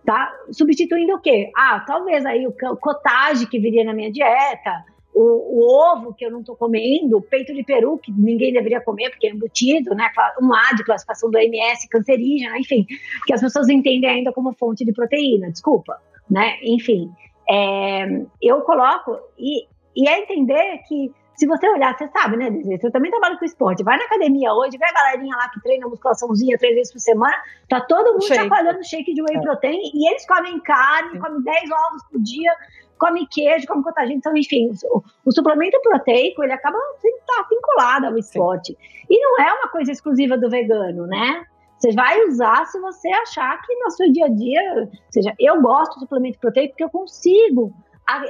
Tá? 0.05 0.29
Substituindo 0.51 1.15
o 1.15 1.21
quê? 1.21 1.51
Ah, 1.55 1.85
talvez 1.87 2.25
aí 2.25 2.45
o 2.45 2.53
cottage 2.77 3.47
que 3.47 3.59
viria 3.59 3.85
na 3.85 3.93
minha 3.93 4.11
dieta, 4.11 4.83
o, 5.13 5.21
o, 5.21 5.93
ovo 5.93 6.13
que 6.13 6.25
eu 6.25 6.31
não 6.31 6.39
estou 6.39 6.55
comendo, 6.55 7.17
o 7.17 7.21
peito 7.21 7.53
de 7.53 7.63
peru 7.63 7.97
que 7.97 8.11
ninguém 8.11 8.53
deveria 8.53 8.81
comer 8.81 9.09
porque 9.09 9.27
é 9.27 9.31
embutido, 9.31 9.93
né? 9.95 10.09
Um 10.41 10.53
A 10.53 10.73
de 10.75 10.83
classificação 10.83 11.29
do 11.29 11.37
OMS 11.37 11.87
cancerígena, 11.89 12.57
enfim, 12.57 12.85
que 13.25 13.33
as 13.33 13.41
pessoas 13.41 13.67
entendem 13.69 14.09
ainda 14.09 14.31
como 14.31 14.53
fonte 14.53 14.85
de 14.85 14.93
proteína, 14.93 15.51
desculpa, 15.51 15.99
né? 16.29 16.57
Enfim, 16.63 17.11
é, 17.49 18.05
eu 18.41 18.61
coloco 18.61 19.17
e, 19.37 19.67
e 19.95 20.07
é 20.07 20.19
entender 20.19 20.79
que 20.87 21.11
se 21.39 21.47
você 21.47 21.69
olhar, 21.69 21.97
você 21.97 22.05
sabe, 22.09 22.35
né? 22.35 22.51
Você 22.77 22.91
também 22.91 23.09
trabalha 23.09 23.37
com 23.37 23.45
esporte. 23.45 23.81
Vai 23.81 23.97
na 23.97 24.03
academia 24.03 24.53
hoje, 24.53 24.77
vê 24.77 24.85
a 24.85 24.91
galerinha 24.91 25.37
lá 25.37 25.47
que 25.47 25.61
treina 25.61 25.87
musculaçãozinha 25.87 26.57
três 26.57 26.75
vezes 26.75 26.91
por 26.91 26.99
semana, 26.99 27.35
tá 27.69 27.79
todo 27.79 28.11
mundo 28.11 28.23
shake. 28.23 28.41
chacoalhando 28.41 28.83
shake 28.83 29.13
de 29.13 29.21
whey 29.21 29.37
é. 29.37 29.41
protein 29.41 29.79
e 29.93 30.09
eles 30.09 30.27
comem 30.27 30.59
carne, 30.59 31.17
comem 31.17 31.41
10 31.41 31.71
ovos 31.71 32.03
por 32.11 32.21
dia, 32.21 32.51
come 32.99 33.25
queijo, 33.27 33.65
come 33.65 33.83
contagem. 33.83 34.17
Então, 34.17 34.35
enfim, 34.35 34.71
o, 34.83 35.01
o, 35.25 35.31
suplemento 35.31 35.79
proteico, 35.81 36.43
ele 36.43 36.53
acaba 36.53 36.77
tá 37.25 37.47
vinculado 37.49 38.07
ao 38.07 38.17
esporte. 38.17 38.73
Sim. 38.73 39.05
E 39.09 39.19
não 39.19 39.39
é 39.39 39.53
uma 39.53 39.69
coisa 39.69 39.91
exclusiva 39.91 40.37
do 40.37 40.49
vegano, 40.49 41.07
né? 41.07 41.45
Você 41.77 41.93
vai 41.93 42.21
usar 42.25 42.65
se 42.65 42.79
você 42.79 43.07
achar 43.07 43.59
que 43.61 43.73
no 43.75 43.89
seu 43.91 44.11
dia 44.11 44.25
a 44.25 44.29
dia, 44.29 44.73
ou 44.75 44.89
seja, 45.09 45.33
eu 45.39 45.61
gosto 45.61 45.93
do 45.95 46.01
suplemento 46.01 46.37
proteico 46.37 46.73
porque 46.73 46.83
eu 46.83 46.89
consigo 46.89 47.73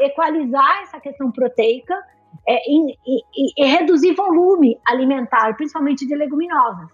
equalizar 0.01 0.83
essa 0.83 0.99
questão 0.99 1.31
proteica 1.31 1.95
é, 2.47 2.57
e, 2.69 2.91
e, 3.07 3.23
e 3.57 3.65
reduzir 3.65 4.13
volume 4.13 4.79
alimentar, 4.87 5.55
principalmente 5.55 6.05
de 6.05 6.15
leguminosas, 6.15 6.89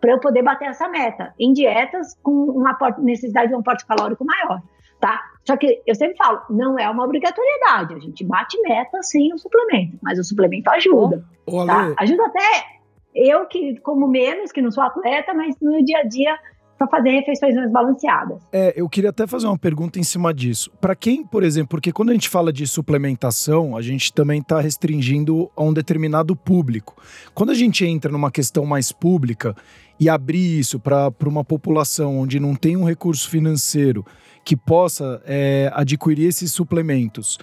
para 0.00 0.12
eu 0.12 0.20
poder 0.20 0.42
bater 0.42 0.68
essa 0.68 0.88
meta 0.88 1.34
em 1.38 1.52
dietas 1.52 2.14
com 2.22 2.30
uma 2.30 2.76
necessidade 2.98 3.48
de 3.48 3.54
um 3.54 3.60
aporte 3.60 3.84
calórico 3.84 4.24
maior, 4.24 4.62
tá? 5.00 5.22
Só 5.44 5.56
que 5.56 5.80
eu 5.86 5.94
sempre 5.94 6.16
falo, 6.16 6.42
não 6.50 6.78
é 6.78 6.88
uma 6.88 7.04
obrigatoriedade, 7.04 7.94
a 7.94 7.98
gente 7.98 8.24
bate 8.24 8.60
meta 8.62 9.02
sem 9.02 9.32
o 9.32 9.38
suplemento, 9.38 9.98
mas 10.02 10.18
o 10.18 10.24
suplemento 10.24 10.70
ajuda, 10.70 11.24
oh, 11.46 11.64
tá? 11.64 11.94
Ajuda 11.98 12.26
até 12.26 12.78
eu 13.14 13.46
que 13.46 13.78
como 13.80 14.06
menos, 14.06 14.52
que 14.52 14.60
não 14.60 14.70
sou 14.70 14.84
atleta, 14.84 15.32
mas 15.34 15.56
no 15.60 15.82
dia 15.84 15.98
a 15.98 16.04
dia 16.04 16.38
para 16.78 16.86
fazer 16.86 17.10
refeições 17.10 17.54
mais 17.56 17.72
balanceadas. 17.72 18.38
É, 18.52 18.72
eu 18.76 18.88
queria 18.88 19.10
até 19.10 19.26
fazer 19.26 19.48
uma 19.48 19.58
pergunta 19.58 19.98
em 19.98 20.04
cima 20.04 20.32
disso. 20.32 20.70
Para 20.80 20.94
quem, 20.94 21.26
por 21.26 21.42
exemplo, 21.42 21.70
porque 21.70 21.92
quando 21.92 22.10
a 22.10 22.12
gente 22.12 22.28
fala 22.28 22.52
de 22.52 22.66
suplementação, 22.66 23.76
a 23.76 23.82
gente 23.82 24.12
também 24.12 24.40
está 24.40 24.60
restringindo 24.60 25.50
a 25.56 25.62
um 25.64 25.72
determinado 25.72 26.36
público. 26.36 26.96
Quando 27.34 27.50
a 27.50 27.54
gente 27.54 27.84
entra 27.84 28.12
numa 28.12 28.30
questão 28.30 28.64
mais 28.64 28.92
pública 28.92 29.56
e 29.98 30.08
abrir 30.08 30.60
isso 30.60 30.78
para 30.78 31.12
uma 31.26 31.44
população 31.44 32.18
onde 32.18 32.38
não 32.38 32.54
tem 32.54 32.76
um 32.76 32.84
recurso 32.84 33.28
financeiro 33.28 34.06
que 34.44 34.56
possa 34.56 35.20
é, 35.26 35.70
adquirir 35.74 36.28
esses 36.28 36.52
suplementos, 36.52 37.38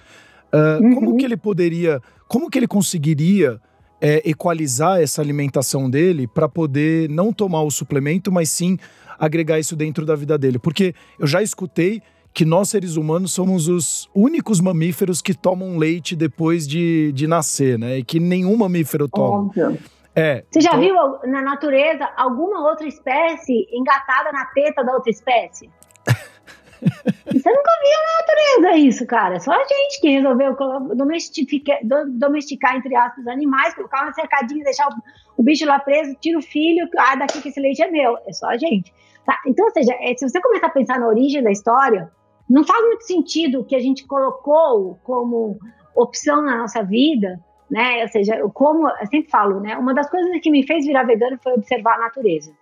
uh, 0.52 0.82
uhum. 0.82 0.94
como 0.94 1.16
que 1.16 1.24
ele 1.24 1.36
poderia, 1.36 2.00
como 2.26 2.48
que 2.48 2.58
ele 2.58 2.66
conseguiria 2.66 3.60
é, 4.00 4.22
equalizar 4.28 5.00
essa 5.00 5.22
alimentação 5.22 5.88
dele 5.88 6.26
para 6.26 6.48
poder 6.48 7.08
não 7.08 7.32
tomar 7.32 7.62
o 7.62 7.70
suplemento, 7.70 8.30
mas 8.30 8.50
sim 8.50 8.78
agregar 9.18 9.58
isso 9.58 9.74
dentro 9.74 10.04
da 10.04 10.14
vida 10.14 10.36
dele. 10.36 10.58
Porque 10.58 10.94
eu 11.18 11.26
já 11.26 11.42
escutei 11.42 12.02
que 12.34 12.44
nós, 12.44 12.68
seres 12.68 12.96
humanos, 12.96 13.32
somos 13.32 13.66
os 13.66 14.10
únicos 14.14 14.60
mamíferos 14.60 15.22
que 15.22 15.32
tomam 15.32 15.78
leite 15.78 16.14
depois 16.14 16.68
de, 16.68 17.10
de 17.12 17.26
nascer, 17.26 17.78
né? 17.78 17.98
E 17.98 18.04
que 18.04 18.20
nenhum 18.20 18.54
mamífero 18.58 19.08
toma. 19.08 19.46
Óbvio. 19.46 19.78
É, 20.14 20.44
Você 20.50 20.60
já 20.60 20.70
então... 20.70 20.80
viu 20.80 21.30
na 21.30 21.40
natureza 21.42 22.06
alguma 22.16 22.68
outra 22.68 22.86
espécie 22.86 23.66
engatada 23.72 24.32
na 24.32 24.44
teta 24.46 24.84
da 24.84 24.92
outra 24.92 25.10
espécie? 25.10 25.70
Você 26.80 27.50
nunca 27.50 27.70
viu 27.82 27.98
na 28.06 28.18
natureza 28.20 28.78
isso, 28.78 29.06
cara. 29.06 29.40
Só 29.40 29.52
a 29.52 29.64
gente 29.64 30.00
que 30.00 30.08
resolveu 30.08 30.56
domesticar, 30.94 31.78
domesticar 32.06 32.76
entre 32.76 32.94
aspas, 32.94 33.26
animais, 33.26 33.74
colocar 33.74 34.02
uma 34.02 34.12
cercadinha, 34.12 34.64
deixar 34.64 34.88
o, 34.88 34.92
o, 35.38 35.42
bicho 35.42 35.66
lá 35.66 35.78
preso, 35.78 36.16
tira 36.20 36.38
o 36.38 36.42
filho, 36.42 36.88
ah, 36.98 37.16
daqui 37.16 37.40
que 37.40 37.48
esse 37.48 37.60
leite 37.60 37.82
é 37.82 37.90
meu. 37.90 38.16
É 38.26 38.32
só 38.32 38.48
a 38.48 38.56
gente. 38.56 38.92
Tá? 39.24 39.38
Então, 39.46 39.64
ou 39.64 39.72
seja, 39.72 39.92
é, 40.00 40.14
se 40.16 40.28
você 40.28 40.40
começar 40.40 40.68
a 40.68 40.70
pensar 40.70 41.00
na 41.00 41.08
origem 41.08 41.42
da 41.42 41.50
história, 41.50 42.10
não 42.48 42.64
faz 42.64 42.84
muito 42.84 43.04
sentido 43.04 43.60
o 43.60 43.64
que 43.64 43.74
a 43.74 43.80
gente 43.80 44.06
colocou 44.06 44.98
como 45.02 45.58
opção 45.94 46.42
na 46.42 46.56
nossa 46.56 46.82
vida, 46.82 47.40
né? 47.68 48.02
Ou 48.02 48.08
seja, 48.08 48.48
como 48.54 48.88
eu 48.88 49.06
sempre 49.06 49.28
falo, 49.30 49.60
né? 49.60 49.76
Uma 49.76 49.92
das 49.92 50.08
coisas 50.08 50.30
que 50.40 50.50
me 50.50 50.64
fez 50.64 50.86
virar 50.86 51.02
vegano 51.02 51.38
foi 51.42 51.54
observar 51.54 51.94
a 51.94 52.00
natureza 52.00 52.52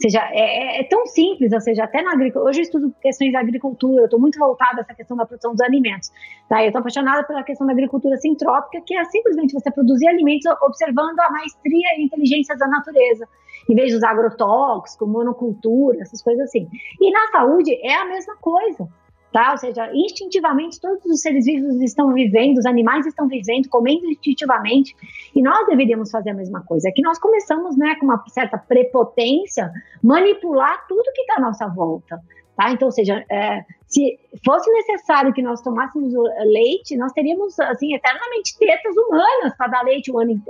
seja, 0.00 0.20
é, 0.30 0.40
é, 0.40 0.80
é, 0.80 0.84
tão 0.84 1.06
simples, 1.06 1.52
ou 1.52 1.60
seja, 1.60 1.84
até 1.84 2.02
na 2.02 2.12
agricultura. 2.12 2.50
Hoje 2.50 2.60
eu 2.60 2.62
estudo 2.62 2.94
questões 3.00 3.32
da 3.32 3.40
agricultura, 3.40 4.02
eu 4.02 4.04
estou 4.06 4.20
muito 4.20 4.38
voltada 4.38 4.78
a 4.78 4.82
essa 4.82 4.94
questão 4.94 5.16
da 5.16 5.24
produção 5.24 5.52
dos 5.52 5.60
alimentos. 5.60 6.10
Tá? 6.48 6.62
Eu 6.62 6.68
estou 6.68 6.80
apaixonada 6.80 7.24
pela 7.24 7.42
questão 7.42 7.66
da 7.66 7.72
agricultura 7.72 8.16
sintrópica, 8.16 8.82
que 8.84 8.96
é 8.96 9.04
simplesmente 9.04 9.52
você 9.52 9.70
produzir 9.70 10.08
alimentos 10.08 10.46
observando 10.62 11.18
a 11.20 11.30
maestria 11.30 11.98
e 11.98 12.04
inteligência 12.04 12.56
da 12.56 12.66
natureza, 12.66 13.28
em 13.68 13.74
vez 13.74 13.94
usar 13.94 14.10
agrotóxicos, 14.10 15.08
monocultura, 15.08 16.00
essas 16.00 16.22
coisas 16.22 16.44
assim. 16.44 16.68
E 17.00 17.10
na 17.10 17.28
saúde 17.28 17.74
é 17.82 17.94
a 17.94 18.04
mesma 18.04 18.36
coisa 18.36 18.88
tá? 19.34 19.50
Ou 19.50 19.58
seja, 19.58 19.90
instintivamente 19.92 20.80
todos 20.80 21.04
os 21.06 21.20
seres 21.20 21.44
vivos 21.44 21.82
estão 21.82 22.14
vivendo, 22.14 22.58
os 22.58 22.66
animais 22.66 23.04
estão 23.04 23.26
vivendo, 23.26 23.68
comendo 23.68 24.06
instintivamente, 24.06 24.94
e 25.34 25.42
nós 25.42 25.66
deveríamos 25.66 26.08
fazer 26.08 26.30
a 26.30 26.34
mesma 26.34 26.62
coisa. 26.62 26.88
É 26.88 26.92
que 26.92 27.02
nós 27.02 27.18
começamos, 27.18 27.76
né, 27.76 27.96
com 27.96 28.06
uma 28.06 28.22
certa 28.28 28.56
prepotência, 28.56 29.72
manipular 30.00 30.86
tudo 30.86 31.02
que 31.12 31.22
está 31.22 31.34
à 31.38 31.40
nossa 31.40 31.66
volta. 31.66 32.20
Tá? 32.56 32.70
Então, 32.70 32.86
ou 32.86 32.92
seja, 32.92 33.24
é, 33.28 33.64
se 33.88 34.16
fosse 34.46 34.70
necessário 34.70 35.32
que 35.32 35.42
nós 35.42 35.60
tomássemos 35.60 36.12
leite, 36.52 36.96
nós 36.96 37.10
teríamos, 37.10 37.58
assim, 37.58 37.92
eternamente 37.92 38.56
tetas 38.56 38.96
humanas 38.96 39.56
para 39.58 39.66
dar 39.66 39.82
leite 39.82 40.12
o 40.12 40.18
ano, 40.20 40.40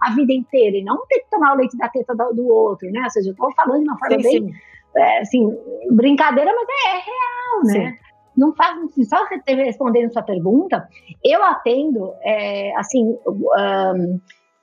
a 0.00 0.14
vida 0.14 0.32
inteira, 0.32 0.76
e 0.76 0.84
não 0.84 1.04
ter 1.08 1.18
que 1.18 1.28
tomar 1.28 1.54
o 1.54 1.56
leite 1.56 1.76
da 1.76 1.88
teta 1.88 2.14
do 2.14 2.46
outro, 2.46 2.88
né? 2.92 3.02
Ou 3.02 3.10
seja, 3.10 3.30
eu 3.30 3.32
estou 3.32 3.52
falando 3.54 3.82
de 3.82 3.88
uma 3.88 3.98
forma 3.98 4.22
sim, 4.22 4.22
bem, 4.22 4.52
sim. 4.52 4.58
É, 4.96 5.18
assim, 5.18 5.58
brincadeira, 5.90 6.52
mas 6.54 6.68
é, 6.68 6.88
é 6.88 7.00
real, 7.00 7.64
né? 7.64 7.90
Sim 7.90 8.07
não 8.38 8.54
faz 8.54 8.78
assim, 8.84 9.04
só 9.04 9.16
respondendo 9.46 10.12
sua 10.12 10.22
pergunta, 10.22 10.88
eu 11.24 11.42
atendo, 11.42 12.14
é, 12.22 12.74
assim, 12.76 13.18
um, 13.26 14.20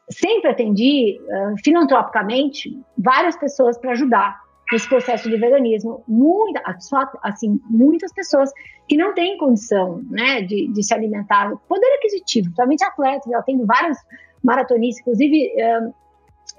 sempre 0.09 0.49
atendi 0.49 1.19
uh, 1.19 1.55
filantropicamente 1.63 2.79
várias 2.97 3.37
pessoas 3.37 3.77
para 3.77 3.91
ajudar 3.91 4.39
nesse 4.71 4.87
processo 4.87 5.29
de 5.29 5.37
veganismo. 5.37 6.03
Muita, 6.07 6.61
assim, 7.21 7.59
muitas 7.69 8.13
pessoas 8.13 8.49
que 8.87 8.97
não 8.97 9.13
têm 9.13 9.37
condição 9.37 10.01
né, 10.09 10.41
de, 10.41 10.71
de 10.71 10.83
se 10.83 10.93
alimentar, 10.93 11.51
poder 11.67 11.87
aquisitivo, 11.97 12.45
principalmente 12.45 12.83
atletas, 12.83 13.31
eu 13.31 13.39
atendo 13.39 13.65
vários 13.65 13.97
maratonistas, 14.43 15.01
inclusive. 15.01 15.51
Um, 15.81 15.93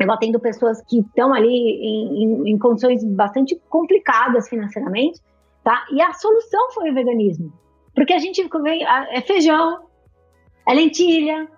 eu 0.00 0.12
atendo 0.12 0.40
pessoas 0.40 0.82
que 0.82 0.98
estão 0.98 1.32
ali 1.32 1.48
em, 1.48 2.24
em, 2.24 2.50
em 2.50 2.58
condições 2.58 3.04
bastante 3.04 3.58
complicadas 3.68 4.48
financeiramente, 4.48 5.20
tá? 5.66 5.84
E 5.90 6.00
a 6.00 6.12
solução 6.12 6.70
foi 6.70 6.90
o 6.90 6.94
veganismo. 6.94 7.52
Porque 7.92 8.12
a 8.12 8.18
gente 8.18 8.40
é 9.10 9.20
feijão, 9.20 9.84
é 10.68 10.72
lentilha, 10.72 11.48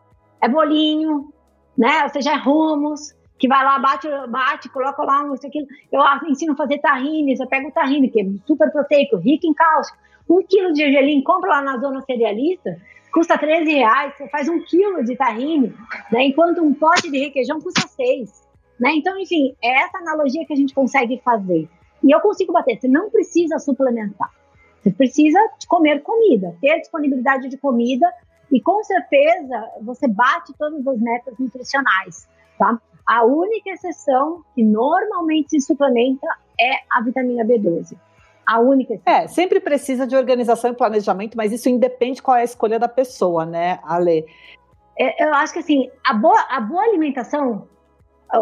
é 0.40 0.48
bolinho, 0.48 1.30
né? 1.76 2.04
Ou 2.04 2.08
seja, 2.08 2.32
é 2.32 2.36
hummus, 2.38 3.14
que 3.38 3.46
vai 3.46 3.62
lá, 3.62 3.78
bate, 3.78 4.08
bate, 4.30 4.70
coloca 4.70 5.02
lá 5.02 5.24
um, 5.24 5.34
isso, 5.34 5.46
aquilo. 5.46 5.66
Eu 5.92 6.00
ensino 6.26 6.54
a 6.54 6.56
fazer 6.56 6.78
tahine, 6.78 7.36
você 7.36 7.46
pega 7.46 7.68
o 7.68 7.70
tahine, 7.70 8.08
que 8.08 8.22
é 8.22 8.24
super 8.46 8.72
proteico, 8.72 9.16
rico 9.18 9.46
em 9.46 9.52
cálcio. 9.52 9.94
Um 10.26 10.42
quilo 10.42 10.72
de 10.72 10.80
gergelim, 10.80 11.22
compra 11.22 11.50
lá 11.50 11.60
na 11.60 11.76
zona 11.78 12.00
cerealista, 12.00 12.80
custa 13.12 13.36
13 13.36 13.70
reais, 13.70 14.16
você 14.16 14.26
faz 14.28 14.48
um 14.48 14.58
quilo 14.60 15.04
de 15.04 15.16
tahine, 15.16 15.74
né? 16.10 16.24
enquanto 16.24 16.62
um 16.62 16.72
pote 16.72 17.10
de 17.10 17.18
requeijão 17.18 17.60
custa 17.60 17.86
6. 17.86 18.48
Né? 18.80 18.92
Então, 18.94 19.18
enfim, 19.18 19.54
é 19.62 19.82
essa 19.82 19.98
analogia 19.98 20.46
que 20.46 20.52
a 20.54 20.56
gente 20.56 20.72
consegue 20.72 21.20
fazer. 21.22 21.68
E 22.02 22.10
eu 22.10 22.20
consigo 22.20 22.52
bater. 22.52 22.78
Você 22.78 22.88
não 22.88 23.10
precisa 23.10 23.58
suplementar. 23.58 24.30
Você 24.82 24.90
precisa 24.90 25.38
comer 25.66 26.02
comida, 26.02 26.54
ter 26.60 26.78
disponibilidade 26.78 27.48
de 27.48 27.56
comida 27.58 28.06
e 28.50 28.60
com 28.60 28.82
certeza 28.82 29.70
você 29.82 30.08
bate 30.08 30.52
todas 30.58 30.86
as 30.86 30.98
metas 30.98 31.34
nutricionais, 31.38 32.28
tá? 32.58 32.80
A 33.06 33.24
única 33.24 33.70
exceção 33.70 34.42
que 34.54 34.62
normalmente 34.62 35.50
se 35.50 35.60
suplementa 35.60 36.26
é 36.60 36.72
a 36.90 37.02
vitamina 37.02 37.44
B12. 37.44 37.96
A 38.46 38.60
única 38.60 38.94
exceção. 38.94 39.12
É, 39.12 39.26
sempre 39.26 39.60
precisa 39.60 40.06
de 40.06 40.16
organização 40.16 40.70
e 40.70 40.74
planejamento, 40.74 41.36
mas 41.36 41.52
isso 41.52 41.68
independe 41.68 42.22
qual 42.22 42.36
é 42.36 42.42
a 42.42 42.44
escolha 42.44 42.78
da 42.78 42.88
pessoa, 42.88 43.44
né, 43.44 43.80
Ale? 43.82 44.26
É, 44.98 45.24
eu 45.24 45.34
acho 45.34 45.52
que 45.52 45.58
assim, 45.58 45.90
a 46.06 46.14
boa, 46.14 46.40
a 46.50 46.60
boa 46.60 46.82
alimentação, 46.82 47.68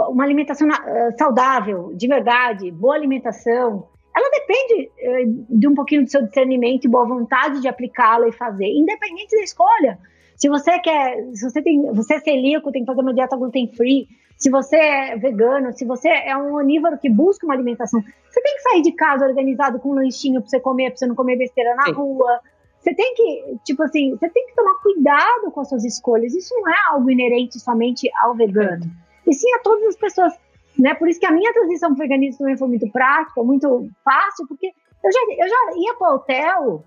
uma 0.08 0.24
alimentação 0.24 0.68
uh, 0.68 1.18
saudável, 1.18 1.92
de 1.94 2.08
verdade, 2.08 2.70
boa 2.70 2.94
alimentação, 2.94 3.88
ela 4.16 4.30
depende 4.30 4.90
uh, 4.90 5.46
de 5.58 5.68
um 5.68 5.74
pouquinho 5.74 6.02
do 6.04 6.10
seu 6.10 6.22
discernimento 6.22 6.84
e 6.84 6.88
boa 6.88 7.06
vontade 7.06 7.60
de 7.60 7.68
aplicá-la 7.68 8.28
e 8.28 8.32
fazer, 8.32 8.66
independente 8.66 9.36
da 9.36 9.42
escolha. 9.42 9.98
Se 10.36 10.48
você 10.48 10.78
quer, 10.80 11.24
se 11.34 11.48
você 11.48 11.62
tem, 11.62 11.82
você 11.92 12.14
é 12.14 12.20
celíaco, 12.20 12.70
tem 12.70 12.82
que 12.82 12.86
fazer 12.86 13.00
uma 13.00 13.14
dieta 13.14 13.36
gluten 13.36 13.72
free. 13.74 14.06
Se 14.36 14.50
você 14.50 14.76
é 14.76 15.16
vegano, 15.16 15.72
se 15.72 15.86
você 15.86 16.08
é 16.08 16.36
um 16.36 16.54
onívoro 16.54 16.98
que 16.98 17.08
busca 17.08 17.46
uma 17.46 17.54
alimentação, 17.54 18.02
você 18.28 18.42
tem 18.42 18.54
que 18.54 18.62
sair 18.62 18.82
de 18.82 18.92
casa 18.92 19.26
organizado 19.26 19.78
com 19.78 19.90
um 19.90 19.94
lanchinho 19.94 20.42
para 20.42 20.50
você 20.50 20.60
comer, 20.60 20.90
para 20.90 20.98
você 20.98 21.06
não 21.06 21.14
comer 21.14 21.36
besteira 21.36 21.74
na 21.74 21.84
Sim. 21.84 21.92
rua. 21.92 22.40
Você 22.78 22.94
tem 22.94 23.14
que, 23.14 23.56
tipo 23.64 23.82
assim, 23.82 24.10
você 24.10 24.28
tem 24.28 24.46
que 24.46 24.54
tomar 24.54 24.74
cuidado 24.82 25.50
com 25.50 25.60
as 25.60 25.68
suas 25.70 25.84
escolhas. 25.84 26.34
Isso 26.34 26.54
não 26.54 26.68
é 26.68 26.76
algo 26.90 27.10
inerente 27.10 27.58
somente 27.58 28.10
ao 28.22 28.34
vegano. 28.34 28.84
E 29.26 29.34
sim 29.34 29.52
a 29.54 29.58
todas 29.60 29.84
as 29.88 29.96
pessoas. 29.96 30.32
Né? 30.78 30.94
Por 30.94 31.08
isso 31.08 31.18
que 31.18 31.26
a 31.26 31.32
minha 31.32 31.52
transição 31.52 31.94
para 31.94 32.04
o 32.04 32.08
veganismo 32.08 32.38
também 32.38 32.56
foi 32.56 32.68
muito 32.68 32.90
prática, 32.92 33.42
muito 33.42 33.88
fácil, 34.04 34.46
porque 34.46 34.66
eu 34.66 35.12
já, 35.12 35.20
eu 35.44 35.48
já 35.48 35.80
ia 35.80 35.94
para 35.94 36.12
o 36.12 36.14
hotel 36.16 36.84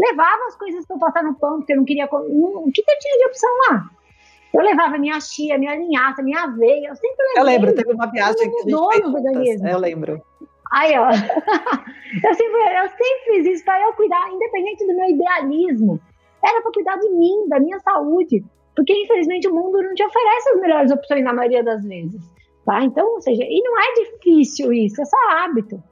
levava 0.00 0.46
as 0.46 0.56
coisas 0.56 0.86
para 0.86 0.96
eu 0.96 1.00
passar 1.00 1.22
no 1.22 1.34
pão, 1.34 1.58
porque 1.58 1.72
eu 1.72 1.76
não 1.76 1.84
queria. 1.84 2.06
O 2.06 2.70
que, 2.72 2.82
que 2.82 2.90
eu 2.90 2.98
tinha 2.98 3.18
de 3.18 3.26
opção 3.26 3.50
lá? 3.68 3.84
Eu 4.52 4.62
levava 4.62 4.98
minha 4.98 5.20
chia, 5.20 5.58
minha 5.58 5.76
linhaça, 5.76 6.22
minha 6.22 6.42
aveia. 6.42 6.88
Eu 6.88 6.96
sempre 6.96 7.24
levei. 7.24 7.40
Eu 7.40 7.44
lembro, 7.44 7.74
teve 7.74 7.92
uma 7.92 8.10
viagem 8.10 8.50
que 8.50 8.56
a 8.56 8.62
gente. 8.62 9.12
Veganismo. 9.12 9.68
Eu 9.68 9.78
lembro. 9.78 10.22
Aí, 10.72 10.98
ó. 10.98 11.10
eu, 12.24 12.34
sempre, 12.34 12.60
eu 12.78 12.88
sempre 12.88 13.20
fiz 13.26 13.46
isso 13.46 13.64
para 13.64 13.80
eu 13.82 13.92
cuidar, 13.92 14.30
independente 14.32 14.86
do 14.86 14.96
meu 14.96 15.08
idealismo. 15.08 16.00
Era 16.42 16.62
para 16.62 16.72
cuidar 16.72 16.96
de 16.96 17.10
mim, 17.10 17.48
da 17.48 17.60
minha 17.60 17.78
saúde. 17.80 18.44
Porque, 18.80 18.94
infelizmente, 18.94 19.46
o 19.46 19.54
mundo 19.54 19.82
não 19.82 19.94
te 19.94 20.02
oferece 20.02 20.48
as 20.54 20.60
melhores 20.62 20.90
opções 20.90 21.22
na 21.22 21.34
maioria 21.34 21.62
das 21.62 21.84
vezes. 21.84 22.18
Tá? 22.64 22.82
Então, 22.82 23.16
ou 23.16 23.20
seja, 23.20 23.42
e 23.42 23.62
não 23.62 23.78
é 23.78 23.92
difícil 23.92 24.72
isso, 24.72 25.02
é 25.02 25.04
só 25.04 25.16
hábito. 25.32 25.82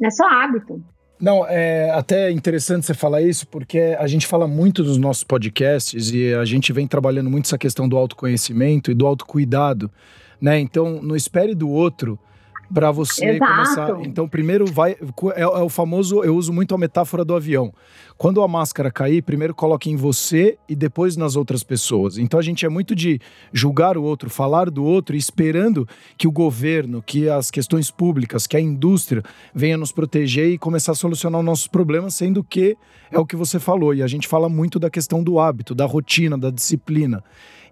É 0.00 0.10
só 0.10 0.24
hábito. 0.24 0.80
Não, 1.20 1.44
é 1.44 1.90
até 1.90 2.30
interessante 2.30 2.86
você 2.86 2.94
falar 2.94 3.20
isso, 3.20 3.48
porque 3.48 3.96
a 3.98 4.06
gente 4.06 4.28
fala 4.28 4.46
muito 4.46 4.84
dos 4.84 4.96
nossos 4.96 5.24
podcasts 5.24 6.12
e 6.12 6.32
a 6.34 6.44
gente 6.44 6.72
vem 6.72 6.86
trabalhando 6.86 7.28
muito 7.28 7.46
essa 7.46 7.58
questão 7.58 7.88
do 7.88 7.96
autoconhecimento 7.96 8.92
e 8.92 8.94
do 8.94 9.08
autocuidado, 9.08 9.90
né? 10.40 10.60
Então, 10.60 11.02
não 11.02 11.16
espere 11.16 11.52
do 11.52 11.68
outro 11.68 12.16
para 12.72 12.90
você 12.90 13.26
Exato. 13.30 13.52
começar. 13.52 14.06
Então, 14.06 14.28
primeiro 14.28 14.64
vai. 14.66 14.92
É, 15.34 15.42
é, 15.42 15.46
o 15.46 15.68
famoso. 15.68 16.22
Eu 16.22 16.36
uso 16.36 16.52
muito 16.52 16.74
a 16.74 16.78
metáfora 16.78 17.24
do 17.24 17.34
avião. 17.34 17.72
Quando 18.16 18.42
a 18.42 18.48
máscara 18.48 18.90
cair, 18.90 19.22
primeiro 19.22 19.54
coloque 19.54 19.90
em 19.90 19.96
você 19.96 20.56
e 20.68 20.76
depois 20.76 21.16
nas 21.16 21.36
outras 21.36 21.62
pessoas. 21.62 22.16
Então, 22.16 22.38
a 22.38 22.42
gente 22.42 22.64
é 22.64 22.68
muito 22.68 22.94
de 22.94 23.20
julgar 23.52 23.96
o 23.98 24.02
outro, 24.02 24.30
falar 24.30 24.70
do 24.70 24.84
outro, 24.84 25.16
esperando 25.16 25.86
que 26.16 26.28
o 26.28 26.32
governo, 26.32 27.02
que 27.02 27.28
as 27.28 27.50
questões 27.50 27.90
públicas, 27.90 28.46
que 28.46 28.56
a 28.56 28.60
indústria 28.60 29.22
venha 29.54 29.76
nos 29.76 29.92
proteger 29.92 30.50
e 30.50 30.58
começar 30.58 30.92
a 30.92 30.94
solucionar 30.94 31.40
os 31.40 31.46
nossos 31.46 31.66
problemas, 31.66 32.14
sendo 32.14 32.44
que 32.44 32.76
é 33.10 33.18
o 33.18 33.26
que 33.26 33.36
você 33.36 33.58
falou. 33.58 33.94
E 33.94 34.02
a 34.02 34.06
gente 34.06 34.28
fala 34.28 34.48
muito 34.48 34.78
da 34.78 34.90
questão 34.90 35.22
do 35.22 35.38
hábito, 35.38 35.74
da 35.74 35.86
rotina, 35.86 36.38
da 36.38 36.50
disciplina. 36.50 37.22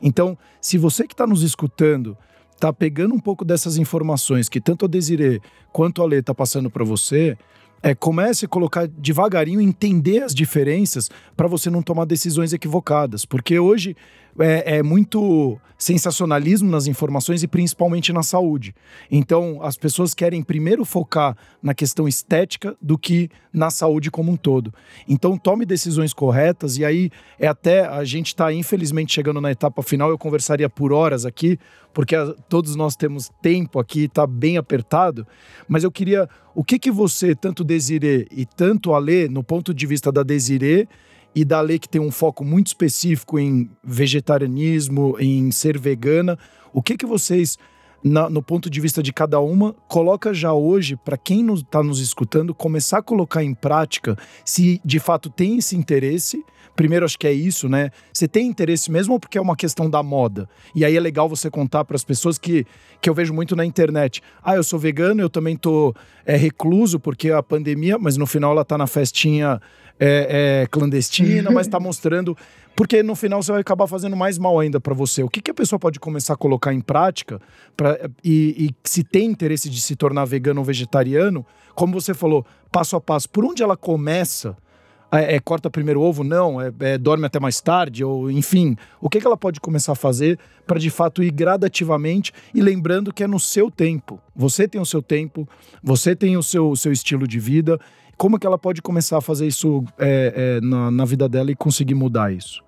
Então, 0.01 0.37
se 0.61 0.77
você 0.77 1.07
que 1.07 1.15
está 1.15 1.27
nos 1.27 1.43
escutando 1.43 2.17
tá 2.63 2.73
pegando 2.73 3.13
um 3.13 3.19
pouco 3.19 3.45
dessas 3.45 3.77
informações 3.77 4.49
que 4.49 4.61
tanto 4.61 4.85
a 4.85 4.89
Desirê 4.89 5.41
quanto 5.73 6.01
a 6.01 6.07
Lê 6.07 6.23
tá 6.23 6.33
passando 6.33 6.71
para 6.71 6.85
você, 6.85 7.37
é, 7.83 7.93
comece 7.93 8.45
a 8.45 8.49
colocar 8.49 8.87
devagarinho, 8.87 9.61
entender 9.61 10.23
as 10.23 10.33
diferenças 10.33 11.11
para 11.37 11.49
você 11.49 11.69
não 11.69 11.83
tomar 11.83 12.05
decisões 12.05 12.53
equivocadas. 12.53 13.25
Porque 13.25 13.59
hoje 13.59 13.97
é, 14.39 14.79
é, 14.79 14.83
muito 14.83 15.59
sensacionalismo 15.77 16.71
nas 16.71 16.87
informações 16.87 17.43
e 17.43 17.49
principalmente 17.49 18.13
na 18.13 18.23
saúde. 18.23 18.75
Então, 19.11 19.61
as 19.63 19.77
pessoas 19.77 20.15
querem 20.15 20.43
primeiro 20.43 20.85
focar 20.85 21.37
na 21.61 21.75
questão 21.75 22.07
estética 22.07 22.77
do 22.81 22.97
que 22.97 23.29
na 23.53 23.69
saúde 23.69 24.11
como 24.11 24.31
um 24.31 24.37
todo. 24.37 24.73
Então, 25.09 25.37
tome 25.37 25.67
decisões 25.67 26.15
corretas 26.15 26.79
e 26.79 26.85
aí 26.85 27.11
é 27.39 27.49
até 27.49 27.85
a 27.85 28.05
gente 28.05 28.29
está 28.29 28.53
infelizmente 28.53 29.13
chegando 29.13 29.41
na 29.41 29.51
etapa 29.51 29.83
final. 29.83 30.09
Eu 30.09 30.19
conversaria 30.19 30.71
por 30.71 30.93
horas 30.93 31.27
aqui, 31.27 31.59
porque 31.93 32.15
a, 32.15 32.33
todos 32.49 32.77
nós 32.77 32.95
temos 32.95 33.31
tempo 33.43 33.81
aqui, 33.81 34.05
está 34.05 34.27
bem 34.27 34.57
apertado. 34.57 35.27
Mas 35.69 35.83
eu 35.83 35.91
queria 35.91 36.29
o 36.55 36.63
que 36.63 36.79
que 36.79 36.91
você 36.91 37.35
tanto 37.35 37.65
Desirê 37.65 38.29
e 38.31 38.47
tanto 38.47 38.95
Alê, 38.95 39.29
no 39.29 39.43
ponto 39.43 39.75
de 39.75 39.87
vista 39.87 40.13
da 40.13 40.23
Desirê 40.23 40.87
e 41.35 41.45
da 41.45 41.61
lei 41.61 41.79
que 41.79 41.89
tem 41.89 42.01
um 42.01 42.11
foco 42.11 42.45
muito 42.45 42.69
específico 42.69 43.39
em 43.39 43.71
vegetarianismo, 43.83 45.17
em 45.19 45.51
ser 45.51 45.79
vegana. 45.79 46.39
O 46.73 46.83
que 46.83 46.97
que 46.97 47.07
vocês, 47.07 47.59
na, 48.03 48.29
no 48.29 48.43
ponto 48.43 48.69
de 48.69 48.81
vista 48.81 49.03
de 49.03 49.13
cada 49.13 49.41
uma, 49.41 49.75
coloca 49.89 50.35
já 50.35 50.53
hoje 50.53 50.97
para 50.97 51.17
quem 51.17 51.53
está 51.55 51.83
nos 51.83 52.01
escutando 52.01 52.55
começar 52.55 52.99
a 52.99 53.03
colocar 53.03 53.43
em 53.43 53.55
prática, 53.55 54.17
se 54.45 54.81
de 54.85 54.99
fato 54.99 55.31
tem 55.31 55.59
esse 55.59 55.77
interesse? 55.77 56.45
Primeiro, 56.75 57.05
acho 57.05 57.19
que 57.19 57.27
é 57.27 57.33
isso, 57.33 57.69
né? 57.69 57.91
Você 58.13 58.27
tem 58.27 58.47
interesse 58.47 58.91
mesmo 58.91 59.15
ou 59.15 59.21
porque 59.21 59.37
é 59.37 59.41
uma 59.41 59.57
questão 59.57 59.91
da 59.91 60.03
moda? 60.03 60.49
E 60.75 60.85
aí 60.85 60.97
é 60.97 61.01
legal 61.01 61.29
você 61.29 61.51
contar 61.51 61.85
para 61.85 61.97
as 61.97 62.05
pessoas 62.05 62.39
que, 62.39 62.67
que 63.01 63.11
eu 63.11 63.15
vejo 63.15 63.35
muito 63.35 63.55
na 63.55 63.65
internet. 63.65 64.23
Ah, 64.43 64.57
eu 64.57 64.65
sou 64.65 64.79
vegano, 64.79 65.21
eu 65.21 65.29
também 65.29 65.57
tô 65.57 65.95
é, 66.25 66.37
recluso 66.37 66.99
porque 66.99 67.31
a 67.31 67.43
pandemia, 67.43 67.99
mas 67.99 68.17
no 68.17 68.27
final 68.27 68.53
ela 68.53 68.65
tá 68.65 68.79
na 68.79 68.87
festinha 68.87 69.61
é, 70.01 70.63
é 70.63 70.67
clandestina, 70.67 71.51
mas 71.51 71.67
está 71.67 71.79
mostrando. 71.81 72.37
Porque 72.75 73.03
no 73.03 73.15
final 73.15 73.43
você 73.43 73.53
vai 73.53 73.61
acabar 73.61 73.87
fazendo 73.87 74.17
mais 74.17 74.39
mal 74.39 74.59
ainda 74.59 74.81
para 74.81 74.95
você. 74.95 75.23
O 75.23 75.29
que, 75.29 75.43
que 75.43 75.51
a 75.51 75.55
pessoa 75.55 75.79
pode 75.79 76.01
começar 76.01 76.35
a 76.35 76.37
colocar 76.37 76.73
em 76.73 76.81
prática 76.81 77.41
pra, 77.77 77.99
e, 78.25 78.67
e 78.67 78.75
se 78.83 79.05
tem 79.05 79.27
interesse 79.27 79.69
de 79.69 79.81
se 79.81 79.95
tornar 79.95 80.25
vegano 80.25 80.61
ou 80.61 80.65
vegetariano, 80.65 81.45
como 81.75 81.93
você 81.93 82.15
falou, 82.15 82.47
passo 82.71 82.97
a 82.97 83.01
passo, 83.01 83.29
por 83.29 83.45
onde 83.45 83.63
ela 83.63 83.77
começa? 83.77 84.57
É, 85.13 85.37
é, 85.37 85.41
corta 85.41 85.71
primeiro 85.71 86.01
ovo? 86.01 86.25
Não. 86.25 86.61
É, 86.61 86.73
é, 86.81 86.99
dorme 86.99 87.27
até 87.27 87.39
mais 87.39 87.61
tarde? 87.61 88.03
Ou, 88.03 88.31
enfim, 88.31 88.77
o 89.01 89.11
que, 89.11 89.21
que 89.21 89.27
ela 89.27 89.37
pode 89.37 89.61
começar 89.61 89.93
a 89.93 89.97
fazer 89.97 90.39
para 90.67 90.79
de 90.79 90.91
fato 90.91 91.23
ir 91.23 91.31
gradativamente 91.31 92.33
e 92.55 92.61
lembrando 92.61 93.13
que 93.13 93.23
é 93.23 93.27
no 93.27 93.39
seu 93.39 93.71
tempo. 93.71 94.19
Você 94.35 94.67
tem 94.67 94.81
o 94.81 94.87
seu 94.87 95.03
tempo, 95.03 95.47
você 95.83 96.17
tem 96.17 96.37
o 96.37 96.43
seu, 96.43 96.71
o 96.71 96.77
seu 96.77 96.93
estilo 96.93 97.29
de 97.29 97.39
vida 97.39 97.79
como 98.23 98.39
que 98.39 98.47
ela 98.47 98.57
pode 98.57 98.81
começar 98.81 99.19
a 99.19 99.21
fazer 99.21 99.49
isso 99.49 99.85
é, 99.99 100.59
é, 100.59 100.61
na, 100.61 100.93
na 100.93 101.05
vida 101.05 101.29
dela 101.29 101.51
e 101.51 101.57
conseguir 101.57 101.97
mudar 101.97 102.33
isso? 102.33 102.63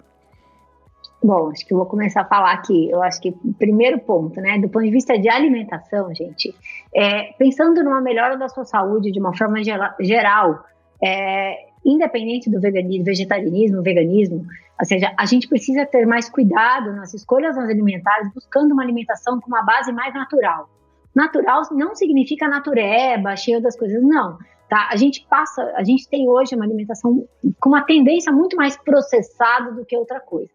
Bom, 1.22 1.51
acho 1.51 1.64
que 1.64 1.72
eu 1.72 1.78
vou 1.78 1.86
começar 1.86 2.22
a 2.22 2.24
falar 2.24 2.53
aqui. 2.53 2.90
Eu 2.90 3.01
acho 3.03 3.20
que 3.20 3.32
primeiro 3.57 4.01
ponto, 4.01 4.40
né, 4.40 4.59
do 4.59 4.68
ponto 4.68 4.84
de 4.84 4.90
vista 4.90 5.16
de 5.16 5.28
alimentação, 5.28 6.12
gente, 6.12 6.53
é, 6.95 7.32
pensando 7.38 7.84
numa 7.84 8.01
melhora 8.01 8.36
da 8.36 8.49
sua 8.49 8.64
saúde 8.64 9.12
de 9.12 9.20
uma 9.20 9.32
forma 9.32 9.62
geral, 10.01 10.64
é, 11.01 11.55
independente 11.85 12.51
do 12.51 12.61
veganismo, 12.61 13.05
vegetarianismo, 13.05 13.82
veganismo, 13.82 14.47
ou 14.78 14.87
seja, 14.87 15.12
a 15.16 15.26
gente 15.26 15.49
precisa 15.49 15.87
ter 15.87 16.07
mais 16.07 16.28
cuidado 16.28 16.93
nas 16.93 17.14
escolhas 17.14 17.57
alimentares, 17.57 18.32
buscando 18.35 18.72
uma 18.72 18.82
alimentação 18.82 19.41
com 19.41 19.49
uma 19.49 19.62
base 19.62 19.93
mais 19.93 20.12
natural. 20.14 20.68
Natural 21.14 21.62
não 21.72 21.95
significa 21.95 22.49
natureba, 22.49 23.37
cheio 23.37 23.62
das 23.62 23.76
coisas, 23.76 24.03
não. 24.03 24.37
Tá? 24.68 24.89
A 24.91 24.97
gente 24.97 25.24
passa, 25.28 25.62
a 25.76 25.85
gente 25.85 26.09
tem 26.09 26.28
hoje 26.28 26.57
uma 26.57 26.64
alimentação 26.64 27.24
com 27.61 27.68
uma 27.68 27.82
tendência 27.82 28.32
muito 28.32 28.57
mais 28.57 28.76
processada 28.76 29.70
do 29.72 29.85
que 29.85 29.97
outra 29.97 30.18
coisa. 30.18 30.51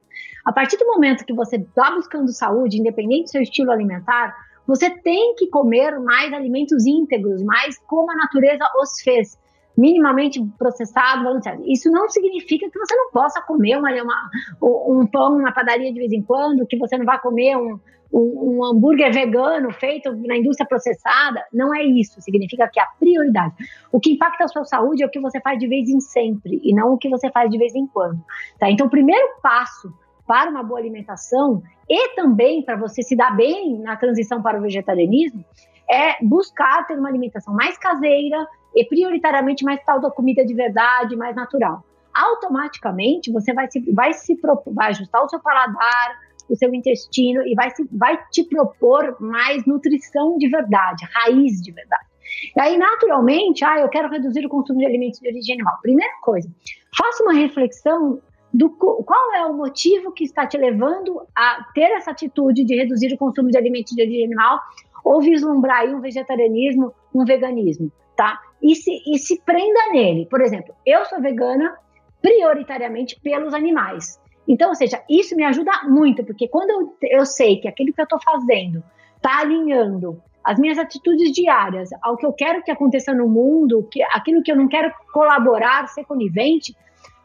A 0.46 0.52
partir 0.52 0.78
do 0.78 0.86
momento 0.86 1.26
que 1.26 1.34
você 1.34 1.56
está 1.56 1.92
buscando 1.92 2.34
saúde, 2.34 2.80
independente 2.80 3.26
do 3.26 3.30
seu 3.30 3.42
estilo 3.42 3.72
alimentar, 3.72 4.36
você 4.68 4.90
tem 4.90 5.36
que 5.36 5.48
comer 5.48 6.00
mais 6.00 6.34
alimentos 6.34 6.86
íntegros, 6.86 7.42
mais 7.42 7.78
como 7.88 8.12
a 8.12 8.16
natureza 8.16 8.66
os 8.82 9.02
fez, 9.02 9.39
minimamente 9.80 10.44
processado. 10.58 11.40
Isso 11.66 11.90
não 11.90 12.10
significa 12.10 12.70
que 12.70 12.78
você 12.78 12.94
não 12.96 13.12
possa 13.12 13.42
comer 13.42 13.78
uma, 13.78 13.90
uma, 13.92 14.30
um 14.62 15.08
pão 15.08 15.40
na 15.40 15.54
padaria 15.54 15.92
de 15.92 16.00
vez 16.00 16.12
em 16.12 16.22
quando, 16.22 16.68
que 16.68 16.78
você 16.78 16.98
não 16.98 17.06
vai 17.06 17.18
comer 17.20 17.56
um, 17.56 17.80
um, 18.12 18.58
um, 18.58 18.66
hambúrguer 18.66 19.14
vegano 19.14 19.72
feito 19.72 20.14
na 20.28 20.36
indústria 20.36 20.68
processada. 20.68 21.46
Não 21.54 21.74
é 21.74 21.84
isso. 21.84 22.22
Significa 22.22 22.68
que 22.68 22.80
a 22.80 22.88
prioridade. 23.00 23.54
O 23.90 24.02
que 24.02 24.12
impacta 24.12 24.44
a 24.44 24.48
sua 24.50 24.66
saúde 24.66 25.02
é 25.02 25.06
o 25.06 25.10
que 25.10 25.20
você 25.20 25.40
faz 25.40 25.58
de 25.58 25.68
vez 25.68 25.88
em 25.88 26.02
sempre 26.02 26.60
e 26.62 26.74
não 26.74 26.94
o 26.94 26.98
que 26.98 27.08
você 27.08 27.32
faz 27.32 27.50
de 27.50 27.58
vez 27.58 27.74
em 27.74 27.88
quando. 27.88 28.20
Tá? 28.60 28.70
Então, 28.70 28.88
o 28.88 28.90
primeiro 28.90 29.26
passo 29.42 29.94
para 30.28 30.52
uma 30.52 30.62
boa 30.62 30.80
alimentação 30.80 31.64
e 31.90 32.16
também 32.16 32.62
para 32.62 32.76
você 32.76 33.02
se 33.02 33.16
dar 33.16 33.36
bem 33.36 33.80
na 33.80 33.96
transição 33.96 34.42
para 34.42 34.60
o 34.60 34.62
vegetarianismo 34.62 35.44
é 35.90 36.24
buscar 36.24 36.86
ter 36.86 36.98
uma 36.98 37.10
alimentação 37.10 37.54
mais 37.54 37.78
caseira 37.78 38.48
e 38.76 38.86
prioritariamente 38.86 39.64
mais 39.64 39.84
tal 39.84 40.00
da 40.00 40.12
comida 40.12 40.46
de 40.46 40.54
verdade, 40.54 41.16
mais 41.16 41.36
natural. 41.36 41.84
Automaticamente 42.14 43.32
você 43.32 43.54
vai 43.54 43.70
se, 43.72 43.80
vai 43.92 44.14
se 44.14 44.40
vai 44.68 44.90
ajustar 44.90 45.24
o 45.24 45.30
seu 45.30 45.40
paladar, 45.40 46.20
o 46.50 46.56
seu 46.56 46.74
intestino 46.74 47.42
e 47.46 47.56
vai, 47.56 47.70
se, 47.72 47.88
vai 47.92 48.20
te 48.32 48.44
propor 48.44 49.18
mais 49.20 49.66
nutrição 49.66 50.38
de 50.38 50.48
verdade, 50.48 51.06
raiz 51.14 51.62
de 51.62 51.72
verdade. 51.72 52.10
E 52.56 52.62
aí, 52.62 52.78
naturalmente, 52.78 53.64
ah, 53.66 53.80
eu 53.80 53.90
quero 53.90 54.10
reduzir 54.10 54.46
o 54.46 54.50
consumo 54.50 54.80
de 54.80 54.86
alimentos 54.86 55.20
de 55.20 55.28
origem 55.28 55.56
animal. 55.56 55.80
Primeira 55.82 56.14
coisa, 56.22 56.50
faça 56.96 57.24
uma 57.24 57.34
reflexão 57.34 58.22
do 58.54 58.70
qual 58.70 59.34
é 59.36 59.46
o 59.46 59.54
motivo 59.54 60.12
que 60.12 60.24
está 60.24 60.46
te 60.46 60.58
levando 60.58 61.22
a 61.36 61.66
ter 61.74 61.92
essa 61.92 62.12
atitude 62.12 62.64
de 62.64 62.76
reduzir 62.76 63.14
o 63.14 63.18
consumo 63.18 63.50
de 63.50 63.58
alimentos 63.58 63.96
de 63.96 64.02
origem 64.02 64.26
animal 64.26 64.60
ou 65.04 65.22
vislumbrar 65.22 65.82
aí 65.82 65.94
um 65.94 66.02
vegetarianismo, 66.02 66.94
um 67.14 67.26
veganismo, 67.26 67.92
tá? 68.16 68.40
E 68.62 68.76
se, 68.76 68.92
e 69.08 69.18
se 69.18 69.42
prenda 69.42 69.92
nele. 69.92 70.26
Por 70.26 70.42
exemplo, 70.42 70.74
eu 70.86 71.06
sou 71.06 71.22
vegana 71.22 71.78
prioritariamente 72.22 73.20
pelos 73.22 73.54
animais. 73.54 74.20
Então, 74.48 74.70
ou 74.70 74.76
seja, 74.76 75.02
isso 75.10 75.36
me 75.36 75.44
ajuda 75.44 75.72
muito, 75.84 76.24
porque 76.24 76.48
quando 76.48 76.70
eu, 76.72 76.98
eu 77.20 77.26
sei 77.26 77.58
que 77.58 77.68
aquilo 77.68 77.94
que 77.94 78.02
eu 78.02 78.04
estou 78.04 78.20
fazendo 78.22 78.84
está 79.16 79.40
alinhando 79.42 80.22
as 80.44 80.58
minhas 80.58 80.80
atitudes 80.80 81.32
diárias 81.32 81.90
ao 82.02 82.18
que 82.18 82.26
eu 82.26 82.34
quero 82.34 82.64
que 82.64 82.72
aconteça 82.72 83.14
no 83.14 83.28
mundo, 83.28 83.88
que 83.92 84.02
aquilo 84.12 84.42
que 84.42 84.52
eu 84.52 84.56
não 84.56 84.68
quero 84.68 84.92
colaborar, 85.14 85.88
ser 85.88 86.06
conivente, 86.06 86.76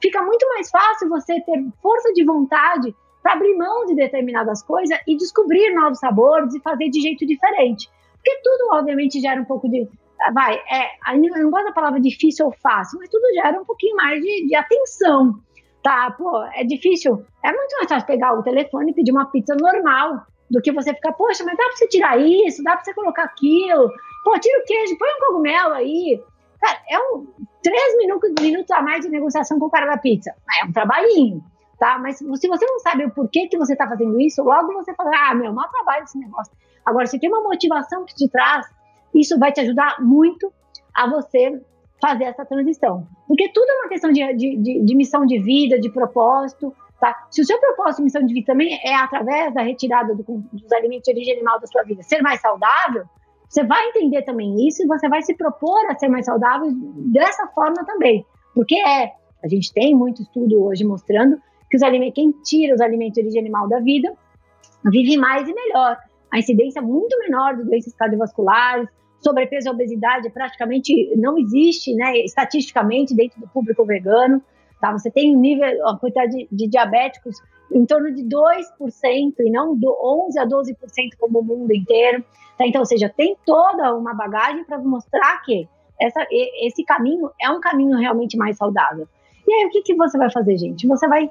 fica 0.03 0.23
muito 0.23 0.47
mais 0.49 0.69
fácil 0.69 1.09
você 1.09 1.41
ter 1.41 1.65
força 1.81 2.13
de 2.13 2.25
vontade 2.25 2.95
para 3.25 3.33
abrir 3.33 3.57
mão 3.57 3.87
de 3.87 3.95
determinadas 3.95 4.63
coisas 4.63 5.01
e 5.09 5.17
descobrir 5.17 5.75
novos 5.75 5.99
sabores 5.99 6.55
e 6.55 6.61
fazer 6.61 6.91
de 6.91 7.01
jeito 7.01 7.27
diferente. 7.27 7.89
Porque 8.13 8.39
tudo, 8.45 8.75
obviamente, 8.75 9.19
gera 9.19 9.41
um 9.41 9.47
pouco 9.47 9.67
de. 9.67 9.89
Vai, 10.33 10.55
é, 10.55 11.15
eu 11.15 11.43
não 11.43 11.51
gosto 11.51 11.65
da 11.65 11.73
palavra 11.73 11.99
difícil 11.99 12.47
ou 12.47 12.53
fácil, 12.53 12.99
mas 12.99 13.09
tudo 13.09 13.25
gera 13.35 13.59
um 13.59 13.65
pouquinho 13.65 13.97
mais 13.97 14.21
de, 14.21 14.47
de 14.47 14.55
atenção. 14.55 15.41
Tá, 15.83 16.11
pô, 16.11 16.43
é 16.55 16.65
difícil. 16.65 17.25
É 17.43 17.51
muito 17.51 17.77
mais 17.77 17.89
fácil 17.89 18.07
pegar 18.07 18.35
o 18.35 18.43
telefone 18.43 18.91
e 18.91 18.95
pedir 18.95 19.13
uma 19.13 19.27
pizza 19.27 19.55
normal 19.55 20.27
do 20.51 20.61
que 20.61 20.71
você 20.71 20.95
ficar, 20.95 21.13
poxa, 21.13 21.45
mas 21.45 21.57
dá 21.57 21.65
pra 21.65 21.77
você 21.77 21.89
tirar 21.89 22.19
isso, 22.21 22.63
dá 22.63 22.73
pra 22.73 22.85
você 22.85 22.95
colocar 22.95 23.25
aquilo, 23.25 23.91
pô, 24.23 24.39
tira 24.39 24.61
o 24.61 24.65
queijo, 24.65 24.99
põe 24.99 25.09
um 25.09 25.27
cogumelo 25.27 25.75
aí. 25.75 26.23
Cara, 26.61 26.79
é 26.91 26.99
um 26.99 27.27
três 27.63 27.97
minutos, 27.97 28.31
minutos 28.41 28.71
a 28.71 28.83
mais 28.83 29.05
de 29.05 29.11
negociação 29.11 29.59
com 29.59 29.67
o 29.67 29.71
cara 29.71 29.87
da 29.87 29.99
pizza. 29.99 30.35
É 30.61 30.65
um 30.65 30.73
trabalhinho, 30.73 31.43
tá? 31.85 31.99
Mas 31.99 32.17
se 32.17 32.49
você 32.49 32.65
não 32.65 32.79
sabe 32.79 33.05
o 33.05 33.11
porquê 33.11 33.47
que 33.47 33.59
você 33.59 33.77
tá 33.77 33.87
fazendo 33.87 34.19
isso, 34.19 34.43
logo 34.43 34.73
você 34.73 34.95
fala, 34.95 35.11
ah, 35.29 35.35
meu, 35.35 35.53
mal 35.53 35.69
trabalho 35.69 36.05
esse 36.05 36.19
negócio. 36.19 36.51
Agora, 36.83 37.07
se 37.07 37.19
tem 37.19 37.29
uma 37.29 37.43
motivação 37.43 38.07
que 38.07 38.15
te 38.15 38.27
traz, 38.27 38.67
isso 39.15 39.39
vai 39.39 39.53
te 39.53 39.61
ajudar 39.61 40.01
muito 40.01 40.51
a 40.95 41.11
você 41.11 41.63
fazer 42.01 42.25
essa 42.25 42.43
transição. 42.47 43.07
Porque 43.29 43.51
tudo 43.53 43.69
é 43.69 43.75
uma 43.83 43.89
questão 43.89 44.11
de, 44.11 44.35
de, 44.35 44.57
de, 44.57 44.83
de 44.83 44.97
missão 44.97 45.27
de 45.27 45.39
vida, 45.39 45.79
de 45.79 45.91
propósito, 45.91 46.75
Tá? 47.01 47.27
Se 47.29 47.43
o 47.43 47.45
seu 47.45 47.59
propósito 47.59 48.01
e 48.01 48.05
missão 48.05 48.25
de 48.25 48.33
vida 48.33 48.47
também 48.47 48.81
é 48.83 48.95
através 48.95 49.53
da 49.53 49.61
retirada 49.61 50.15
do, 50.15 50.23
dos 50.23 50.73
alimentos 50.73 51.03
de 51.05 51.11
origem 51.11 51.35
animal 51.35 51.61
da 51.61 51.67
sua 51.67 51.83
vida, 51.83 52.03
ser 52.03 52.23
mais 52.23 52.41
saudável, 52.41 53.05
você 53.47 53.63
vai 53.65 53.89
entender 53.89 54.23
também 54.23 54.67
isso 54.67 54.83
e 54.83 54.87
você 54.87 55.07
vai 55.09 55.21
se 55.21 55.35
propor 55.35 55.85
a 55.91 55.99
ser 55.99 56.09
mais 56.09 56.25
saudável 56.25 56.71
dessa 57.13 57.47
forma 57.49 57.85
também. 57.85 58.25
Porque 58.55 58.77
é, 58.77 59.13
a 59.43 59.49
gente 59.49 59.71
tem 59.75 59.95
muito 59.95 60.23
estudo 60.23 60.65
hoje 60.65 60.85
mostrando 60.85 61.37
que 61.75 61.77
os 61.77 61.83
alimentos, 61.83 62.15
quem 62.15 62.31
tira 62.31 62.73
os 62.73 62.81
alimentos 62.81 63.15
de 63.15 63.21
origem 63.21 63.41
animal 63.41 63.69
da 63.69 63.81
vida 63.81 64.13
vive 64.85 65.17
mais 65.17 65.49
e 65.49 65.53
melhor. 65.53 65.99
A 66.31 66.39
incidência 66.39 66.81
muito 66.81 67.19
menor 67.19 67.57
de 67.57 67.65
doenças 67.65 67.93
cardiovasculares, 67.95 68.89
sobrepeso 69.19 69.69
e 69.69 69.71
obesidade 69.73 70.31
praticamente 70.31 71.13
não 71.17 71.37
existe, 71.37 71.93
né, 71.95 72.19
estatisticamente 72.19 73.13
dentro 73.15 73.41
do 73.41 73.49
público 73.49 73.85
vegano. 73.85 74.41
Tá? 74.81 74.93
Você 74.93 75.11
tem 75.11 75.37
um 75.37 75.41
nível, 75.41 75.67
a 75.89 75.99
quantidade 75.99 76.31
de, 76.31 76.49
de 76.53 76.69
diabéticos 76.69 77.37
em 77.73 77.85
torno 77.85 78.15
de 78.15 78.23
2% 78.23 79.35
e 79.41 79.51
não 79.51 79.77
do 79.77 79.91
11 80.29 80.39
a 80.39 80.47
12% 80.47 80.77
como 81.19 81.41
o 81.41 81.43
mundo 81.43 81.75
inteiro. 81.75 82.25
Tá? 82.57 82.69
Então, 82.69 82.83
ou 82.83 82.87
seja, 82.87 83.09
tem 83.09 83.37
toda 83.45 83.97
uma 83.97 84.15
bagagem 84.15 84.65
para 84.65 84.79
mostrar 84.79 85.43
que 85.43 85.69
essa, 86.01 86.25
esse 86.31 86.85
caminho 86.85 87.31
é 87.41 87.51
um 87.51 87.61
caminho 87.61 87.99
realmente 87.99 88.37
mais 88.37 88.57
saudável. 88.57 89.09
E 89.47 89.53
aí, 89.53 89.67
o 89.67 89.71
que, 89.71 89.83
que 89.83 89.95
você 89.95 90.17
vai 90.17 90.31
fazer, 90.31 90.57
gente? 90.57 90.87
Você 90.87 91.07
vai, 91.07 91.31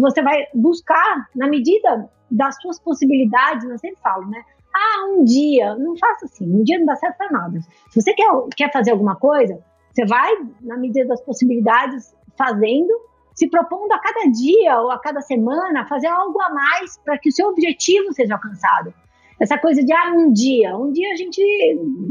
você 0.00 0.22
vai 0.22 0.46
buscar, 0.54 1.28
na 1.34 1.48
medida 1.48 2.08
das 2.30 2.56
suas 2.60 2.78
possibilidades, 2.78 3.68
eu 3.68 3.78
sempre 3.78 4.00
falo, 4.00 4.28
né? 4.28 4.42
Ah, 4.74 5.06
um 5.10 5.24
dia, 5.24 5.74
não 5.76 5.96
faça 5.96 6.24
assim, 6.24 6.50
um 6.50 6.64
dia 6.64 6.78
não 6.78 6.86
dá 6.86 6.96
certo 6.96 7.18
para 7.18 7.30
nada. 7.30 7.60
Se 7.90 8.00
você 8.00 8.14
quer, 8.14 8.26
quer 8.56 8.72
fazer 8.72 8.92
alguma 8.92 9.16
coisa, 9.16 9.62
você 9.92 10.06
vai, 10.06 10.32
na 10.62 10.78
medida 10.78 11.06
das 11.06 11.20
possibilidades, 11.20 12.16
fazendo, 12.38 12.90
se 13.34 13.48
propondo 13.48 13.92
a 13.92 13.98
cada 13.98 14.30
dia 14.30 14.80
ou 14.80 14.90
a 14.90 14.98
cada 14.98 15.20
semana 15.20 15.86
fazer 15.86 16.06
algo 16.06 16.40
a 16.40 16.50
mais 16.50 16.98
para 17.04 17.18
que 17.18 17.28
o 17.28 17.32
seu 17.32 17.48
objetivo 17.48 18.12
seja 18.12 18.34
alcançado. 18.34 18.94
Essa 19.38 19.58
coisa 19.58 19.82
de 19.82 19.92
ah, 19.92 20.12
um 20.14 20.32
dia, 20.32 20.76
um 20.76 20.92
dia 20.92 21.12
a 21.12 21.16
gente 21.16 21.42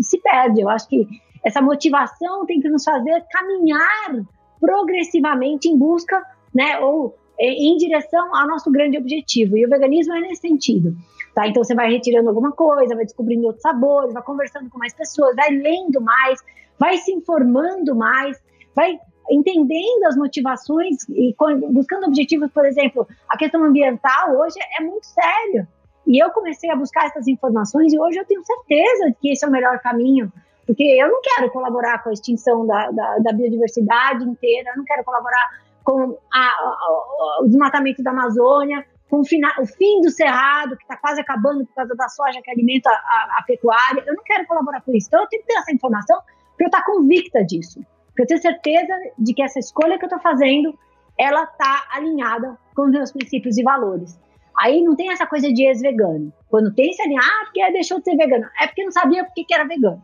se 0.02 0.20
perde. 0.20 0.62
Eu 0.62 0.70
acho 0.70 0.88
que 0.88 1.08
essa 1.44 1.62
motivação 1.62 2.46
tem 2.46 2.60
que 2.60 2.70
nos 2.70 2.84
fazer 2.84 3.24
caminhar 3.32 4.24
progressivamente 4.60 5.68
em 5.68 5.78
busca, 5.78 6.24
né, 6.54 6.80
ou 6.80 7.16
em 7.44 7.78
direção 7.78 8.36
ao 8.36 8.48
nosso 8.48 8.72
grande 8.72 8.98
objetivo. 8.98 9.58
E 9.58 9.66
o 9.66 9.70
veganismo 9.70 10.14
é 10.14 10.22
nesse 10.22 10.42
sentido. 10.42 10.96
Tá? 11.34 11.48
Então 11.48 11.64
você 11.64 11.74
vai 11.74 11.90
retirando 11.90 12.30
alguma 12.30 12.52
coisa, 12.52 12.96
vai 12.96 13.06
descobrindo 13.06 13.48
outros 13.48 13.62
sabores, 13.62 14.14
vai 14.14 14.24
conversando 14.24 14.70
com 14.70 14.78
mais 14.78 14.94
pessoas, 14.94 15.36
vai 15.36 15.50
lendo 15.50 16.02
mais, 16.02 16.40
vai 16.78 16.98
se 16.98 17.12
informando 17.12 17.96
mais, 17.96 18.38
vai 18.76 19.00
entendendo 19.30 20.04
as 20.06 20.18
motivações 20.18 21.08
e 21.10 21.34
buscando 21.70 22.08
objetivos, 22.08 22.52
por 22.52 22.66
exemplo, 22.66 23.08
a 23.30 23.38
questão 23.38 23.64
ambiental 23.64 24.36
hoje 24.36 24.56
é 24.78 24.84
muito 24.84 25.06
sério. 25.06 25.68
E 26.06 26.22
eu 26.22 26.32
comecei 26.32 26.70
a 26.70 26.76
buscar 26.76 27.06
essas 27.06 27.28
informações 27.28 27.94
e 27.94 28.00
hoje 28.00 28.18
eu 28.18 28.26
tenho 28.26 28.44
certeza 28.44 29.16
que 29.22 29.32
esse 29.32 29.46
é 29.46 29.48
o 29.48 29.52
melhor 29.52 29.80
caminho, 29.80 30.32
porque 30.66 30.84
eu 30.84 31.10
não 31.10 31.22
quero 31.22 31.52
colaborar 31.52 32.04
com 32.04 32.10
a 32.10 32.14
extinção 32.14 32.66
da, 32.66 32.92
da, 32.92 33.20
da 33.20 33.32
biodiversidade 33.32 34.24
inteira, 34.26 34.72
eu 34.72 34.78
não 34.78 34.84
quero 34.84 35.04
colaborar 35.04 35.62
com 35.84 36.18
a, 36.34 36.40
a, 36.40 37.40
o 37.42 37.48
desmatamento 37.48 38.04
da 38.04 38.12
Amazônia, 38.12 38.86
com 39.10 39.20
o, 39.20 39.26
fina, 39.26 39.54
o 39.60 39.66
fim 39.66 40.02
do 40.02 40.10
cerrado, 40.10 40.78
que 40.78 40.84
está 40.84 40.96
quase 40.96 41.20
acabando 41.20 41.66
por 41.66 41.76
causa 41.76 41.96
da 41.96 42.08
soja 42.08 42.42
que 42.42 42.50
alimenta 42.50 42.90
a, 42.90 43.40
a, 43.40 43.44
pecuária. 43.46 44.04
Eu 44.06 44.16
não 44.16 44.24
quero 44.24 44.48
colaborar 44.48 44.82
com 44.82 44.96
isso. 44.96 45.08
Então, 45.08 45.22
eu 45.22 45.28
tenho 45.28 45.42
que 45.44 45.48
ter 45.50 45.60
essa 45.60 45.74
informação 45.74 46.18
para 46.56 46.66
eu 46.66 46.68
estar 46.68 46.86
convicta 46.86 47.44
disso. 47.44 47.82
Porque 48.08 48.24
eu 48.24 48.28
tenho 48.28 48.42
certeza 48.42 48.94
de 49.20 49.34
que 49.34 49.44
essa 49.44 49.60
escolha 49.60 49.98
que 49.98 50.06
eu 50.06 50.08
estou 50.08 50.22
fazendo, 50.22 50.78
ela 51.18 51.44
está 51.44 51.88
alinhada 51.92 52.58
com 52.76 52.84
os 52.84 52.92
meus 52.92 53.12
princípios 53.12 53.58
e 53.58 53.64
valores. 53.64 54.18
Aí 54.58 54.82
não 54.82 54.96
tem 54.96 55.12
essa 55.12 55.26
coisa 55.26 55.52
de 55.52 55.66
ex-vegano. 55.66 56.32
Quando 56.50 56.74
tem 56.74 56.92
ali, 57.04 57.16
ah, 57.18 57.46
porque 57.46 57.72
deixou 57.72 58.00
de 58.00 58.06
ser 58.06 58.16
vegano. 58.16 58.48
É 58.62 58.68
porque 58.68 58.84
não 58.84 58.92
sabia 58.92 59.26
porque 59.26 59.44
que 59.44 59.54
era 59.54 59.66
vegano. 59.66 60.02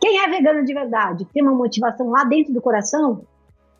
Quem 0.00 0.20
é 0.20 0.28
vegano 0.28 0.64
de 0.64 0.74
verdade, 0.74 1.24
tem 1.32 1.44
uma 1.44 1.54
motivação 1.54 2.10
lá 2.10 2.24
dentro 2.24 2.52
do 2.52 2.60
coração, 2.60 3.24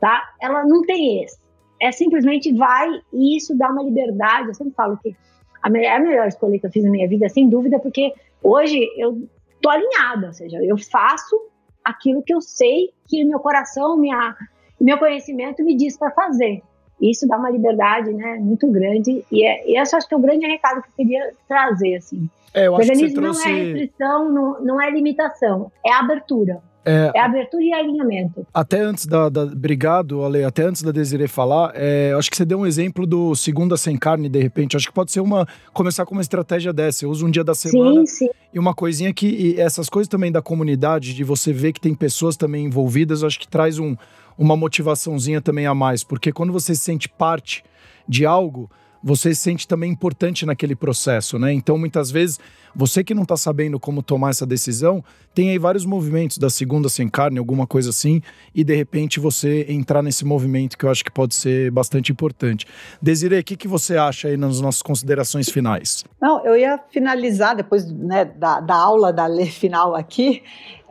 tá? 0.02 0.34
Ela 0.40 0.66
não 0.66 0.82
tem 0.82 1.22
esse. 1.22 1.38
É 1.80 1.92
simplesmente 1.92 2.52
vai 2.52 2.90
e 3.12 3.36
isso 3.36 3.56
dá 3.56 3.70
uma 3.70 3.84
liberdade. 3.84 4.48
Eu 4.48 4.54
sempre 4.54 4.74
falo 4.74 4.98
que 5.00 5.16
a 5.62 5.70
melhor, 5.70 5.92
a 5.92 6.00
melhor 6.00 6.26
escolha 6.26 6.58
que 6.58 6.66
eu 6.66 6.72
fiz 6.72 6.82
na 6.82 6.90
minha 6.90 7.08
vida, 7.08 7.28
sem 7.28 7.48
dúvida, 7.48 7.78
porque 7.78 8.12
hoje 8.42 8.80
eu 8.96 9.28
tô 9.60 9.70
alinhada, 9.70 10.26
ou 10.26 10.32
seja, 10.32 10.58
eu 10.60 10.76
faço 10.76 11.40
aquilo 11.84 12.20
que 12.20 12.34
eu 12.34 12.40
sei 12.40 12.90
que 13.06 13.24
meu 13.24 13.38
coração, 13.38 13.96
minha, 13.96 14.36
meu 14.80 14.98
conhecimento 14.98 15.62
me 15.62 15.76
diz 15.76 15.96
para 15.96 16.10
fazer. 16.10 16.62
Isso 17.00 17.26
dá 17.28 17.36
uma 17.36 17.50
liberdade, 17.50 18.12
né, 18.12 18.38
muito 18.40 18.68
grande 18.70 19.24
e, 19.30 19.44
é, 19.44 19.68
e 19.68 19.78
esse 19.78 19.94
acho 19.94 20.08
que 20.08 20.14
é 20.14 20.16
o 20.16 20.20
grande 20.20 20.46
recado 20.46 20.82
que 20.82 20.88
eu 20.88 20.94
queria 20.96 21.32
trazer, 21.46 21.94
assim. 21.94 22.28
É, 22.52 22.66
eu 22.66 22.74
o 22.74 22.76
veganismo 22.76 23.22
trouxe... 23.22 23.48
não 23.48 23.54
é 23.54 23.62
restrição, 23.62 24.32
não, 24.32 24.60
não 24.60 24.80
é 24.80 24.90
limitação, 24.90 25.70
é 25.86 25.92
abertura. 25.92 26.60
É, 26.84 27.12
é 27.14 27.20
abertura 27.20 27.62
e 27.62 27.72
alinhamento. 27.72 28.46
Até 28.52 28.80
antes 28.80 29.06
da, 29.06 29.28
da. 29.28 29.42
Obrigado, 29.42 30.24
Ale. 30.24 30.42
Até 30.42 30.64
antes 30.64 30.82
da 30.82 30.90
Desiree 30.90 31.28
falar, 31.28 31.72
é, 31.74 32.12
acho 32.16 32.30
que 32.30 32.36
você 32.36 32.44
deu 32.44 32.58
um 32.58 32.66
exemplo 32.66 33.06
do 33.06 33.34
segunda 33.36 33.76
sem 33.76 33.96
carne, 33.96 34.28
de 34.28 34.40
repente. 34.40 34.76
Acho 34.76 34.88
que 34.88 34.92
pode 34.92 35.12
ser 35.12 35.20
uma. 35.20 35.46
Começar 35.72 36.04
com 36.04 36.14
uma 36.14 36.22
estratégia 36.22 36.72
dessa. 36.72 37.04
Eu 37.04 37.10
uso 37.10 37.26
um 37.26 37.30
dia 37.30 37.44
da 37.44 37.54
semana. 37.54 38.04
Sim, 38.06 38.26
sim. 38.26 38.30
E 38.52 38.58
uma 38.58 38.74
coisinha 38.74 39.12
que. 39.12 39.58
essas 39.60 39.88
coisas 39.88 40.08
também 40.08 40.32
da 40.32 40.42
comunidade, 40.42 41.14
de 41.14 41.22
você 41.22 41.52
ver 41.52 41.72
que 41.72 41.80
tem 41.80 41.94
pessoas 41.94 42.36
também 42.36 42.66
envolvidas, 42.66 43.22
acho 43.22 43.38
que 43.38 43.46
traz 43.46 43.78
um, 43.78 43.96
uma 44.36 44.56
motivaçãozinha 44.56 45.40
também 45.40 45.66
a 45.66 45.74
mais. 45.74 46.02
Porque 46.02 46.32
quando 46.32 46.52
você 46.52 46.74
se 46.74 46.80
sente 46.80 47.08
parte 47.08 47.62
de 48.08 48.26
algo 48.26 48.68
você 49.02 49.34
se 49.34 49.40
sente 49.40 49.66
também 49.66 49.90
importante 49.90 50.46
naquele 50.46 50.74
processo, 50.74 51.38
né? 51.38 51.52
Então, 51.52 51.76
muitas 51.76 52.10
vezes, 52.10 52.38
você 52.74 53.02
que 53.04 53.14
não 53.14 53.22
está 53.22 53.36
sabendo 53.36 53.78
como 53.78 54.02
tomar 54.02 54.30
essa 54.30 54.46
decisão, 54.46 55.04
tem 55.34 55.50
aí 55.50 55.58
vários 55.58 55.84
movimentos 55.84 56.38
da 56.38 56.50
segunda 56.50 56.88
sem 56.88 57.08
carne, 57.08 57.38
alguma 57.38 57.66
coisa 57.66 57.90
assim, 57.90 58.22
e 58.54 58.62
de 58.62 58.74
repente 58.74 59.18
você 59.18 59.66
entrar 59.68 60.02
nesse 60.02 60.24
movimento 60.24 60.76
que 60.76 60.84
eu 60.84 60.90
acho 60.90 61.04
que 61.04 61.10
pode 61.10 61.34
ser 61.34 61.70
bastante 61.70 62.12
importante. 62.12 62.66
Desiree, 63.00 63.40
o 63.40 63.44
que, 63.44 63.56
que 63.56 63.68
você 63.68 63.96
acha 63.96 64.28
aí 64.28 64.36
nas 64.36 64.60
nossas 64.60 64.82
considerações 64.82 65.48
finais? 65.48 66.04
Não, 66.20 66.44
eu 66.44 66.56
ia 66.56 66.78
finalizar 66.90 67.56
depois 67.56 67.90
né, 67.90 68.24
da, 68.24 68.60
da 68.60 68.74
aula 68.74 69.12
da 69.12 69.26
lei 69.26 69.46
final 69.46 69.94
aqui, 69.94 70.42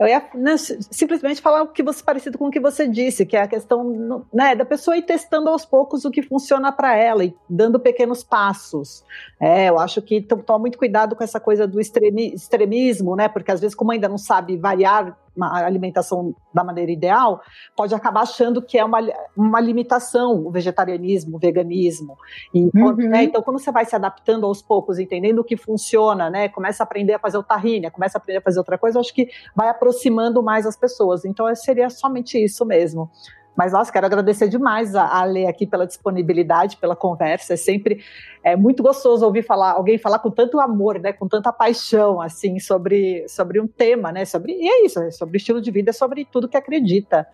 eu 0.02 0.08
ia 0.08 0.22
né, 0.34 0.56
simplesmente 0.56 1.40
falar 1.40 1.62
o 1.62 1.68
que 1.68 1.82
você 1.82 2.02
parecido 2.02 2.36
com 2.36 2.48
o 2.48 2.50
que 2.50 2.58
você 2.58 2.88
disse, 2.88 3.24
que 3.24 3.36
é 3.36 3.42
a 3.42 3.48
questão 3.48 4.24
né, 4.32 4.54
da 4.56 4.64
pessoa 4.64 4.96
ir 4.96 5.02
testando 5.02 5.48
aos 5.48 5.64
poucos 5.64 6.04
o 6.04 6.10
que 6.10 6.22
funciona 6.22 6.72
para 6.72 6.96
ela 6.96 7.24
e 7.24 7.34
dando 7.48 7.78
pequenos 7.78 8.01
pequenos 8.02 8.24
passos. 8.24 9.04
É, 9.40 9.68
eu 9.68 9.78
acho 9.78 10.02
que 10.02 10.20
toma 10.20 10.58
muito 10.58 10.76
cuidado 10.76 11.14
com 11.14 11.22
essa 11.22 11.38
coisa 11.38 11.66
do 11.66 11.80
extremismo, 11.80 13.14
né? 13.14 13.28
Porque 13.28 13.50
às 13.50 13.60
vezes, 13.60 13.74
como 13.74 13.92
ainda 13.92 14.08
não 14.08 14.18
sabe 14.18 14.56
variar 14.56 15.16
a 15.40 15.64
alimentação 15.64 16.34
da 16.52 16.62
maneira 16.62 16.92
ideal, 16.92 17.40
pode 17.74 17.94
acabar 17.94 18.20
achando 18.20 18.60
que 18.60 18.76
é 18.76 18.84
uma, 18.84 18.98
uma 19.34 19.60
limitação 19.60 20.46
o 20.46 20.50
vegetarianismo, 20.50 21.36
o 21.36 21.38
veganismo. 21.38 22.18
E, 22.52 22.64
uhum. 22.74 22.94
né, 23.08 23.24
então, 23.24 23.40
quando 23.40 23.58
você 23.58 23.72
vai 23.72 23.86
se 23.86 23.96
adaptando 23.96 24.44
aos 24.44 24.60
poucos, 24.60 24.98
entendendo 24.98 25.38
o 25.38 25.44
que 25.44 25.56
funciona, 25.56 26.28
né? 26.28 26.48
Começa 26.48 26.82
a 26.82 26.84
aprender 26.84 27.14
a 27.14 27.18
fazer 27.18 27.38
o 27.38 27.42
tahine, 27.42 27.90
começa 27.90 28.18
a 28.18 28.20
aprender 28.20 28.38
a 28.38 28.42
fazer 28.42 28.58
outra 28.58 28.76
coisa, 28.76 28.98
eu 28.98 29.00
acho 29.00 29.14
que 29.14 29.28
vai 29.54 29.68
aproximando 29.68 30.42
mais 30.42 30.66
as 30.66 30.76
pessoas. 30.76 31.24
Então, 31.24 31.52
seria 31.54 31.88
somente 31.88 32.42
isso 32.42 32.66
mesmo. 32.66 33.10
Mas, 33.56 33.72
nossa, 33.72 33.92
quero 33.92 34.06
agradecer 34.06 34.48
demais 34.48 34.94
a, 34.94 35.06
a 35.06 35.24
Lê 35.24 35.46
aqui 35.46 35.66
pela 35.66 35.86
disponibilidade, 35.86 36.78
pela 36.78 36.96
conversa. 36.96 37.52
É 37.52 37.56
sempre 37.56 38.02
é 38.42 38.56
muito 38.56 38.82
gostoso 38.82 39.24
ouvir 39.24 39.42
falar, 39.42 39.72
alguém 39.72 39.98
falar 39.98 40.18
com 40.18 40.30
tanto 40.30 40.58
amor, 40.58 40.98
né, 40.98 41.12
com 41.12 41.28
tanta 41.28 41.52
paixão, 41.52 42.20
assim, 42.20 42.58
sobre, 42.58 43.28
sobre 43.28 43.60
um 43.60 43.66
tema, 43.66 44.10
né, 44.10 44.24
sobre, 44.24 44.52
e 44.52 44.68
é 44.68 44.84
isso, 44.84 45.00
é 45.00 45.10
sobre 45.10 45.36
estilo 45.36 45.60
de 45.60 45.70
vida, 45.70 45.90
é 45.90 45.92
sobre 45.92 46.24
tudo 46.24 46.48
que 46.48 46.56
acredita. 46.56 47.26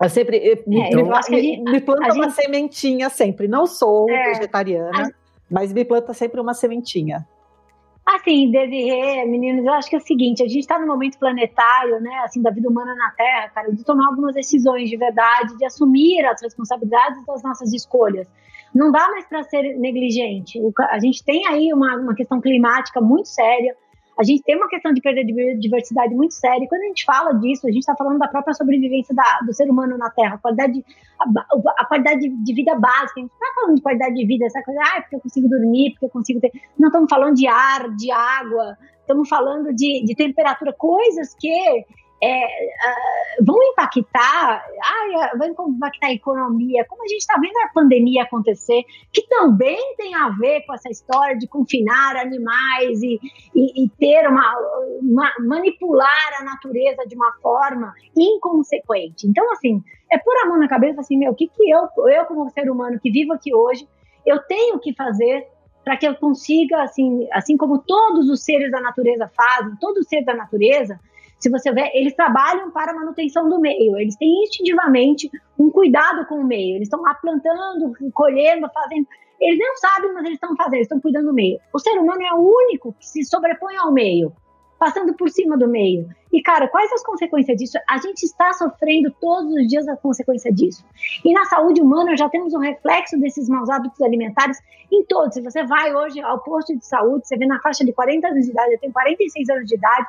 Eu 0.00 0.08
sempre, 0.08 0.38
então, 0.66 1.04
me, 1.30 1.60
me, 1.60 1.72
me, 1.72 1.80
planta 1.80 2.14
uma 2.14 2.24
gente... 2.24 2.34
sementinha 2.34 3.08
sempre. 3.08 3.46
Não 3.46 3.66
sou 3.66 4.10
é, 4.10 4.32
vegetariana, 4.32 5.08
a... 5.08 5.10
mas 5.48 5.72
me 5.72 5.84
planta 5.84 6.12
sempre 6.12 6.40
uma 6.40 6.54
sementinha. 6.54 7.26
Assim, 8.04 8.50
Desirê, 8.50 9.24
meninos, 9.26 9.64
eu 9.64 9.72
acho 9.74 9.88
que 9.88 9.94
é 9.94 9.98
o 9.98 10.02
seguinte, 10.02 10.42
a 10.42 10.48
gente 10.48 10.60
está 10.60 10.76
no 10.78 10.88
momento 10.88 11.18
planetário, 11.18 12.00
né, 12.00 12.22
assim, 12.24 12.42
da 12.42 12.50
vida 12.50 12.68
humana 12.68 12.94
na 12.96 13.10
Terra, 13.12 13.48
cara, 13.50 13.72
de 13.72 13.84
tomar 13.84 14.08
algumas 14.08 14.34
decisões 14.34 14.90
de 14.90 14.96
verdade, 14.96 15.56
de 15.56 15.64
assumir 15.64 16.24
as 16.26 16.42
responsabilidades 16.42 17.24
das 17.24 17.42
nossas 17.44 17.72
escolhas. 17.72 18.28
Não 18.74 18.90
dá 18.90 19.08
mais 19.08 19.24
para 19.26 19.44
ser 19.44 19.78
negligente. 19.78 20.60
A 20.90 20.98
gente 20.98 21.24
tem 21.24 21.46
aí 21.46 21.72
uma, 21.72 21.96
uma 21.96 22.14
questão 22.14 22.40
climática 22.40 23.00
muito 23.00 23.28
séria, 23.28 23.76
a 24.18 24.22
gente 24.24 24.42
tem 24.42 24.56
uma 24.56 24.68
questão 24.68 24.92
de 24.92 25.00
perda 25.00 25.24
de 25.24 25.32
biodiversidade 25.32 26.14
muito 26.14 26.34
séria. 26.34 26.64
E 26.64 26.68
quando 26.68 26.82
a 26.82 26.86
gente 26.86 27.04
fala 27.04 27.32
disso, 27.34 27.66
a 27.66 27.70
gente 27.70 27.80
está 27.80 27.94
falando 27.96 28.18
da 28.18 28.28
própria 28.28 28.54
sobrevivência 28.54 29.14
da, 29.14 29.40
do 29.46 29.54
ser 29.54 29.70
humano 29.70 29.96
na 29.96 30.10
Terra, 30.10 30.34
a 30.34 30.38
qualidade, 30.38 30.84
a, 31.18 31.24
a 31.78 31.84
qualidade 31.86 32.20
de, 32.20 32.28
de, 32.28 32.54
vida 32.54 32.74
básica. 32.74 33.18
A 33.18 33.20
gente 33.20 33.30
não 33.30 33.48
está 33.48 33.54
falando 33.54 33.76
de 33.76 33.82
qualidade 33.82 34.14
de 34.14 34.26
vida, 34.26 34.46
essa 34.46 34.62
coisa, 34.62 34.80
ah, 34.82 35.00
porque 35.00 35.16
eu 35.16 35.20
consigo 35.20 35.48
dormir, 35.48 35.90
porque 35.92 36.04
eu 36.06 36.10
consigo 36.10 36.40
ter. 36.40 36.52
Não 36.78 36.88
estamos 36.88 37.08
falando 37.08 37.34
de 37.34 37.46
ar, 37.46 37.88
de 37.96 38.10
água, 38.10 38.76
estamos 39.00 39.28
falando 39.28 39.72
de, 39.74 40.04
de 40.04 40.14
temperatura, 40.14 40.72
coisas 40.72 41.34
que 41.34 41.84
é, 42.22 42.44
uh, 42.44 43.44
vão 43.44 43.60
impactar, 43.72 44.64
ah, 44.80 45.36
vão 45.36 45.70
impactar 45.70 46.06
a 46.06 46.12
economia, 46.12 46.84
como 46.84 47.02
a 47.02 47.08
gente 47.08 47.18
está 47.18 47.34
vendo 47.40 47.56
a 47.64 47.72
pandemia 47.74 48.22
acontecer, 48.22 48.84
que 49.12 49.26
também 49.26 49.96
tem 49.96 50.14
a 50.14 50.28
ver 50.28 50.64
com 50.64 50.72
essa 50.72 50.88
história 50.88 51.36
de 51.36 51.48
confinar 51.48 52.16
animais 52.16 53.02
e, 53.02 53.18
e, 53.54 53.84
e 53.84 53.88
ter 53.98 54.28
uma, 54.28 54.54
uma, 55.00 55.32
manipular 55.40 56.40
a 56.40 56.44
natureza 56.44 57.04
de 57.08 57.16
uma 57.16 57.32
forma 57.42 57.92
inconsequente. 58.16 59.26
Então, 59.26 59.50
assim, 59.50 59.82
é 60.10 60.16
pôr 60.16 60.36
a 60.44 60.48
mão 60.48 60.58
na 60.58 60.68
cabeça 60.68 61.00
assim, 61.00 61.18
meu, 61.18 61.32
o 61.32 61.34
que, 61.34 61.48
que 61.48 61.70
eu, 61.70 61.88
eu 62.08 62.24
como 62.26 62.48
ser 62.50 62.70
humano 62.70 63.00
que 63.00 63.10
vivo 63.10 63.32
aqui 63.32 63.52
hoje, 63.52 63.88
eu 64.24 64.38
tenho 64.44 64.78
que 64.78 64.94
fazer 64.94 65.44
para 65.84 65.96
que 65.96 66.06
eu 66.06 66.14
consiga, 66.14 66.84
assim, 66.84 67.26
assim 67.32 67.56
como 67.56 67.78
todos 67.78 68.30
os 68.30 68.44
seres 68.44 68.70
da 68.70 68.80
natureza 68.80 69.28
fazem, 69.34 69.74
todo 69.80 70.04
ser 70.04 70.24
da 70.24 70.34
natureza, 70.34 71.00
se 71.42 71.50
você 71.50 71.72
ver, 71.72 71.90
eles 71.92 72.14
trabalham 72.14 72.70
para 72.70 72.92
a 72.92 72.94
manutenção 72.94 73.48
do 73.48 73.60
meio, 73.60 73.98
eles 73.98 74.14
têm 74.16 74.44
instintivamente 74.44 75.28
um 75.58 75.70
cuidado 75.70 76.24
com 76.26 76.36
o 76.36 76.44
meio, 76.44 76.76
eles 76.76 76.86
estão 76.86 77.02
lá 77.02 77.14
plantando, 77.14 77.92
colhendo, 78.14 78.70
fazendo. 78.72 79.08
Eles 79.40 79.58
não 79.58 79.76
sabem, 79.76 80.12
mas 80.12 80.24
eles 80.24 80.36
estão 80.36 80.54
fazendo, 80.54 80.74
eles 80.74 80.86
estão 80.86 81.00
cuidando 81.00 81.26
do 81.26 81.34
meio. 81.34 81.58
O 81.74 81.80
ser 81.80 81.98
humano 81.98 82.22
é 82.22 82.32
o 82.32 82.38
único 82.38 82.92
que 82.92 83.04
se 83.04 83.24
sobrepõe 83.24 83.76
ao 83.76 83.90
meio, 83.90 84.32
passando 84.78 85.14
por 85.14 85.28
cima 85.30 85.58
do 85.58 85.66
meio. 85.66 86.08
E, 86.32 86.40
cara, 86.40 86.68
quais 86.68 86.92
as 86.92 87.02
consequências 87.02 87.58
disso? 87.58 87.76
A 87.90 87.98
gente 87.98 88.22
está 88.22 88.52
sofrendo 88.52 89.12
todos 89.20 89.52
os 89.52 89.66
dias 89.66 89.88
a 89.88 89.96
consequência 89.96 90.52
disso. 90.52 90.84
E 91.24 91.32
na 91.32 91.44
saúde 91.46 91.82
humana 91.82 92.16
já 92.16 92.28
temos 92.28 92.54
um 92.54 92.60
reflexo 92.60 93.18
desses 93.18 93.48
maus 93.48 93.68
hábitos 93.68 94.00
alimentares 94.00 94.58
em 94.92 95.04
todos. 95.06 95.34
Se 95.34 95.42
você 95.42 95.64
vai 95.64 95.92
hoje 95.92 96.20
ao 96.20 96.38
posto 96.38 96.78
de 96.78 96.86
saúde, 96.86 97.26
você 97.26 97.36
vê 97.36 97.46
na 97.46 97.60
faixa 97.60 97.84
de 97.84 97.92
40 97.92 98.28
anos 98.28 98.44
de 98.44 98.52
idade, 98.52 98.74
eu 98.74 98.78
tenho 98.78 98.92
46 98.92 99.50
anos 99.50 99.66
de 99.66 99.74
idade, 99.74 100.06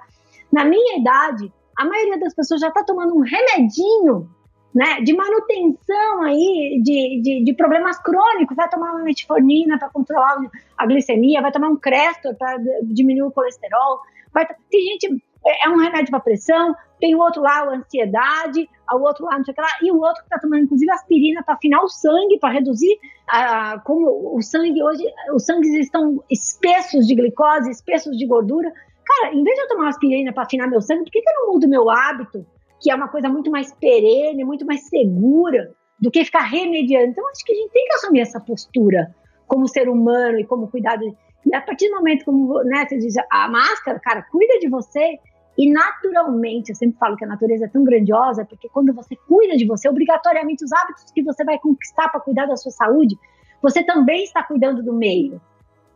na 0.53 0.63
minha 0.63 0.99
idade, 0.99 1.51
a 1.75 1.83
maioria 1.83 2.19
das 2.19 2.33
pessoas 2.35 2.61
já 2.61 2.67
está 2.67 2.83
tomando 2.83 3.15
um 3.15 3.21
remedinho 3.21 4.29
né, 4.73 5.01
de 5.01 5.13
manutenção 5.13 6.21
aí 6.23 6.79
de, 6.83 7.21
de, 7.21 7.43
de, 7.43 7.53
problemas 7.53 7.97
crônicos, 7.99 8.55
vai 8.55 8.69
tomar 8.69 8.91
uma 8.91 9.03
metformina 9.03 9.77
para 9.77 9.89
controlar 9.89 10.37
a 10.77 10.85
glicemia, 10.85 11.41
vai 11.41 11.51
tomar 11.51 11.69
um 11.69 11.75
Crestor 11.75 12.35
para 12.35 12.57
diminuir 12.83 13.27
o 13.27 13.31
colesterol, 13.31 13.99
vai, 14.33 14.47
tem 14.69 14.81
gente, 14.81 15.23
é, 15.45 15.67
é 15.67 15.69
um 15.69 15.77
remédio 15.77 16.09
para 16.09 16.19
pressão, 16.19 16.75
tem 16.99 17.15
o 17.15 17.19
outro 17.19 17.41
lá, 17.41 17.59
a 17.59 17.75
ansiedade, 17.75 18.67
o 18.91 18.99
outro 18.99 19.25
lá, 19.25 19.37
não 19.37 19.43
sei 19.45 19.51
o 19.51 19.55
que 19.55 19.61
lá, 19.61 19.67
e 19.81 19.91
o 19.91 19.99
outro 19.99 20.21
que 20.21 20.27
está 20.27 20.39
tomando, 20.39 20.63
inclusive, 20.63 20.91
aspirina 20.91 21.43
para 21.43 21.55
afinar 21.55 21.83
o 21.83 21.89
sangue, 21.89 22.39
para 22.39 22.53
reduzir, 22.53 22.97
a, 23.27 23.79
como 23.79 24.35
o 24.35 24.41
sangue 24.41 24.81
hoje, 24.83 25.03
os 25.33 25.45
sangues 25.45 25.73
estão 25.73 26.23
espessos 26.29 27.05
de 27.05 27.15
glicose, 27.15 27.69
espessos 27.69 28.17
de 28.17 28.25
gordura, 28.25 28.71
Cara, 29.05 29.33
em 29.33 29.43
vez 29.43 29.55
de 29.55 29.61
eu 29.61 29.67
tomar 29.67 29.89
aspirina 29.89 30.33
para 30.33 30.43
afinar 30.43 30.67
meu 30.67 30.81
sangue, 30.81 31.03
por 31.03 31.11
que, 31.11 31.21
que 31.21 31.29
eu 31.29 31.33
não 31.35 31.53
mudo 31.53 31.67
meu 31.67 31.89
hábito, 31.89 32.45
que 32.79 32.91
é 32.91 32.95
uma 32.95 33.07
coisa 33.07 33.29
muito 33.29 33.51
mais 33.51 33.73
perene, 33.73 34.43
muito 34.43 34.65
mais 34.65 34.87
segura, 34.87 35.71
do 35.99 36.11
que 36.11 36.25
ficar 36.25 36.41
remediando? 36.41 37.07
Então, 37.07 37.27
acho 37.29 37.43
que 37.45 37.53
a 37.53 37.55
gente 37.55 37.71
tem 37.71 37.85
que 37.85 37.93
assumir 37.95 38.21
essa 38.21 38.39
postura 38.39 39.13
como 39.47 39.67
ser 39.67 39.89
humano 39.89 40.39
e 40.39 40.45
como 40.45 40.69
cuidar. 40.69 40.97
De... 40.97 41.13
E 41.45 41.55
a 41.55 41.61
partir 41.61 41.89
do 41.89 41.95
momento 41.95 42.25
como 42.25 42.63
né, 42.63 42.85
você 42.87 42.97
diz, 42.97 43.15
a 43.31 43.47
máscara, 43.47 43.99
cara, 43.99 44.23
cuida 44.23 44.59
de 44.59 44.69
você 44.69 45.19
e 45.57 45.71
naturalmente, 45.71 46.69
eu 46.69 46.75
sempre 46.75 46.97
falo 46.97 47.15
que 47.15 47.23
a 47.23 47.27
natureza 47.27 47.65
é 47.65 47.67
tão 47.67 47.83
grandiosa, 47.83 48.45
porque 48.45 48.67
quando 48.69 48.93
você 48.93 49.15
cuida 49.27 49.55
de 49.55 49.65
você, 49.65 49.87
obrigatoriamente 49.87 50.63
os 50.63 50.71
hábitos 50.71 51.11
que 51.13 51.21
você 51.21 51.43
vai 51.43 51.59
conquistar 51.59 52.09
para 52.09 52.19
cuidar 52.19 52.47
da 52.47 52.57
sua 52.57 52.71
saúde, 52.71 53.15
você 53.61 53.83
também 53.83 54.23
está 54.23 54.41
cuidando 54.43 54.81
do 54.81 54.93
meio. 54.93 55.39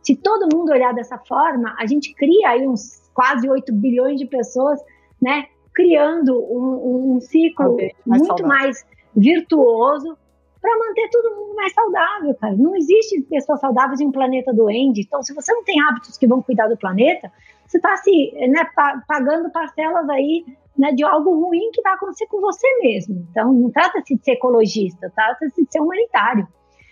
Se 0.08 0.16
todo 0.16 0.48
mundo 0.50 0.72
olhar 0.72 0.94
dessa 0.94 1.18
forma, 1.18 1.76
a 1.78 1.84
gente 1.84 2.14
cria 2.14 2.48
aí 2.48 2.66
uns 2.66 3.10
quase 3.12 3.46
8 3.46 3.70
bilhões 3.74 4.18
de 4.18 4.24
pessoas, 4.24 4.80
né, 5.20 5.48
criando 5.74 6.34
um, 6.34 7.16
um 7.16 7.20
ciclo 7.20 7.76
mais 7.76 8.22
muito 8.22 8.26
saudável. 8.26 8.48
mais 8.48 8.86
virtuoso 9.14 10.16
para 10.62 10.78
manter 10.78 11.10
todo 11.10 11.36
mundo 11.36 11.54
mais 11.54 11.74
saudável, 11.74 12.34
cara. 12.36 12.56
Não 12.56 12.74
existe 12.74 13.20
pessoas 13.28 13.60
saudáveis 13.60 14.00
em 14.00 14.06
um 14.06 14.10
planeta 14.10 14.50
doente. 14.50 15.02
Então, 15.02 15.22
se 15.22 15.34
você 15.34 15.52
não 15.52 15.62
tem 15.62 15.78
hábitos 15.82 16.16
que 16.16 16.26
vão 16.26 16.40
cuidar 16.40 16.68
do 16.68 16.78
planeta, 16.78 17.30
você 17.66 17.76
está 17.76 17.94
se 17.98 18.32
né, 18.48 18.66
pagando 19.06 19.50
parcelas 19.50 20.08
aí 20.08 20.46
né, 20.74 20.90
de 20.92 21.04
algo 21.04 21.38
ruim 21.38 21.70
que 21.70 21.82
vai 21.82 21.92
acontecer 21.92 22.26
com 22.28 22.40
você 22.40 22.66
mesmo. 22.80 23.28
Então, 23.30 23.52
não 23.52 23.70
trata-se 23.70 24.16
de 24.16 24.24
ser 24.24 24.32
ecologista, 24.32 25.12
trata-se 25.14 25.62
de 25.62 25.70
ser 25.70 25.80
humanitário. 25.80 26.48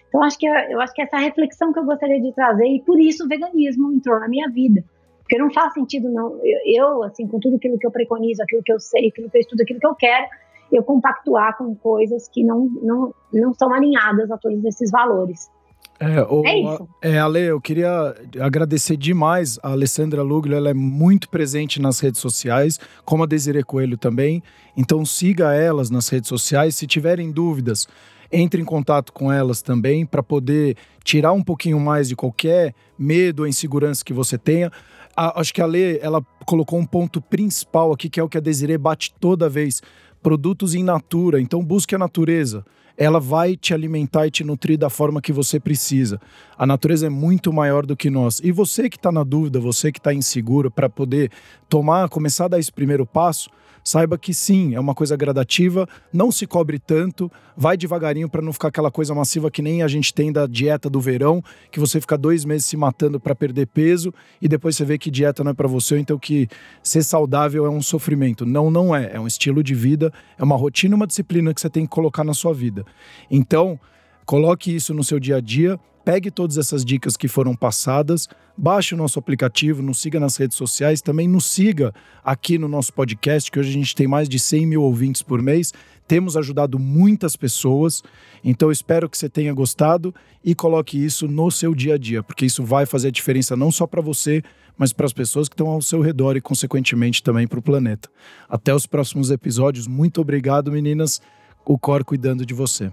Então, 0.09 0.23
acho 0.23 0.39
que, 0.39 0.47
eu 0.47 0.81
acho 0.81 0.95
que 0.95 1.03
essa 1.03 1.19
reflexão 1.19 1.73
que 1.73 1.79
eu 1.79 1.85
gostaria 1.85 2.21
de 2.21 2.33
trazer, 2.33 2.67
e 2.67 2.81
por 2.83 3.01
isso 3.01 3.25
o 3.25 3.29
veganismo 3.29 3.93
entrou 3.93 4.19
na 4.21 4.29
minha 4.29 4.49
vida. 4.49 4.85
Porque 5.21 5.39
não 5.39 5.53
faz 5.53 5.73
sentido, 5.73 6.09
não. 6.09 6.39
Eu, 6.65 7.03
assim, 7.03 7.27
com 7.27 7.41
tudo 7.41 7.57
aquilo 7.57 7.79
que 7.79 7.87
eu 7.87 7.91
preconizo, 7.91 8.43
aquilo 8.43 8.63
que 8.63 8.73
eu 8.73 8.79
sei, 8.79 9.09
aquilo 9.09 9.29
que 9.29 9.37
eu 9.37 9.41
estudo, 9.41 9.63
aquilo 9.63 9.81
que 9.81 9.87
eu 9.87 9.95
quero, 9.95 10.27
eu 10.73 10.83
compactuar 10.85 11.57
com 11.57 11.75
coisas 11.75 12.29
que 12.29 12.45
não, 12.45 12.69
não, 12.81 13.15
não 13.33 13.53
são 13.55 13.73
alinhadas 13.73 14.31
a 14.31 14.39
todos 14.39 14.65
esses 14.65 14.91
valores. 14.91 15.51
É, 15.99 16.23
o, 16.23 16.47
é 16.47 16.59
isso. 16.59 16.89
É, 17.03 17.19
Ale, 17.19 17.41
eu 17.41 17.61
queria 17.61 18.15
agradecer 18.41 18.97
demais 18.97 19.59
a 19.63 19.71
Alessandra 19.71 20.23
Luglio, 20.23 20.57
ela 20.57 20.69
é 20.69 20.75
muito 20.75 21.29
presente 21.29 21.81
nas 21.81 22.01
redes 22.01 22.21
sociais, 22.21 22.79
como 23.05 23.23
a 23.23 23.27
Desiree 23.27 23.63
Coelho 23.63 23.97
também. 23.97 24.43
Então 24.77 25.05
siga 25.07 25.55
elas 25.55 25.91
nas 25.91 26.09
redes 26.09 26.29
sociais. 26.29 26.77
Se 26.77 26.87
tiverem 26.87 27.33
dúvidas, 27.33 27.89
entre 28.31 28.61
em 28.61 28.65
contato 28.65 29.13
com 29.13 29.33
elas 29.33 29.63
também 29.63 30.05
para 30.05 30.23
poder 30.23 30.77
tirar 31.05 31.33
um 31.33 31.43
pouquinho 31.43 31.79
mais 31.79 32.09
de 32.09 32.17
qualquer 32.17 32.75
medo 32.99 33.41
ou 33.41 33.47
insegurança 33.47 34.05
que 34.05 34.13
você 34.13 34.37
tenha. 34.37 34.71
A, 35.17 35.41
acho 35.41 35.55
que 35.55 35.63
a 35.63 35.67
Lê, 35.67 35.99
ela 36.01 36.23
colocou 36.45 36.79
um 36.79 36.87
ponto 36.87 37.21
principal 37.21 37.93
aqui, 37.93 38.09
que 38.09 38.21
é 38.21 38.23
o 38.23 38.29
que 38.29 38.39
a 38.39 38.41
Desiree 38.41 38.77
bate 38.77 39.15
toda 39.19 39.49
vez. 39.49 39.83
Produtos 40.23 40.75
em 40.75 40.83
natura, 40.83 41.41
então 41.41 41.65
busque 41.65 41.95
a 41.95 41.99
natureza. 41.99 42.65
Ela 42.99 43.21
vai 43.21 43.57
te 43.57 43.75
alimentar 43.75 44.27
e 44.27 44.31
te 44.31 44.43
nutrir 44.43 44.79
da 44.79 44.89
forma 44.89 45.21
que 45.21 45.33
você 45.33 45.61
precisa. 45.61 46.19
A 46.57 46.67
natureza 46.67 47.07
é 47.07 47.11
muito 47.11 47.53
maior 47.53 47.85
do 47.85 47.95
que 47.95 48.09
nós. 48.09 48.41
E 48.43 48.51
você 48.51 48.89
que 48.89 48.97
está 48.97 49.13
na 49.13 49.23
dúvida, 49.23 49.61
você 49.61 49.93
que 49.93 49.99
está 49.99 50.15
inseguro 50.15 50.71
para 50.71 50.89
poder 50.89 51.31
tomar, 51.69 52.09
começar 52.09 52.47
a 52.47 52.49
dar 52.49 52.59
esse 52.59 52.73
primeiro 52.73 53.05
passo, 53.05 53.51
saiba 53.87 54.19
que 54.19 54.35
sim, 54.35 54.75
é 54.75 54.81
uma 54.81 54.97
coisa 54.97 55.17
gradativa, 55.17 55.89
não 56.13 56.33
se 56.33 56.45
cobre 56.45 56.77
tanto, 56.77 57.31
vai 57.57 57.77
devagarinho 57.77 58.29
para 58.29 58.43
não 58.43 58.53
ficar 58.53 58.67
aquela 58.67 58.91
coisa 58.91 59.15
massiva 59.15 59.49
que 59.49 59.63
nem 59.63 59.81
a 59.81 59.87
gente 59.87 60.13
tem 60.13 60.33
da 60.33 60.45
dieta 60.45 60.91
do 60.91 61.01
verão, 61.01 61.41
que 61.71 61.79
você 61.79 62.01
fica 62.01 62.19
dois 62.19 62.45
meses 62.45 62.67
se 62.67 62.77
matando 62.77 63.21
para 63.21 63.33
perder 63.33 63.67
peso 63.69 64.13
e 64.43 64.49
depois 64.49 64.77
você 64.77 64.85
vê 64.85 64.99
que 64.99 65.09
dieta 65.09 65.45
não 65.45 65.53
é 65.53 65.55
para 65.55 65.69
você, 65.69 65.99
então 66.01 66.19
que 66.19 66.49
ser 66.83 67.05
saudável 67.05 67.65
é 67.65 67.71
um 67.71 67.81
sofrimento. 67.81 68.45
Não, 68.45 68.73
não 68.73 68.95
é. 68.95 69.13
É 69.13 69.21
um 69.21 69.27
estilo 69.29 69.63
de 69.63 69.75
vida, 69.75 70.13
é 70.37 70.43
uma 70.43 70.57
rotina, 70.57 70.97
uma 70.97 71.07
disciplina 71.07 71.55
que 71.55 71.61
você 71.61 71.71
tem 71.71 71.85
que 71.85 71.91
colocar 71.91 72.25
na 72.25 72.35
sua 72.35 72.53
vida. 72.53 72.85
Então, 73.31 73.79
Coloque 74.27 74.75
isso 74.75 74.93
no 74.93 75.05
seu 75.05 75.21
dia 75.21 75.37
a 75.37 75.41
dia, 75.41 75.79
pegue 76.07 76.31
todas 76.31 76.57
essas 76.57 76.85
dicas 76.85 77.17
que 77.17 77.27
foram 77.27 77.57
passadas, 77.57 78.29
baixe 78.57 78.95
o 78.95 78.97
nosso 78.97 79.19
aplicativo, 79.19 79.83
nos 79.83 80.01
siga 80.01 80.21
nas 80.21 80.37
redes 80.37 80.57
sociais, 80.57 81.03
também 81.03 81.27
nos 81.27 81.47
siga 81.47 81.93
aqui 82.25 82.59
no 82.59 82.69
nosso 82.69 82.93
podcast, 82.93 83.51
que 83.51 83.59
hoje 83.59 83.71
a 83.71 83.73
gente 83.73 83.93
tem 83.93 84.07
mais 84.07 84.29
de 84.29 84.39
100 84.39 84.67
mil 84.67 84.83
ouvintes 84.85 85.21
por 85.21 85.43
mês. 85.43 85.75
Temos 86.07 86.37
ajudado 86.37 86.79
muitas 86.79 87.35
pessoas, 87.35 88.05
então 88.45 88.71
espero 88.71 89.11
que 89.11 89.19
você 89.19 89.29
tenha 89.29 89.53
gostado 89.53 90.15
e 90.45 90.55
coloque 90.55 90.97
isso 90.97 91.27
no 91.27 91.51
seu 91.51 91.75
dia 91.75 91.95
a 91.95 91.99
dia, 91.99 92.23
porque 92.23 92.47
isso 92.47 92.63
vai 92.63 92.87
fazer 92.87 93.09
a 93.09 93.11
diferença 93.11 93.57
não 93.57 93.73
só 93.73 93.85
para 93.85 94.01
você, 94.01 94.45
mas 94.79 94.93
para 94.93 95.07
as 95.07 95.13
pessoas 95.13 95.49
que 95.49 95.55
estão 95.55 95.67
ao 95.67 95.83
seu 95.83 96.01
redor 96.01 96.37
e, 96.37 96.41
consequentemente, 96.41 97.21
também 97.21 97.49
para 97.49 97.59
o 97.59 97.63
planeta. 97.63 98.09
Até 98.49 98.73
os 98.73 98.87
próximos 98.87 99.33
episódios. 99.33 99.89
Muito 99.89 100.21
obrigado, 100.21 100.71
meninas. 100.71 101.21
O 101.65 101.77
Cor 101.77 102.05
cuidando 102.05 102.47
de 102.47 102.55
você. 102.55 102.93